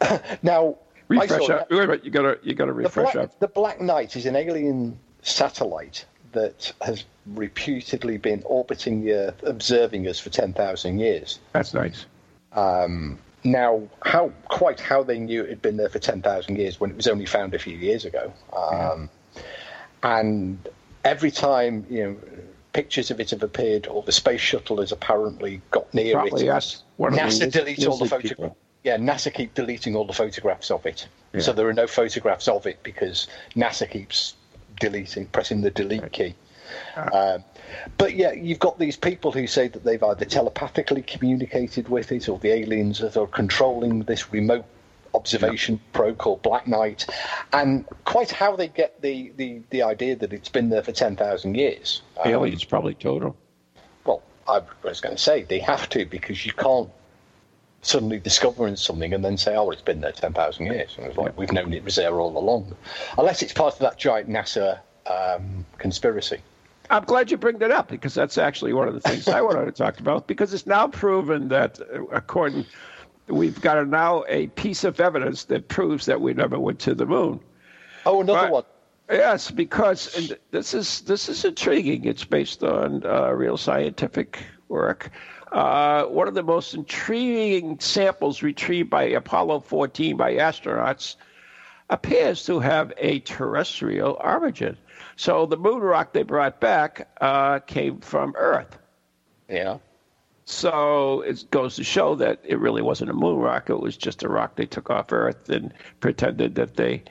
Now, 0.42 0.76
Refresh 1.08 1.50
up. 1.50 1.70
Wait 1.70 1.78
a 1.78 1.86
minute. 1.86 2.04
You 2.04 2.10
gotta 2.12 2.38
you 2.42 2.54
gotta 2.54 2.72
The 2.72 2.78
refresh 2.78 3.12
Black, 3.14 3.24
up. 3.24 3.40
the 3.40 3.48
Black 3.48 3.80
Knight 3.80 4.14
is 4.14 4.26
an 4.26 4.36
alien 4.36 4.96
satellite 5.22 6.04
that 6.32 6.72
has 6.80 7.04
reputedly 7.26 8.16
been 8.16 8.42
orbiting 8.44 9.02
the 9.04 9.12
Earth, 9.12 9.42
observing 9.42 10.06
us 10.06 10.20
for 10.20 10.30
10,000 10.30 11.00
years. 11.00 11.40
That's 11.52 11.74
nice. 11.74 12.06
Now, 13.42 13.82
how 14.04 14.32
quite 14.48 14.80
how 14.80 15.02
they 15.02 15.18
knew 15.18 15.42
it 15.42 15.48
had 15.48 15.62
been 15.62 15.76
there 15.76 15.88
for 15.88 15.98
10,000 15.98 16.56
years 16.56 16.78
when 16.78 16.90
it 16.90 16.96
was 16.96 17.06
only 17.06 17.26
found 17.26 17.54
a 17.54 17.58
few 17.58 17.76
years 17.76 18.04
ago. 18.04 18.32
Um, 18.56 19.08
And 20.02 20.68
every 21.04 21.30
time, 21.30 21.86
you 21.90 22.04
know, 22.04 22.16
pictures 22.72 23.10
of 23.10 23.20
it 23.20 23.30
have 23.30 23.42
appeared 23.42 23.86
or 23.86 24.02
the 24.02 24.12
space 24.12 24.40
shuttle 24.40 24.80
has 24.80 24.92
apparently 24.92 25.60
got 25.70 25.92
near 25.92 26.14
Probably 26.14 26.46
it. 26.46 26.50
that's 26.50 26.82
one 26.96 27.12
of 27.12 27.18
the 27.18 27.24
NASA 27.24 27.50
deletes 27.50 27.86
all 27.86 27.98
the 27.98 28.06
photographs. 28.06 28.54
Yeah, 28.84 28.96
NASA 28.96 29.32
keep 29.32 29.54
deleting 29.54 29.94
all 29.96 30.06
the 30.06 30.14
photographs 30.14 30.70
of 30.70 30.86
it. 30.86 31.06
Yeah. 31.34 31.40
So 31.40 31.52
there 31.52 31.68
are 31.68 31.74
no 31.74 31.86
photographs 31.86 32.48
of 32.48 32.66
it 32.66 32.82
because 32.82 33.26
NASA 33.54 33.90
keeps 33.90 34.34
deleting, 34.78 35.26
pressing 35.26 35.60
the 35.60 35.70
delete 35.70 36.10
key. 36.12 36.34
Ah. 36.96 37.34
Um, 37.34 37.44
but 37.98 38.14
yeah, 38.14 38.32
you've 38.32 38.58
got 38.58 38.78
these 38.78 38.96
people 38.96 39.32
who 39.32 39.46
say 39.46 39.68
that 39.68 39.84
they've 39.84 40.02
either 40.02 40.24
telepathically 40.24 41.02
communicated 41.02 41.88
with 41.88 42.12
it 42.12 42.28
or 42.28 42.38
the 42.38 42.50
aliens 42.50 42.98
that 42.98 43.16
are 43.16 43.26
controlling 43.26 44.02
this 44.04 44.32
remote 44.32 44.64
observation 45.14 45.80
probe 45.92 46.18
called 46.18 46.42
Black 46.42 46.66
Knight, 46.66 47.06
and 47.52 47.84
quite 48.04 48.30
how 48.30 48.54
they 48.56 48.68
get 48.68 49.00
the, 49.02 49.32
the, 49.36 49.60
the 49.70 49.82
idea 49.82 50.16
that 50.16 50.32
it's 50.32 50.48
been 50.48 50.68
there 50.68 50.82
for 50.82 50.92
10,000 50.92 51.54
years. 51.56 52.02
Um, 52.24 52.30
Aliens 52.30 52.64
probably 52.64 52.94
told 52.94 53.22
them. 53.22 53.34
well, 54.04 54.22
I 54.48 54.62
was 54.82 55.00
going 55.00 55.16
to 55.16 55.22
say 55.22 55.42
they 55.42 55.58
have 55.60 55.88
to 55.90 56.04
because 56.06 56.46
you 56.46 56.52
can't 56.52 56.90
suddenly 57.82 58.18
discover 58.18 58.74
something 58.76 59.14
and 59.14 59.24
then 59.24 59.36
say, 59.36 59.56
"Oh, 59.56 59.70
it's 59.70 59.82
been 59.82 60.00
there 60.00 60.12
ten 60.12 60.32
thousand 60.32 60.66
years." 60.66 60.94
And 60.96 61.06
it's 61.06 61.16
like 61.16 61.36
we've 61.38 61.52
known 61.52 61.72
it 61.72 61.84
was 61.84 61.96
there 61.96 62.20
all 62.20 62.36
along, 62.36 62.76
unless 63.16 63.42
it's 63.42 63.52
part 63.52 63.74
of 63.74 63.80
that 63.80 63.98
giant 63.98 64.28
NASA 64.28 64.80
um, 65.06 65.64
conspiracy. 65.78 66.40
I'm 66.90 67.04
glad 67.04 67.30
you 67.30 67.36
bring 67.36 67.58
that 67.58 67.70
up 67.70 67.88
because 67.88 68.14
that's 68.14 68.36
actually 68.36 68.72
one 68.72 68.88
of 68.88 68.94
the 68.94 69.00
things 69.00 69.28
I 69.28 69.40
wanted 69.40 69.64
to 69.66 69.72
talk 69.72 70.00
about 70.00 70.26
because 70.26 70.52
it's 70.52 70.66
now 70.66 70.88
proven 70.88 71.48
that 71.48 71.80
uh, 71.80 72.04
according 72.06 72.66
we've 73.28 73.60
got 73.60 73.86
now 73.86 74.24
a 74.28 74.48
piece 74.48 74.82
of 74.82 74.98
evidence 74.98 75.44
that 75.44 75.68
proves 75.68 76.06
that 76.06 76.20
we 76.20 76.34
never 76.34 76.58
went 76.58 76.80
to 76.80 76.94
the 76.94 77.06
moon. 77.06 77.40
Oh, 78.04 78.20
another 78.20 78.42
Right. 78.42 78.50
one. 78.50 78.64
Yes, 79.08 79.50
because 79.50 80.16
and 80.16 80.36
this 80.52 80.72
is 80.74 81.00
this 81.02 81.28
is 81.28 81.44
intriguing. 81.44 82.04
It's 82.04 82.24
based 82.24 82.62
on 82.62 83.04
uh, 83.04 83.30
real 83.30 83.56
scientific 83.56 84.38
work. 84.68 85.10
Uh, 85.50 86.04
one 86.04 86.28
of 86.28 86.34
the 86.34 86.44
most 86.44 86.74
intriguing 86.74 87.78
samples 87.80 88.42
retrieved 88.42 88.88
by 88.88 89.02
Apollo 89.02 89.60
14 89.60 90.16
by 90.16 90.34
astronauts 90.34 91.16
appears 91.88 92.44
to 92.46 92.60
have 92.60 92.92
a 92.98 93.18
terrestrial 93.20 94.16
origin. 94.22 94.76
So 95.16 95.46
the 95.46 95.56
moon 95.56 95.80
rock 95.80 96.12
they 96.12 96.22
brought 96.22 96.60
back 96.60 97.08
uh, 97.20 97.60
came 97.60 98.00
from 98.00 98.34
Earth. 98.36 98.78
Yeah. 99.48 99.78
So 100.44 101.20
it 101.20 101.44
goes 101.50 101.76
to 101.76 101.84
show 101.84 102.16
that 102.16 102.40
it 102.42 102.58
really 102.58 102.82
wasn't 102.82 103.10
a 103.10 103.14
moon 103.14 103.38
rock. 103.38 103.70
It 103.70 103.80
was 103.80 103.96
just 103.96 104.22
a 104.24 104.28
rock 104.28 104.56
they 104.56 104.66
took 104.66 104.90
off 104.90 105.12
Earth 105.12 105.48
and 105.48 105.72
pretended 106.00 106.56
that 106.56 106.76
they 106.76 107.04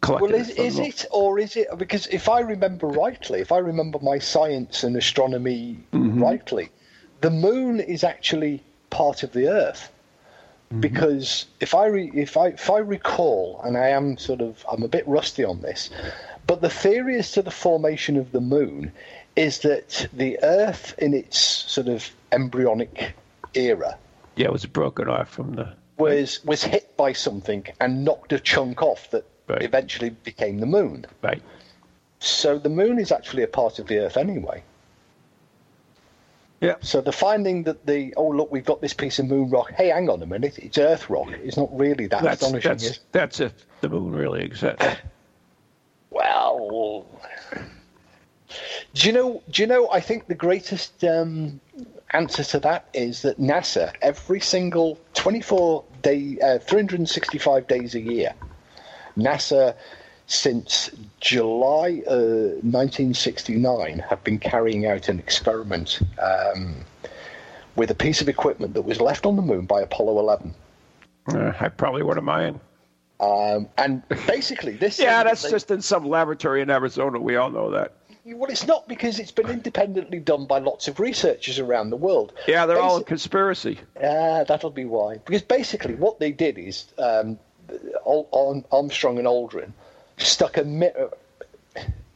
collected. 0.00 0.30
Well, 0.30 0.40
is, 0.40 0.50
it 0.50 0.58
is 0.58 0.78
it 0.78 1.04
or 1.10 1.38
is 1.38 1.56
it? 1.56 1.68
Because 1.76 2.06
if 2.06 2.28
I 2.28 2.40
remember 2.40 2.86
rightly, 2.86 3.40
if 3.40 3.52
I 3.52 3.58
remember 3.58 3.98
my 4.00 4.18
science 4.18 4.84
and 4.84 4.96
astronomy 4.96 5.78
rightly, 5.92 6.70
the 7.20 7.30
moon 7.30 7.80
is 7.80 8.04
actually 8.04 8.62
part 8.90 9.22
of 9.22 9.32
the 9.32 9.48
Earth. 9.48 9.92
Because 10.80 11.46
if 11.60 11.74
I 11.74 11.86
re, 11.86 12.10
if 12.14 12.36
I 12.36 12.48
if 12.48 12.68
I 12.68 12.78
recall, 12.78 13.60
and 13.64 13.76
I 13.76 13.88
am 13.88 14.18
sort 14.18 14.42
of 14.42 14.64
I'm 14.70 14.82
a 14.82 14.88
bit 14.88 15.06
rusty 15.08 15.42
on 15.42 15.62
this, 15.62 15.88
But 16.48 16.62
the 16.62 16.70
theory 16.70 17.16
as 17.18 17.30
to 17.32 17.42
the 17.42 17.50
formation 17.52 18.16
of 18.16 18.32
the 18.32 18.40
moon 18.40 18.90
is 19.36 19.60
that 19.60 20.08
the 20.12 20.38
Earth, 20.42 20.94
in 20.98 21.14
its 21.14 21.38
sort 21.38 21.86
of 21.86 22.10
embryonic 22.32 23.12
era, 23.54 23.96
Yeah, 24.34 24.46
it 24.46 24.52
was 24.52 24.66
broken 24.66 25.08
off 25.08 25.28
from 25.28 25.54
the. 25.54 25.74
was 25.98 26.42
was 26.44 26.64
hit 26.64 26.96
by 26.96 27.12
something 27.12 27.64
and 27.80 28.04
knocked 28.04 28.32
a 28.32 28.40
chunk 28.40 28.82
off 28.82 29.10
that 29.10 29.24
Right. 29.46 29.62
eventually 29.62 30.10
became 30.10 30.58
the 30.58 30.66
moon. 30.66 31.06
Right. 31.22 31.42
So 32.18 32.58
the 32.58 32.68
moon 32.68 32.98
is 32.98 33.12
actually 33.12 33.42
a 33.44 33.46
part 33.48 33.78
of 33.78 33.86
the 33.86 33.98
Earth 33.98 34.16
anyway. 34.16 34.62
Yeah. 36.60 36.74
So 36.80 37.00
the 37.00 37.12
finding 37.12 37.62
that 37.64 37.86
the 37.86 38.12
oh 38.16 38.28
look 38.28 38.50
we've 38.50 38.64
got 38.64 38.80
this 38.80 38.94
piece 38.94 39.18
of 39.18 39.26
moon 39.26 39.50
rock. 39.50 39.70
Hey, 39.72 39.88
hang 39.88 40.08
on 40.10 40.22
a 40.22 40.26
minute, 40.26 40.58
it's 40.58 40.78
Earth 40.78 41.08
rock. 41.10 41.28
It's 41.30 41.56
not 41.58 41.68
really 41.78 42.06
that 42.08 42.22
That's 42.22 42.42
astonishing. 42.42 42.70
that's 42.70 43.00
that's 43.12 43.40
if 43.40 43.52
the 43.82 43.88
moon 43.90 44.12
really 44.12 44.42
exists. 44.42 44.84
Well, 46.10 47.06
do 48.94 49.06
you 49.06 49.12
know? 49.12 49.42
Do 49.50 49.62
you 49.62 49.68
know? 49.68 49.90
I 49.90 50.00
think 50.00 50.26
the 50.26 50.34
greatest 50.34 51.04
um, 51.04 51.60
answer 52.10 52.44
to 52.44 52.60
that 52.60 52.88
is 52.94 53.22
that 53.22 53.38
NASA 53.38 53.92
every 54.00 54.40
single 54.40 54.98
24 55.14 55.84
day, 56.02 56.38
uh, 56.42 56.58
365 56.58 57.66
days 57.66 57.94
a 57.94 58.00
year, 58.00 58.34
NASA 59.16 59.74
since 60.26 60.90
July 61.20 62.02
uh, 62.06 62.60
1969 62.60 63.98
have 63.98 64.22
been 64.24 64.38
carrying 64.38 64.86
out 64.86 65.08
an 65.08 65.18
experiment 65.18 66.00
um, 66.20 66.84
with 67.76 67.90
a 67.90 67.94
piece 67.94 68.20
of 68.20 68.28
equipment 68.28 68.74
that 68.74 68.82
was 68.82 69.00
left 69.00 69.24
on 69.24 69.36
the 69.36 69.42
moon 69.42 69.64
by 69.64 69.80
Apollo 69.80 70.18
11. 70.18 70.54
Uh, 71.32 71.52
I 71.58 71.68
probably 71.68 72.02
would 72.02 72.16
have 72.16 72.24
mine. 72.24 72.60
Um, 73.20 73.68
and 73.76 74.02
basically, 74.26 74.72
this 74.76 74.98
Yeah, 75.00 75.24
that's 75.24 75.42
they- 75.42 75.50
just 75.50 75.70
in 75.70 75.82
some 75.82 76.08
laboratory 76.08 76.62
in 76.62 76.70
Arizona. 76.70 77.18
We 77.20 77.36
all 77.36 77.50
know 77.50 77.70
that. 77.70 77.92
Well, 78.24 78.50
it's 78.50 78.66
not 78.66 78.86
because 78.86 79.18
it's 79.18 79.30
been 79.30 79.48
independently 79.48 80.18
done 80.18 80.44
by 80.44 80.58
lots 80.58 80.86
of 80.86 81.00
researchers 81.00 81.58
around 81.58 81.88
the 81.88 81.96
world. 81.96 82.34
Yeah, 82.46 82.66
they're 82.66 82.78
all 82.78 82.98
a 82.98 83.00
Basi- 83.02 83.06
conspiracy. 83.06 83.78
Ah, 83.96 84.44
that'll 84.44 84.68
be 84.70 84.84
why. 84.84 85.16
Because 85.24 85.40
basically, 85.40 85.94
what 85.94 86.18
they 86.20 86.30
did 86.30 86.58
is 86.58 86.88
um, 86.98 87.38
Armstrong 88.04 89.16
and 89.18 89.26
Aldrin 89.26 89.72
stuck 90.18 90.58
a 90.58 90.64
mirror, 90.64 91.10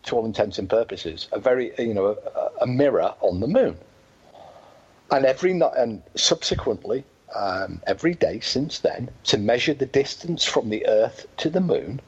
to 0.02 0.16
all 0.16 0.26
intents 0.26 0.58
and 0.58 0.68
purposes, 0.68 1.28
a 1.32 1.40
very 1.40 1.72
you 1.78 1.94
know 1.94 2.16
a, 2.60 2.64
a 2.64 2.66
mirror 2.66 3.14
on 3.20 3.40
the 3.40 3.46
moon, 3.46 3.78
and 5.10 5.24
every 5.24 5.54
night 5.54 5.72
and 5.78 6.02
subsequently 6.14 7.04
um, 7.34 7.80
every 7.86 8.14
day 8.14 8.40
since 8.40 8.78
then 8.78 9.10
to 9.24 9.38
measure 9.38 9.74
the 9.74 9.86
distance 9.86 10.44
from 10.44 10.70
the 10.70 10.86
Earth 10.86 11.26
to 11.38 11.50
the 11.50 11.60
moon, 11.60 12.00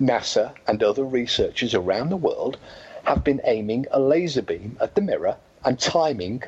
NASA 0.00 0.52
and 0.66 0.82
other 0.82 1.04
researchers 1.04 1.74
around 1.74 2.08
the 2.08 2.16
world 2.16 2.58
have 3.04 3.24
been 3.24 3.40
aiming 3.44 3.86
a 3.90 4.00
laser 4.00 4.42
beam 4.42 4.76
at 4.80 4.94
the 4.94 5.00
mirror 5.00 5.36
and 5.64 5.78
timing 5.78 6.42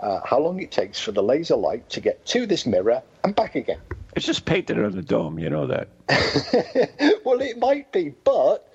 uh, 0.00 0.20
how 0.24 0.38
long 0.38 0.60
it 0.60 0.70
takes 0.70 0.98
for 0.98 1.12
the 1.12 1.22
laser 1.22 1.56
light 1.56 1.88
to 1.90 2.00
get 2.00 2.24
to 2.26 2.46
this 2.46 2.66
mirror 2.66 3.02
and 3.22 3.34
back 3.36 3.54
again. 3.54 3.80
It's 4.16 4.26
just 4.26 4.44
painted 4.44 4.78
on 4.82 4.92
the 4.92 5.02
dome. 5.02 5.38
You 5.38 5.50
know 5.50 5.66
that. 5.66 5.88
well, 7.24 7.40
it 7.40 7.58
might 7.58 7.92
be, 7.92 8.14
but 8.24 8.72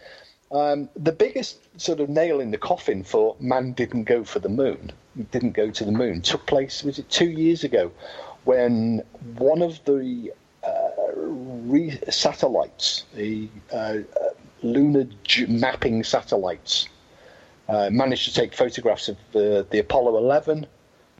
um, 0.52 0.90
the 0.96 1.12
biggest 1.12 1.60
sort 1.80 2.00
of 2.00 2.10
nail 2.10 2.40
in 2.40 2.52
the 2.52 2.58
coffin 2.58 3.04
for 3.04 3.36
man 3.40 3.74
didn't 3.74 4.04
go 4.04 4.24
for 4.24 4.40
the 4.40 4.50
moon, 4.50 4.92
didn't 5.32 5.52
go 5.52 5.72
to 5.72 5.84
the 5.84 5.92
moon, 5.92 6.22
took 6.22 6.46
place, 6.46 6.84
was 6.84 7.00
it 7.00 7.10
two 7.10 7.30
years 7.30 7.64
ago, 7.64 7.92
when 8.46 9.04
one 9.38 9.62
of 9.62 9.84
the 9.86 10.32
uh, 10.64 11.12
re- 11.16 12.00
satellites, 12.10 13.04
the 13.16 13.50
uh, 13.74 13.76
uh, 13.76 14.30
lunar 14.64 15.08
mapping 15.48 16.04
satellites, 16.04 16.88
managed 17.92 18.26
to 18.26 18.34
take 18.34 18.54
photographs 18.54 19.10
of 19.10 19.18
the, 19.32 19.66
the 19.72 19.80
Apollo 19.80 20.18
11, 20.18 20.68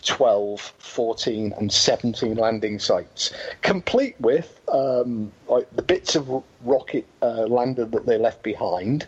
12, 0.04 0.62
14, 0.78 1.54
and 1.58 1.72
17 1.72 2.36
landing 2.36 2.80
sites, 2.80 3.32
complete 3.64 4.16
with 4.20 4.60
um, 4.72 5.32
like 5.48 5.70
the 5.76 5.82
bits 5.82 6.16
of 6.16 6.44
rocket 6.64 7.06
uh, 7.22 7.46
lander 7.48 7.86
that 7.86 8.06
they 8.06 8.18
left 8.18 8.44
behind. 8.44 9.08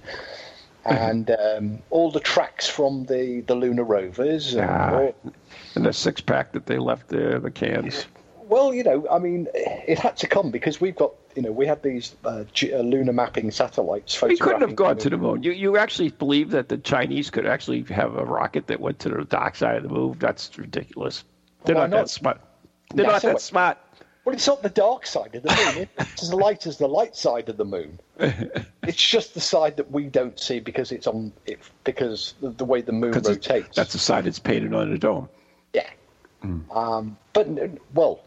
And 0.88 1.30
um, 1.32 1.80
all 1.90 2.12
the 2.12 2.20
tracks 2.20 2.68
from 2.70 3.06
the, 3.06 3.42
the 3.42 3.56
lunar 3.56 3.84
rovers. 3.84 4.54
And 4.54 4.70
Ah. 4.70 4.96
all- 4.98 5.16
And 5.76 5.86
the 5.86 5.94
six 5.94 6.22
pack 6.22 6.54
that 6.54 6.66
they 6.66 6.78
left 6.78 7.10
there, 7.10 7.40
the 7.40 7.52
cans. 7.52 8.06
well, 8.48 8.74
you 8.74 8.84
know, 8.84 9.06
I 9.12 9.20
mean, 9.20 9.48
it 9.54 10.00
had 10.00 10.16
to 10.18 10.28
come 10.28 10.50
because 10.52 10.80
we've 10.80 10.96
got, 10.96 11.12
you 11.36 11.42
know, 11.42 11.52
we 11.52 11.66
had 11.68 11.84
these 11.84 12.16
uh, 12.24 12.46
G- 12.54 12.74
uh, 12.74 12.82
lunar 12.82 13.12
mapping 13.14 13.52
satellites. 13.52 14.22
We 14.22 14.38
couldn't 14.38 14.62
have 14.62 14.76
gone 14.76 14.98
to 15.00 15.10
the 15.10 15.18
moon. 15.18 15.44
You 15.44 15.52
you 15.52 15.78
actually 15.78 16.10
believe 16.10 16.52
that 16.52 16.70
the 16.70 16.78
Chinese 16.78 17.30
could 17.30 17.46
actually 17.46 17.84
have 17.84 18.16
a 18.16 18.24
rocket 18.26 18.68
that 18.68 18.80
went 18.80 19.00
to 19.00 19.10
the 19.10 19.24
dark 19.26 19.56
side 19.58 19.76
of 19.76 19.84
the 19.84 19.90
moon? 19.90 20.16
That's 20.20 20.58
ridiculous. 20.58 21.26
They're 21.66 21.76
Why 21.76 21.82
not, 21.82 21.90
not? 21.90 21.98
that 21.98 22.10
smart. 22.10 22.42
They're 22.96 23.06
not 23.06 23.22
that 23.22 23.28
went- 23.28 23.42
smart. 23.42 23.78
Well, 24.28 24.36
it's 24.36 24.45
not 24.45 24.61
the 24.61 24.67
dark 24.67 25.05
side 25.05 25.36
of 25.36 25.43
the 25.43 25.73
moon. 25.73 25.88
It's 25.97 26.21
as 26.21 26.34
light 26.34 26.67
as 26.67 26.78
the 26.78 26.89
light 26.89 27.15
side 27.15 27.47
of 27.47 27.55
the 27.55 27.63
moon. 27.63 27.97
it's 28.19 29.01
just 29.01 29.34
the 29.34 29.39
side 29.39 29.78
that 29.78 29.89
we 29.89 30.07
don't 30.07 30.38
see 30.38 30.59
because 30.59 30.91
it's 30.91 31.07
on 31.07 31.32
it 31.45 31.59
because 31.86 32.34
the 32.41 32.65
way 32.65 32.82
the 32.82 32.91
moon 32.91 33.13
rotates. 33.13 33.78
That's 33.78 33.93
the 33.93 33.99
side 33.99 34.25
that's 34.25 34.39
painted 34.39 34.73
on 34.73 34.91
the 34.91 34.97
dome. 34.97 35.30
yeah. 35.73 35.89
Um, 36.43 37.15
but 37.32 37.47
well, 37.93 38.19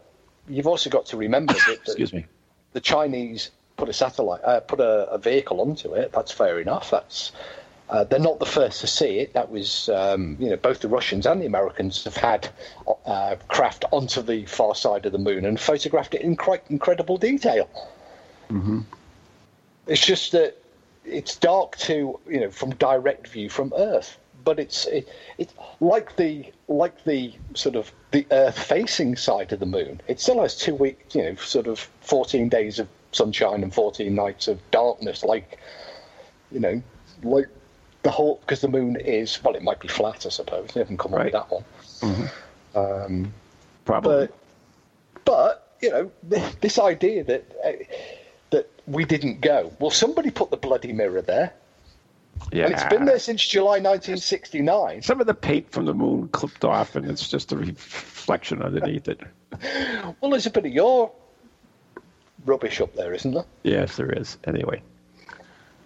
you've 0.49 0.65
also 0.65 0.89
got 0.89 1.05
to 1.05 1.17
remember 1.17 1.53
that 1.53 1.77
Excuse 1.85 2.13
me. 2.13 2.25
the 2.73 2.81
Chinese 2.81 3.51
put 3.77 3.87
a 3.87 3.93
satellite, 3.93 4.43
uh, 4.43 4.59
put 4.61 4.79
a, 4.79 5.07
a 5.11 5.19
vehicle 5.19 5.61
onto 5.61 5.93
it. 5.93 6.13
That's 6.13 6.31
fair 6.31 6.59
enough. 6.59 6.89
That's 6.89 7.31
uh, 7.91 8.05
they're 8.05 8.19
not 8.19 8.39
the 8.39 8.45
first 8.45 8.79
to 8.81 8.87
see 8.87 9.19
it. 9.19 9.33
That 9.33 9.51
was, 9.51 9.89
um, 9.89 10.37
you 10.39 10.49
know, 10.49 10.55
both 10.55 10.79
the 10.79 10.87
Russians 10.87 11.25
and 11.25 11.41
the 11.41 11.45
Americans 11.45 12.03
have 12.05 12.15
had 12.15 12.49
uh, 13.05 13.35
craft 13.49 13.83
onto 13.91 14.21
the 14.21 14.45
far 14.45 14.75
side 14.75 15.05
of 15.05 15.11
the 15.11 15.17
moon 15.17 15.45
and 15.45 15.59
photographed 15.59 16.15
it 16.15 16.21
in 16.21 16.37
quite 16.37 16.63
incredible 16.69 17.17
detail. 17.17 17.69
It's 19.87 20.05
just 20.05 20.31
that 20.31 20.57
it's 21.03 21.35
dark 21.35 21.77
to, 21.79 22.17
you 22.29 22.39
know, 22.39 22.49
from 22.49 22.71
direct 22.75 23.27
view 23.27 23.49
from 23.49 23.73
Earth, 23.75 24.17
but 24.43 24.59
it's 24.59 24.85
it, 24.85 25.09
it's 25.37 25.53
like 25.79 26.15
the 26.15 26.45
like 26.67 27.03
the 27.03 27.33
sort 27.55 27.75
of 27.75 27.91
the 28.11 28.25
Earth-facing 28.31 29.17
side 29.17 29.51
of 29.51 29.59
the 29.59 29.65
moon. 29.65 29.99
It 30.07 30.19
still 30.19 30.41
has 30.41 30.55
two 30.55 30.75
weeks, 30.75 31.15
you 31.15 31.23
know, 31.23 31.35
sort 31.35 31.67
of 31.67 31.79
fourteen 32.01 32.49
days 32.49 32.79
of 32.79 32.87
sunshine 33.11 33.63
and 33.63 33.73
fourteen 33.73 34.15
nights 34.15 34.47
of 34.47 34.59
darkness, 34.71 35.23
like 35.23 35.59
you 36.51 36.59
know, 36.59 36.81
like 37.23 37.49
the 38.03 38.11
whole 38.11 38.37
because 38.41 38.61
the 38.61 38.67
moon 38.67 38.95
is 38.95 39.43
well, 39.43 39.55
it 39.55 39.63
might 39.63 39.79
be 39.79 39.87
flat, 39.87 40.25
I 40.25 40.29
suppose. 40.29 40.69
They 40.73 40.79
haven't 40.81 40.97
come 40.97 41.13
up 41.13 41.23
with 41.23 41.33
Right. 41.33 41.47
that 41.49 41.51
one. 41.51 42.29
um 42.75 43.33
Probably. 43.85 44.27
But 44.27 45.25
but 45.25 45.75
you 45.81 45.89
know, 45.89 46.11
th- 46.29 46.55
this 46.61 46.77
idea 46.79 47.23
that 47.23 47.51
uh, 47.65 47.71
that 48.51 48.69
we 48.87 49.05
didn't 49.05 49.41
go. 49.41 49.71
Well, 49.79 49.91
somebody 49.91 50.29
put 50.31 50.51
the 50.51 50.57
bloody 50.57 50.93
mirror 50.93 51.21
there, 51.21 51.53
yeah. 52.51 52.65
and 52.65 52.73
it's 52.73 52.83
been 52.85 53.05
there 53.05 53.17
since 53.19 53.45
July 53.45 53.79
1969. 53.79 55.01
Some 55.01 55.21
of 55.21 55.27
the 55.27 55.33
paint 55.33 55.71
from 55.71 55.85
the 55.85 55.93
moon 55.93 56.27
clipped 56.29 56.63
off, 56.65 56.95
and 56.95 57.09
it's 57.09 57.27
just 57.29 57.51
a 57.51 57.57
reflection 57.57 58.61
underneath 58.61 59.07
it. 59.07 59.21
Well, 60.21 60.31
there's 60.31 60.45
a 60.45 60.49
bit 60.51 60.65
of 60.65 60.71
your 60.71 61.11
rubbish 62.45 62.79
up 62.79 62.95
there, 62.95 63.13
isn't 63.13 63.33
there? 63.33 63.43
Yes, 63.63 63.97
there 63.97 64.11
is. 64.11 64.37
Anyway. 64.45 64.81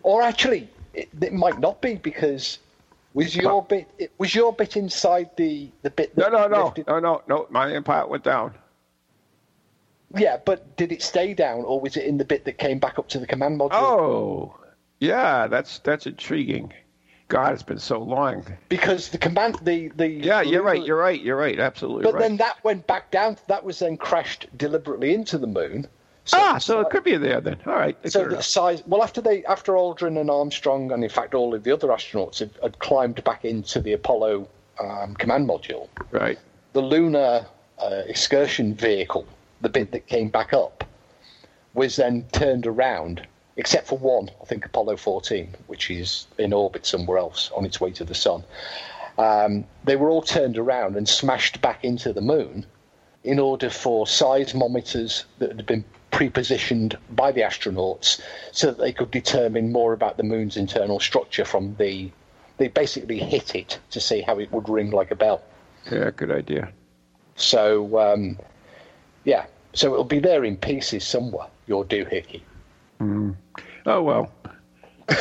Or 0.04 0.22
actually, 0.22 0.70
it, 0.96 1.10
it 1.22 1.34
might 1.34 1.60
not 1.60 1.82
be 1.82 1.96
because 1.96 2.60
was 3.14 3.36
your 3.36 3.64
bit 3.64 3.88
it, 3.98 4.12
was 4.18 4.34
your 4.36 4.54
bit 4.54 4.76
inside 4.78 5.30
the 5.38 5.70
the 5.82 5.90
bit 5.90 6.16
No, 6.18 6.26
that 6.26 6.32
no, 6.32 6.48
no, 6.48 6.66
lifted- 6.66 6.88
no, 6.88 7.00
no, 7.00 7.22
no. 7.28 7.48
My 7.50 7.80
part 7.82 8.10
went 8.10 8.24
down. 8.24 8.54
Yeah, 10.16 10.38
but 10.46 10.78
did 10.78 10.92
it 10.92 11.02
stay 11.02 11.34
down, 11.34 11.62
or 11.66 11.82
was 11.82 11.98
it 11.98 12.06
in 12.06 12.18
the 12.18 12.26
bit 12.26 12.46
that 12.46 12.58
came 12.58 12.80
back 12.80 12.98
up 13.00 13.10
to 13.10 13.20
the 13.20 13.28
command 13.28 13.60
module? 13.60 13.72
Oh, 13.74 14.56
yeah. 15.00 15.48
That's 15.48 15.80
that's 15.80 16.06
intriguing. 16.06 16.72
God, 17.28 17.54
it's 17.54 17.64
been 17.64 17.80
so 17.80 18.00
long. 18.00 18.46
because 18.70 19.10
the 19.10 19.18
command 19.18 19.58
the 19.64 19.90
the 19.90 20.08
Yeah, 20.08 20.42
you're 20.42 20.62
right. 20.62 20.86
You're 20.86 20.98
right. 20.98 21.20
You're 21.20 21.36
right. 21.36 21.60
Absolutely 21.60 22.04
But 22.04 22.14
right. 22.14 22.22
then 22.22 22.38
that 22.38 22.64
went 22.64 22.86
back 22.88 23.12
down. 23.12 23.38
That 23.48 23.64
was 23.64 23.80
then 23.80 23.98
crashed 23.98 24.48
deliberately 24.58 25.14
into 25.14 25.38
the 25.38 25.48
moon. 25.48 25.88
So, 26.26 26.38
ah, 26.40 26.58
so 26.58 26.80
it 26.80 26.90
could 26.90 27.04
be 27.04 27.18
there 27.18 27.40
then. 27.40 27.58
All 27.68 27.74
right. 27.74 27.96
so 28.10 28.28
the 28.28 28.42
size. 28.42 28.82
Well, 28.88 29.04
after 29.04 29.22
they, 29.22 29.46
after 29.46 29.74
Aldrin 29.74 30.20
and 30.20 30.30
Armstrong, 30.32 30.92
and 30.92 31.04
in 31.04 31.10
fact 31.10 31.36
all 31.36 31.54
of 31.54 31.64
the 31.64 31.72
other 31.72 31.90
astronauts 31.90 32.40
had, 32.40 32.50
had 32.64 32.80
climbed 32.80 33.24
back 33.24 33.46
into 33.46 33.80
the 33.80 33.94
Apollo 33.94 34.48
um, 34.80 35.14
command 35.16 35.48
module, 35.48 35.88
right. 36.10 36.40
the 36.74 36.82
lunar 36.82 37.46
uh, 37.78 38.02
excursion 38.08 38.74
vehicle, 38.74 39.28
the 39.62 39.70
bit 39.70 39.92
that 39.92 40.08
came 40.08 40.30
back 40.30 40.52
up, 40.52 40.84
was 41.76 41.98
then 41.98 42.26
turned 42.32 42.66
around, 42.66 43.28
except 43.58 43.86
for 43.86 44.00
one, 44.00 44.32
I 44.42 44.46
think 44.46 44.66
Apollo 44.66 44.98
14, 44.98 45.54
which 45.68 45.92
is 45.92 46.26
in 46.40 46.54
orbit 46.54 46.88
somewhere 46.88 47.20
else 47.20 47.52
on 47.56 47.66
its 47.66 47.80
way 47.80 47.92
to 47.92 48.04
the 48.04 48.16
sun. 48.16 48.44
Um, 49.20 49.64
they 49.84 49.96
were 49.96 50.10
all 50.10 50.24
turned 50.24 50.58
around 50.58 50.96
and 50.96 51.08
smashed 51.08 51.62
back 51.62 51.84
into 51.84 52.14
the 52.14 52.22
moon 52.22 52.66
in 53.24 53.40
order 53.40 53.70
for 53.70 54.06
seismometers 54.06 55.24
that 55.40 55.56
had 55.56 55.66
been 55.66 55.84
pre-positioned 56.16 56.98
by 57.12 57.30
the 57.30 57.42
astronauts 57.42 58.22
so 58.54 58.68
that 58.68 58.78
they 58.78 58.94
could 58.94 59.12
determine 59.12 59.74
more 59.74 59.92
about 59.92 60.16
the 60.16 60.24
moon's 60.24 60.56
internal 60.56 60.98
structure 61.00 61.44
from 61.44 61.76
the. 61.76 62.10
They 62.58 62.70
basically 62.70 63.20
hit 63.20 63.54
it 63.54 63.80
to 63.92 64.00
see 64.00 64.22
how 64.22 64.40
it 64.40 64.50
would 64.54 64.70
ring 64.70 64.92
like 64.92 65.12
a 65.12 65.16
bell. 65.16 65.44
Yeah, 65.92 66.10
good 66.16 66.32
idea. 66.32 66.72
So, 67.36 68.00
um, 68.00 68.40
yeah, 69.26 69.46
so 69.74 69.92
it'll 69.92 70.06
be 70.06 70.20
there 70.20 70.46
in 70.46 70.56
pieces 70.56 71.06
somewhere. 71.06 71.48
Your 71.68 71.84
doohickey. 71.84 72.42
Oh 73.86 74.02
well. 74.02 74.32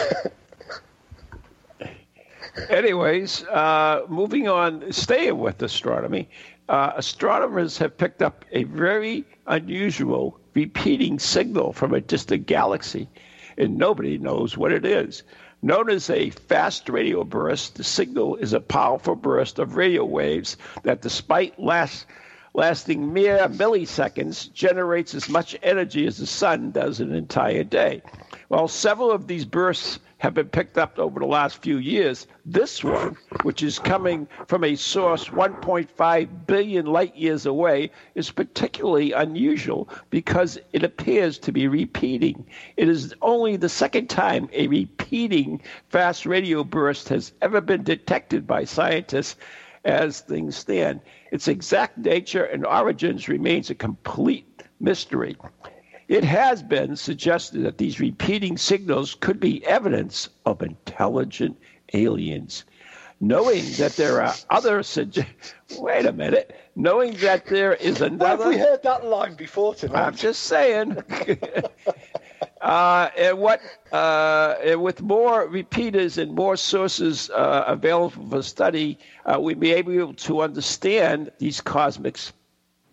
Anyways, 2.71 3.43
uh, 3.47 4.03
moving 4.09 4.47
on, 4.47 4.93
staying 4.93 5.39
with 5.39 5.61
astronomy, 5.61 6.31
uh, 6.69 6.93
astronomers 6.95 7.79
have 7.79 7.99
picked 7.99 8.23
up 8.23 8.45
a 8.53 8.63
very 8.63 9.25
unusual 9.49 10.39
repeating 10.55 11.19
signal 11.19 11.73
from 11.73 11.93
a 11.93 12.01
distant 12.01 12.47
galaxy, 12.47 13.09
and 13.59 13.77
nobody 13.77 14.19
knows 14.19 14.57
what 14.57 14.73
it 14.73 14.85
is. 14.85 15.23
Known 15.63 15.91
as 15.91 16.11
a 16.11 16.31
fast 16.31 16.89
radio 16.89 17.25
burst, 17.25 17.77
the 17.77 17.85
signal 17.85 18.37
is 18.37 18.53
a 18.53 18.61
powerful 18.61 19.15
burst 19.15 19.59
of 19.59 19.77
radio 19.77 20.05
waves 20.05 20.57
that, 20.83 21.01
despite 21.01 21.59
last, 21.59 22.07
lasting 22.53 23.13
mere 23.13 23.49
milliseconds, 23.49 24.53
generates 24.53 25.15
as 25.15 25.29
much 25.29 25.57
energy 25.63 26.07
as 26.07 26.19
the 26.19 26.27
sun 26.27 26.71
does 26.71 27.01
in 27.01 27.11
an 27.11 27.17
entire 27.17 27.65
day. 27.65 28.03
While 28.49 28.69
several 28.69 29.11
of 29.11 29.27
these 29.27 29.45
bursts 29.47 29.99
have 30.25 30.33
been 30.33 30.49
picked 30.49 30.79
up 30.79 30.99
over 30.99 31.21
the 31.21 31.27
last 31.27 31.63
few 31.63 31.77
years, 31.77 32.27
this 32.47 32.83
one, 32.83 33.15
which 33.43 33.63
is 33.63 33.79
coming 33.79 34.27
from 34.47 34.65
a 34.65 34.75
source 34.75 35.29
1.5 35.29 36.47
billion 36.47 36.87
light 36.87 37.15
years 37.15 37.45
away, 37.45 37.91
is 38.15 38.31
particularly 38.31 39.13
unusual 39.13 39.87
because 40.09 40.59
it 40.73 40.83
appears 40.83 41.37
to 41.37 41.53
be 41.53 41.69
repeating. 41.69 42.47
It 42.79 42.89
is 42.89 43.15
only 43.21 43.59
the 43.59 43.69
second 43.69 44.09
time 44.09 44.49
a 44.55 44.67
repeating 44.67 45.61
fast 45.91 46.25
radio 46.25 46.65
burst 46.65 47.11
has 47.11 47.35
ever 47.43 47.61
been 47.61 47.83
detected 47.83 48.47
by 48.47 48.65
scientists 48.65 49.37
as 49.85 50.21
things 50.21 50.57
stand. 50.57 51.03
Its 51.33 51.49
exact 51.49 51.99
nature 51.99 52.45
and 52.45 52.65
origins 52.65 53.29
remains 53.29 53.69
a 53.69 53.75
complete 53.75 54.63
mystery. 54.81 55.37
It 56.09 56.25
has 56.25 56.63
been 56.63 56.97
suggested 56.97 57.63
that 57.63 57.79
these 57.79 57.99
repeating 58.01 58.59
signals 58.59 59.15
could 59.15 59.41
be 59.41 59.65
evidence 59.67 60.29
of 60.45 60.63
intelligent 60.63 61.57
aliens. 61.95 62.65
Knowing 63.21 63.65
that 63.79 63.93
there 63.97 64.21
are 64.21 64.35
other 64.51 64.81
sugge- 64.81 65.25
wait 65.79 66.05
a 66.05 66.13
minute, 66.13 66.55
knowing 66.77 67.15
that 67.19 67.47
there 67.47 67.73
is 67.75 68.03
another 68.03 68.45
have 68.45 68.53
we 68.53 68.59
heard 68.59 68.83
that 68.83 69.07
line 69.07 69.35
before 69.35 69.75
tonight? 69.75 70.07
I'm 70.09 70.17
just 70.17 70.43
saying. 70.43 70.99
uh, 72.61 73.09
and 73.17 73.39
what 73.39 73.63
uh, 73.93 74.57
and 74.63 74.83
with 74.83 75.01
more 75.01 75.49
repeaters 75.49 76.19
and 76.19 76.35
more 76.35 76.57
sources 76.57 77.31
uh, 77.31 77.65
available 77.67 78.29
for 78.29 78.43
study, 78.43 78.99
uh, 79.25 79.41
we 79.41 79.55
may 79.55 79.81
be 79.81 79.97
able 79.97 80.15
to 80.15 80.43
understand 80.43 81.31
these 81.39 81.61
cosmic 81.63 82.19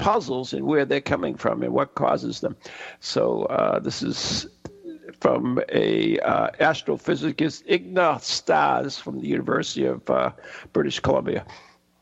puzzles 0.01 0.51
and 0.53 0.65
where 0.65 0.83
they're 0.83 0.99
coming 0.99 1.35
from 1.35 1.61
and 1.63 1.73
what 1.73 1.95
causes 1.95 2.41
them. 2.41 2.55
So 2.99 3.43
uh, 3.43 3.79
this 3.79 4.01
is 4.01 4.47
from 5.19 5.61
a 5.69 6.19
uh, 6.19 6.49
astrophysicist 6.59 7.67
Ingrid 7.67 8.21
Stairs 8.21 8.97
from 8.97 9.19
the 9.19 9.27
University 9.27 9.85
of 9.85 10.09
uh, 10.09 10.31
British 10.73 10.99
Columbia. 10.99 11.45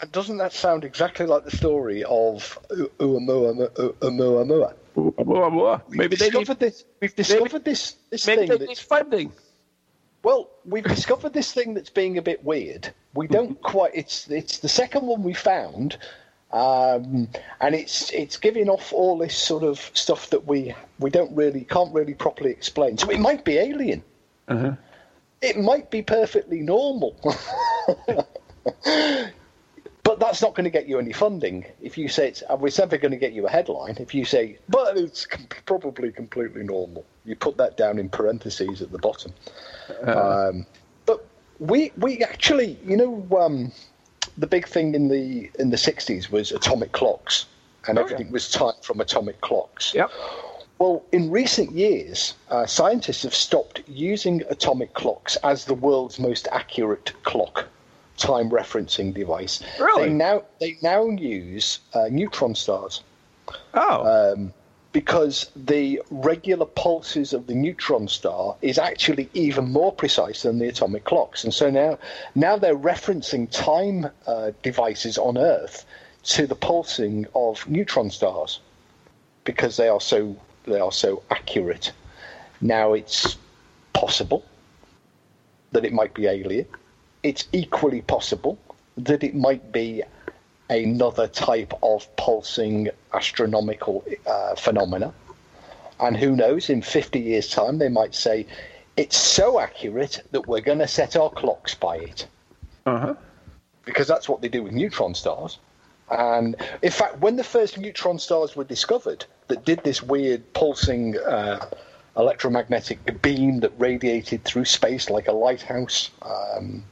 And 0.01 0.11
doesn't 0.13 0.37
that 0.37 0.53
sound 0.53 0.85
exactly 0.85 1.25
like 1.25 1.43
the 1.43 1.51
story 1.51 2.05
of 2.05 2.57
Uamuamua? 2.99 4.73
Uamuamua? 4.95 5.81
Maybe 5.89 6.15
they 6.15 6.27
need, 6.27 6.31
discovered 6.31 6.59
this. 6.59 6.85
We've 7.01 7.15
discovered 7.15 7.65
this 7.65 7.95
this 8.09 8.25
maybe 8.25 8.47
thing 8.47 8.59
they 8.59 8.65
need 8.65 8.77
funding. 8.77 9.33
well, 10.23 10.51
we've 10.63 10.85
discovered 10.85 11.33
this 11.33 11.51
thing 11.51 11.73
that's 11.73 11.89
being 11.89 12.17
a 12.17 12.21
bit 12.21 12.45
weird. 12.45 12.93
We 13.13 13.27
don't 13.27 13.61
quite. 13.61 13.91
It's 13.93 14.29
it's 14.29 14.59
the 14.59 14.69
second 14.69 15.05
one 15.05 15.21
we 15.21 15.33
found, 15.33 15.97
um, 16.51 17.27
and 17.61 17.75
it's 17.75 18.11
it's 18.11 18.37
giving 18.37 18.69
off 18.69 18.91
all 18.93 19.17
this 19.17 19.35
sort 19.35 19.63
of 19.63 19.79
stuff 19.93 20.29
that 20.31 20.45
we 20.45 20.73
we 20.99 21.09
don't 21.09 21.35
really 21.35 21.65
can't 21.65 21.93
really 21.93 22.13
properly 22.13 22.51
explain. 22.51 22.97
So 22.97 23.09
it 23.09 23.19
might 23.19 23.45
be 23.45 23.57
alien. 23.57 24.03
It 25.41 25.57
might 25.57 25.91
be 25.91 26.01
perfectly 26.01 26.61
normal. 26.61 27.15
But 30.09 30.19
that's 30.19 30.41
not 30.41 30.55
going 30.55 30.63
to 30.63 30.71
get 30.71 30.87
you 30.87 30.97
any 30.97 31.13
funding. 31.13 31.67
If 31.83 31.95
you 31.95 32.07
say 32.07 32.29
it's, 32.29 32.41
we're 32.57 32.71
never 32.79 32.97
going 32.97 33.11
to 33.11 33.17
get 33.17 33.31
you 33.31 33.45
a 33.45 33.49
headline. 33.51 33.95
If 33.99 34.15
you 34.15 34.25
say, 34.25 34.57
but 34.67 34.97
it's 34.97 35.27
com- 35.27 35.45
probably 35.67 36.11
completely 36.11 36.63
normal, 36.63 37.05
you 37.25 37.35
put 37.35 37.57
that 37.57 37.77
down 37.77 37.99
in 37.99 38.09
parentheses 38.09 38.81
at 38.81 38.91
the 38.91 38.97
bottom. 38.97 39.31
Um, 40.03 40.65
but 41.05 41.23
we 41.59 41.91
we 41.95 42.23
actually, 42.23 42.79
you 42.83 42.97
know, 42.97 43.39
um, 43.39 43.71
the 44.39 44.47
big 44.47 44.67
thing 44.67 44.95
in 44.95 45.07
the 45.09 45.49
in 45.59 45.69
the 45.69 45.77
'60s 45.77 46.31
was 46.31 46.51
atomic 46.51 46.91
clocks, 46.93 47.45
and 47.87 47.97
Oh, 47.97 48.01
yeah. 48.01 48.05
everything 48.05 48.31
was 48.31 48.49
timed 48.49 48.81
from 48.83 48.99
atomic 49.01 49.39
clocks. 49.41 49.93
Yep. 49.93 50.09
Well, 50.79 51.03
in 51.11 51.29
recent 51.29 51.71
years, 51.73 52.35
uh, 52.49 52.65
scientists 52.65 53.23
have 53.23 53.35
stopped 53.35 53.81
using 53.87 54.43
atomic 54.49 54.93
clocks 54.93 55.35
as 55.43 55.65
the 55.65 55.73
world's 55.73 56.19
most 56.19 56.47
accurate 56.53 57.11
clock 57.23 57.67
time 58.15 58.49
referencing 58.49 59.13
device. 59.13 59.61
Really? 59.79 60.07
They 60.07 60.13
now 60.13 60.43
they 60.59 60.77
now 60.81 61.05
use 61.09 61.79
uh, 61.93 62.07
neutron 62.09 62.55
stars 62.55 63.03
Oh. 63.73 64.33
um, 64.33 64.53
because 64.91 65.51
the 65.55 66.01
regular 66.09 66.65
pulses 66.65 67.33
of 67.33 67.45
the 67.47 67.53
neutron 67.53 68.07
star 68.07 68.55
is 68.61 68.77
actually 68.77 69.29
even 69.33 69.71
more 69.71 69.91
precise 69.91 70.41
than 70.41 70.57
the 70.57 70.67
atomic 70.67 71.03
clocks, 71.03 71.43
and 71.43 71.53
so 71.53 71.69
now 71.69 71.97
now 72.35 72.57
they're 72.57 72.75
referencing 72.75 73.49
time 73.51 74.09
uh, 74.25 74.51
devices 74.63 75.17
on 75.17 75.37
Earth 75.37 75.85
to 76.23 76.47
the 76.47 76.55
pulsing 76.55 77.27
of 77.35 77.67
neutron 77.69 78.09
stars 78.09 78.59
because 79.43 79.77
they 79.77 79.87
are 79.87 80.01
so 80.01 80.35
they 80.65 80.79
are 80.79 80.91
so 80.91 81.23
accurate. 81.29 81.91
Now 82.61 82.93
it's 82.93 83.37
possible 83.93 84.43
that 85.71 85.85
it 85.85 85.93
might 85.93 86.13
be 86.13 86.25
alien. 86.25 86.65
It's 87.21 87.47
equally 87.51 88.01
possible 88.01 88.57
that 88.97 89.23
it 89.23 89.35
might 89.35 89.71
be 89.71 90.03
another 90.69 91.27
type 91.27 91.73
of 91.81 92.15
pulsing 92.15 92.89
astronomical 93.13 94.03
uh, 94.25 94.55
phenomena. 94.55 95.13
And 95.99 96.15
who 96.15 96.35
knows, 96.35 96.69
in 96.69 96.81
50 96.81 97.19
years' 97.19 97.49
time, 97.49 97.77
they 97.77 97.89
might 97.89 98.15
say, 98.15 98.45
it's 98.95 99.17
so 99.17 99.59
accurate 99.59 100.21
that 100.31 100.47
we're 100.47 100.61
going 100.61 100.79
to 100.79 100.87
set 100.87 101.15
our 101.15 101.29
clocks 101.29 101.75
by 101.75 101.97
it. 101.97 102.27
Uh-huh. 102.85 103.15
Because 103.85 104.07
that's 104.07 104.29
what 104.29 104.41
they 104.41 104.49
do 104.49 104.63
with 104.63 104.73
neutron 104.73 105.13
stars. 105.13 105.59
And 106.11 106.55
in 106.81 106.91
fact, 106.91 107.19
when 107.19 107.35
the 107.35 107.43
first 107.43 107.77
neutron 107.77 108.19
stars 108.19 108.55
were 108.55 108.63
discovered 108.63 109.25
that 109.47 109.65
did 109.65 109.83
this 109.83 110.01
weird 110.01 110.53
pulsing 110.53 111.17
uh, 111.17 111.69
electromagnetic 112.17 113.21
beam 113.21 113.59
that 113.59 113.71
radiated 113.77 114.43
through 114.43 114.65
space 114.65 115.09
like 115.09 115.27
a 115.27 115.31
lighthouse, 115.31 116.09
um, 116.21 116.83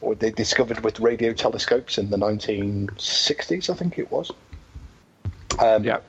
or 0.00 0.14
they 0.14 0.30
discovered 0.30 0.84
with 0.84 1.00
radio 1.00 1.32
telescopes 1.32 1.98
in 1.98 2.10
the 2.10 2.16
1960s, 2.16 3.70
I 3.70 3.74
think 3.74 3.98
it 3.98 4.10
was. 4.10 4.30
Um, 5.58 5.84
Yeah. 5.84 6.00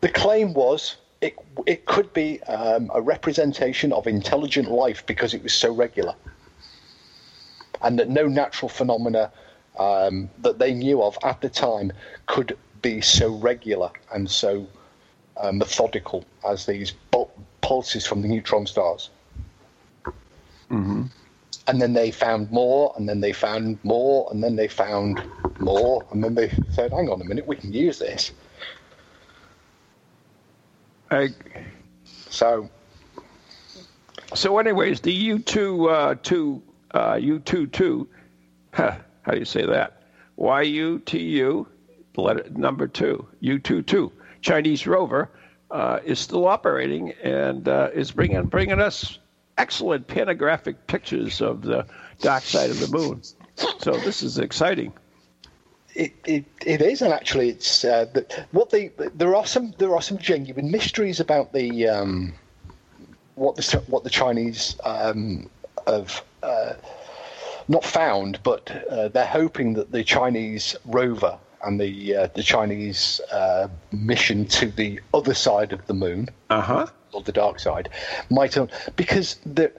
the 0.00 0.08
claim 0.08 0.54
was 0.54 0.96
it 1.20 1.34
it 1.66 1.86
could 1.86 2.12
be 2.12 2.42
um, 2.44 2.90
a 2.94 3.00
representation 3.00 3.92
of 3.92 4.06
intelligent 4.06 4.70
life 4.70 5.04
because 5.06 5.34
it 5.34 5.42
was 5.42 5.54
so 5.54 5.72
regular, 5.72 6.14
and 7.82 7.98
that 7.98 8.08
no 8.08 8.26
natural 8.26 8.68
phenomena 8.68 9.30
um, 9.78 10.28
that 10.42 10.58
they 10.58 10.74
knew 10.74 11.02
of 11.02 11.18
at 11.22 11.40
the 11.40 11.48
time 11.48 11.92
could 12.26 12.56
be 12.82 13.00
so 13.00 13.34
regular 13.36 13.90
and 14.12 14.30
so 14.30 14.66
uh, 15.38 15.50
methodical 15.52 16.24
as 16.46 16.66
these 16.66 16.92
bul- 17.10 17.30
pulses 17.62 18.06
from 18.06 18.22
the 18.22 18.28
neutron 18.28 18.66
stars. 18.66 19.10
And 21.66 21.80
then 21.80 21.94
they 21.94 22.10
found 22.10 22.50
more, 22.50 22.92
and 22.96 23.08
then 23.08 23.20
they 23.20 23.32
found 23.32 23.78
more, 23.84 24.28
and 24.30 24.42
then 24.44 24.56
they 24.56 24.68
found 24.68 25.22
more, 25.58 26.04
and 26.10 26.22
then 26.22 26.34
they 26.34 26.50
said, 26.70 26.92
"Hang 26.92 27.08
on 27.08 27.20
a 27.22 27.24
minute, 27.24 27.46
we 27.46 27.56
can 27.56 27.72
use 27.72 27.98
this." 27.98 28.32
I, 31.14 31.28
So 32.30 32.68
so, 34.34 34.58
anyways, 34.58 35.00
the 35.00 35.12
U 35.12 35.38
two 35.38 35.88
uh, 35.88 36.16
two 36.22 36.62
uh, 36.92 37.18
U 37.20 37.38
two 37.38 37.66
two, 37.68 38.08
huh, 38.72 38.96
how 39.22 39.32
do 39.32 39.38
you 39.38 39.44
say 39.44 39.64
that? 39.64 40.02
Y 40.36 40.62
U 40.62 40.98
T 40.98 41.18
U, 41.18 41.68
number 42.50 42.88
two 42.88 43.26
U 43.40 43.58
two 43.58 43.82
two 43.82 44.10
Chinese 44.40 44.86
rover 44.86 45.30
uh, 45.70 46.00
is 46.04 46.18
still 46.18 46.46
operating 46.46 47.12
and 47.22 47.68
uh, 47.68 47.90
is 47.94 48.10
bringing 48.10 48.44
bringing 48.46 48.80
us 48.80 49.18
excellent 49.56 50.08
panographic 50.08 50.76
pictures 50.88 51.40
of 51.40 51.62
the 51.62 51.86
dark 52.20 52.42
side 52.42 52.70
of 52.70 52.80
the 52.80 52.88
moon. 52.88 53.22
So 53.78 53.92
this 53.92 54.24
is 54.24 54.38
exciting. 54.38 54.92
It, 55.94 56.12
it, 56.26 56.44
it 56.66 56.82
is, 56.82 57.02
and 57.02 57.12
actually, 57.12 57.48
it's 57.50 57.84
uh, 57.84 58.06
the, 58.12 58.46
what 58.52 58.70
they 58.70 58.90
there 59.14 59.34
are 59.36 59.46
some 59.46 59.74
there 59.78 59.94
are 59.94 60.02
some 60.02 60.18
genuine 60.18 60.70
mysteries 60.70 61.20
about 61.20 61.52
the 61.52 61.88
um, 61.88 62.34
what 63.36 63.56
the 63.56 63.82
what 63.86 64.04
the 64.04 64.10
Chinese 64.10 64.76
um, 64.84 65.48
have 65.86 66.22
uh, 66.42 66.74
not 67.68 67.84
found, 67.84 68.38
but 68.42 68.70
uh, 68.90 69.08
they're 69.08 69.26
hoping 69.26 69.74
that 69.74 69.92
the 69.92 70.04
Chinese 70.04 70.76
rover 70.84 71.38
and 71.64 71.80
the 71.80 72.16
uh, 72.16 72.28
the 72.34 72.42
Chinese 72.42 73.20
uh, 73.32 73.68
mission 73.92 74.46
to 74.46 74.66
the 74.70 75.00
other 75.12 75.34
side 75.34 75.72
of 75.72 75.86
the 75.86 75.94
moon, 75.94 76.28
Uh 76.50 76.60
huh. 76.60 76.86
or 77.12 77.22
the 77.22 77.32
dark 77.32 77.58
side, 77.60 77.88
might 78.30 78.56
because 78.96 79.36
the 79.46 79.70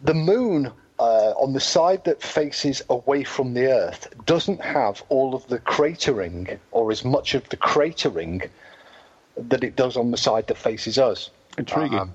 the 0.00 0.14
moon. 0.14 0.72
Uh, 1.00 1.32
on 1.40 1.54
the 1.54 1.60
side 1.60 2.04
that 2.04 2.20
faces 2.20 2.82
away 2.90 3.24
from 3.24 3.54
the 3.54 3.66
Earth, 3.66 4.06
doesn't 4.26 4.60
have 4.60 5.02
all 5.08 5.34
of 5.34 5.46
the 5.46 5.58
cratering 5.60 6.58
or 6.72 6.92
as 6.92 7.06
much 7.06 7.32
of 7.34 7.48
the 7.48 7.56
cratering 7.56 8.46
that 9.34 9.64
it 9.64 9.76
does 9.76 9.96
on 9.96 10.10
the 10.10 10.18
side 10.18 10.46
that 10.48 10.58
faces 10.58 10.98
us. 10.98 11.30
Intriguing. 11.56 12.00
Um, 12.00 12.14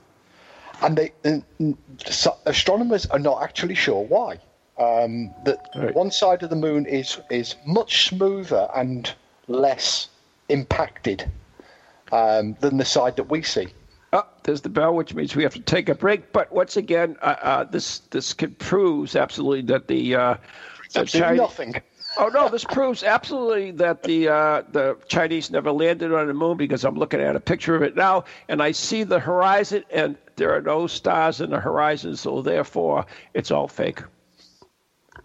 and 0.83 0.97
they 0.97 1.11
and, 1.23 1.43
astronomers 2.45 3.07
are 3.07 3.17
not 3.17 3.41
actually 3.41 3.73
sure 3.73 4.03
why. 4.03 4.37
Um, 4.77 5.33
that 5.45 5.67
Right. 5.73 5.95
one 5.95 6.11
side 6.11 6.43
of 6.43 6.51
the 6.51 6.55
moon 6.55 6.85
is 6.85 7.19
is 7.31 7.55
much 7.65 8.09
smoother 8.09 8.69
and 8.75 9.11
less 9.47 10.09
impacted 10.49 11.27
um, 12.11 12.55
than 12.59 12.77
the 12.77 12.85
side 12.85 13.15
that 13.15 13.29
we 13.31 13.41
see. 13.41 13.69
There's 14.45 14.61
the 14.61 14.69
bell, 14.69 14.93
which 14.93 15.15
means 15.15 15.35
we 15.35 15.41
have 15.41 15.55
to 15.55 15.59
take 15.61 15.89
a 15.89 15.95
break. 15.95 16.31
But 16.31 16.51
once 16.53 16.77
again, 16.77 17.17
uh, 17.21 17.35
uh, 17.41 17.63
this 17.63 17.99
this 18.11 18.33
proves 18.59 19.15
absolutely 19.15 19.63
that 19.73 19.87
the, 19.87 20.15
uh, 20.15 20.33
the 20.93 20.99
Absolutely 21.01 21.19
Chinese. 21.19 21.37
nothing. 21.39 21.75
Oh 22.17 22.29
no, 22.29 22.47
this 22.47 22.63
proves 22.63 23.03
absolutely 23.03 23.71
that 23.71 24.03
the 24.03 24.29
uh, 24.29 24.61
the 24.71 24.97
Chinese 25.09 25.51
never 25.51 25.69
landed 25.73 26.13
on 26.13 26.27
the 26.27 26.33
moon 26.33 26.55
because 26.55 26.85
I'm 26.85 26.95
looking 26.95 27.19
at 27.19 27.35
a 27.35 27.41
picture 27.41 27.75
of 27.75 27.81
it 27.81 27.97
now 27.97 28.23
and 28.47 28.63
I 28.63 28.71
see 28.71 29.03
the 29.03 29.19
horizon 29.19 29.83
and 29.91 30.15
there 30.37 30.55
are 30.55 30.61
no 30.61 30.87
stars 30.87 31.41
in 31.41 31.49
the 31.49 31.59
horizon, 31.59 32.15
so 32.15 32.41
therefore 32.41 33.05
it's 33.33 33.51
all 33.51 33.67
fake. 33.67 34.01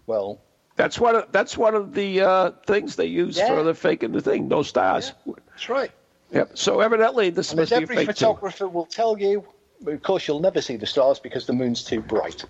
Well, 0.05 0.41
That's 0.75 0.99
one 0.99 1.15
of 1.15 1.31
that's 1.31 1.57
one 1.57 1.75
of 1.75 1.93
the 1.93 2.21
uh, 2.23 2.51
things 2.67 2.97
they 2.97 3.05
use 3.05 3.37
Yeah. 3.37 3.47
for 3.55 3.63
the 3.63 3.73
faking 3.73 4.11
the 4.11 4.19
thing. 4.21 4.49
No 4.49 4.61
stars. 4.61 5.13
that's 5.47 5.69
right. 5.69 5.91
Yep. 6.31 6.57
So 6.57 6.79
evidently 6.79 7.29
this 7.29 7.53
must 7.53 7.71
as 7.71 7.79
be 7.79 7.83
every 7.83 7.95
fake 7.97 8.07
too. 8.07 8.13
photographer 8.13 8.67
will 8.67 8.85
tell 8.85 9.17
you, 9.17 9.45
of 9.85 10.01
course, 10.03 10.27
you'll 10.27 10.39
never 10.39 10.61
see 10.61 10.75
the 10.77 10.85
stars 10.85 11.19
because 11.19 11.45
the 11.45 11.53
moon's 11.53 11.83
too 11.83 12.01
bright. 12.01 12.45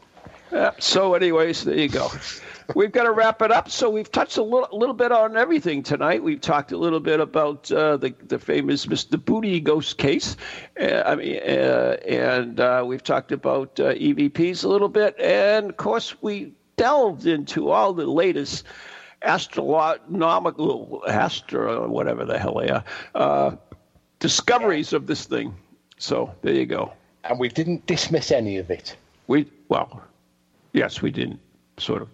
Yeah, 0.52 0.72
so, 0.80 1.14
anyways, 1.14 1.64
there 1.64 1.78
you 1.78 1.88
go. 1.88 2.10
We've 2.76 2.92
got 2.92 3.04
to 3.04 3.12
wrap 3.12 3.42
it 3.42 3.52
up. 3.52 3.70
So 3.70 3.90
we've 3.90 4.12
touched 4.12 4.38
a 4.38 4.44
little, 4.44 4.78
little 4.78 4.94
bit 4.94 5.12
on 5.12 5.38
everything 5.38 5.82
tonight. 5.82 6.24
We've 6.24 6.42
talked 6.42 6.74
a 6.74 6.78
little 6.78 7.00
bit 7.00 7.20
about 7.20 7.72
uh, 7.72 7.98
the 7.98 8.14
the 8.28 8.38
famous 8.38 8.86
Mr. 8.86 9.24
Booty 9.24 9.60
ghost 9.62 9.98
case. 9.98 10.36
Uh, 10.80 11.04
I 11.06 11.16
mean, 11.16 11.38
uh, 11.38 11.98
and 12.06 12.60
uh, 12.60 12.84
we've 12.86 13.04
talked 13.04 13.32
about 13.32 13.80
uh, 13.80 13.94
EVPs 13.94 14.66
a 14.66 14.68
little 14.68 14.90
bit, 14.90 15.18
and 15.20 15.70
of 15.70 15.78
course 15.78 16.22
we 16.22 16.54
delved 16.76 17.28
into 17.28 17.70
all 17.70 17.94
the 17.94 18.06
latest 18.06 18.66
astronomical, 19.22 21.04
astro, 21.08 21.88
whatever 21.88 22.26
the 22.26 22.40
hell 22.40 22.56
they 22.60 22.70
are, 22.70 22.84
uh, 23.16 23.56
discoveries 24.22 24.94
of 24.94 25.08
this 25.08 25.26
thing. 25.26 25.54
So 25.98 26.34
there 26.44 26.54
you 26.54 26.66
go. 26.66 26.94
And 27.26 27.38
we 27.38 27.50
didn't 27.50 27.86
dismiss 27.86 28.32
any 28.32 28.58
of 28.58 28.72
it, 28.72 28.96
We 29.28 29.46
well, 29.68 30.02
yes, 30.72 31.02
we 31.02 31.12
didn't 31.12 31.40
sort 31.78 32.04
of. 32.04 32.08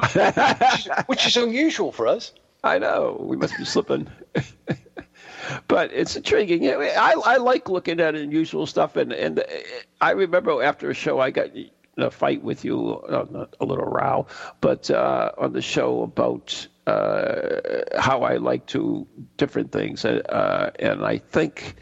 which 1.06 1.26
is 1.26 1.36
unusual 1.36 1.92
for 1.92 2.06
us. 2.06 2.32
I 2.64 2.78
know 2.78 3.16
we 3.20 3.36
must 3.36 3.56
be 3.56 3.64
slipping, 3.64 4.08
but 5.68 5.92
it's 5.92 6.16
intriguing. 6.16 6.68
I 6.68 7.14
I 7.24 7.36
like 7.36 7.68
looking 7.68 8.00
at 8.00 8.14
unusual 8.14 8.66
stuff, 8.66 8.96
and 8.96 9.12
and 9.12 9.44
I 10.00 10.10
remember 10.10 10.62
after 10.62 10.90
a 10.90 10.94
show 10.94 11.20
I 11.20 11.30
got 11.30 11.54
in 11.54 11.70
a 11.96 12.10
fight 12.10 12.42
with 12.42 12.64
you, 12.64 12.96
uh, 13.10 13.46
a 13.60 13.64
little 13.64 13.84
row, 13.86 14.26
but 14.60 14.90
uh, 14.90 15.32
on 15.38 15.52
the 15.52 15.62
show 15.62 16.02
about 16.02 16.66
uh, 16.86 17.60
how 17.98 18.22
I 18.22 18.36
like 18.36 18.66
to 18.66 19.06
different 19.40 19.72
things, 19.72 20.04
uh, 20.04 20.70
and 20.78 21.04
I 21.04 21.18
think. 21.18 21.74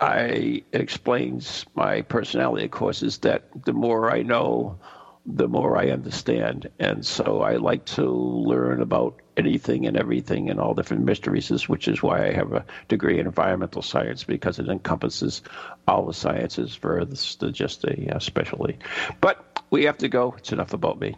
I 0.00 0.62
it 0.70 0.80
explains 0.80 1.66
my 1.74 2.02
personality, 2.02 2.66
of 2.66 2.70
course, 2.70 3.02
is 3.02 3.18
that 3.18 3.48
the 3.64 3.72
more 3.72 4.12
I 4.12 4.22
know, 4.22 4.78
the 5.26 5.48
more 5.48 5.76
I 5.76 5.90
understand. 5.90 6.70
And 6.78 7.04
so 7.04 7.42
I 7.42 7.56
like 7.56 7.84
to 7.96 8.08
learn 8.08 8.80
about 8.80 9.20
anything 9.36 9.86
and 9.86 9.96
everything 9.96 10.50
and 10.50 10.60
all 10.60 10.74
different 10.74 11.04
mysteries, 11.04 11.68
which 11.68 11.88
is 11.88 12.00
why 12.00 12.28
I 12.28 12.32
have 12.32 12.52
a 12.52 12.64
degree 12.88 13.18
in 13.18 13.26
environmental 13.26 13.82
science 13.82 14.22
because 14.22 14.60
it 14.60 14.68
encompasses 14.68 15.42
all 15.88 16.06
the 16.06 16.14
sciences 16.14 16.76
versus 16.76 17.36
just 17.52 17.82
a 17.82 18.14
uh, 18.14 18.18
specialty. 18.20 18.78
But 19.20 19.64
we 19.70 19.84
have 19.84 19.98
to 19.98 20.08
go. 20.08 20.34
It's 20.38 20.52
enough 20.52 20.72
about 20.74 21.00
me. 21.00 21.16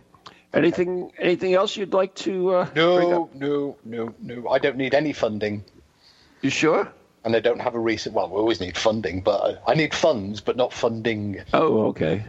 Anything 0.53 1.13
anything 1.19 1.55
else 1.55 1.77
you'd 1.77 1.93
like 1.93 2.15
to 2.17 2.55
uh? 2.55 2.69
No, 2.75 3.31
no, 3.35 3.77
no, 3.85 4.15
no. 4.21 4.49
I 4.49 4.59
don't 4.59 4.77
need 4.77 4.95
any 4.95 5.13
funding, 5.13 5.65
You 6.43 6.51
sure? 6.51 6.93
and 7.25 7.37
I 7.37 7.41
don't 7.41 7.61
have 7.61 7.75
a 7.75 7.79
recent 7.79 8.15
Well, 8.15 8.29
we 8.29 8.37
always 8.37 8.61
need 8.61 8.77
funding, 8.77 9.21
but 9.21 9.63
I 9.67 9.75
need 9.75 9.95
funds, 9.95 10.41
but 10.41 10.57
not 10.57 10.73
funding. 10.73 11.41
Oh, 11.53 11.87
okay. 11.89 12.25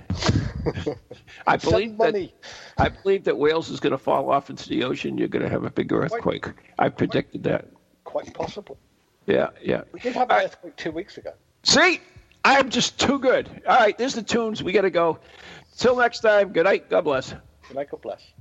I 1.47 1.57
believe 1.57 1.95
Send 1.97 2.15
that. 2.15 2.31
I 2.77 2.89
believe 2.89 3.23
that 3.23 3.37
Wales 3.37 3.69
is 3.69 3.79
going 3.79 3.91
to 3.91 3.97
fall 3.97 4.29
off 4.29 4.49
into 4.49 4.69
the 4.69 4.83
ocean. 4.83 5.17
You're 5.17 5.27
going 5.27 5.43
to 5.43 5.49
have 5.49 5.63
a 5.63 5.71
big 5.71 5.91
earthquake. 5.91 6.45
I 6.77 6.89
predicted 6.89 7.43
that. 7.43 7.67
Quite 8.03 8.33
possible. 8.33 8.77
Yeah, 9.25 9.49
yeah. 9.61 9.83
We 9.91 9.99
did 9.99 10.13
have 10.13 10.29
an 10.29 10.43
earthquake 10.43 10.75
two 10.75 10.91
weeks 10.91 11.17
ago. 11.17 11.33
See, 11.63 11.99
I'm 12.43 12.69
just 12.69 12.99
too 12.99 13.17
good. 13.17 13.49
All 13.67 13.79
right, 13.79 13.97
there's 13.97 14.13
the 14.13 14.23
tunes. 14.23 14.61
We 14.61 14.73
got 14.73 14.81
to 14.81 14.89
go. 14.89 15.19
Till 15.77 15.95
next 15.95 16.19
time. 16.19 16.51
Good 16.53 16.65
night. 16.65 16.89
God 16.89 17.01
bless. 17.01 17.33
Good 17.73 18.40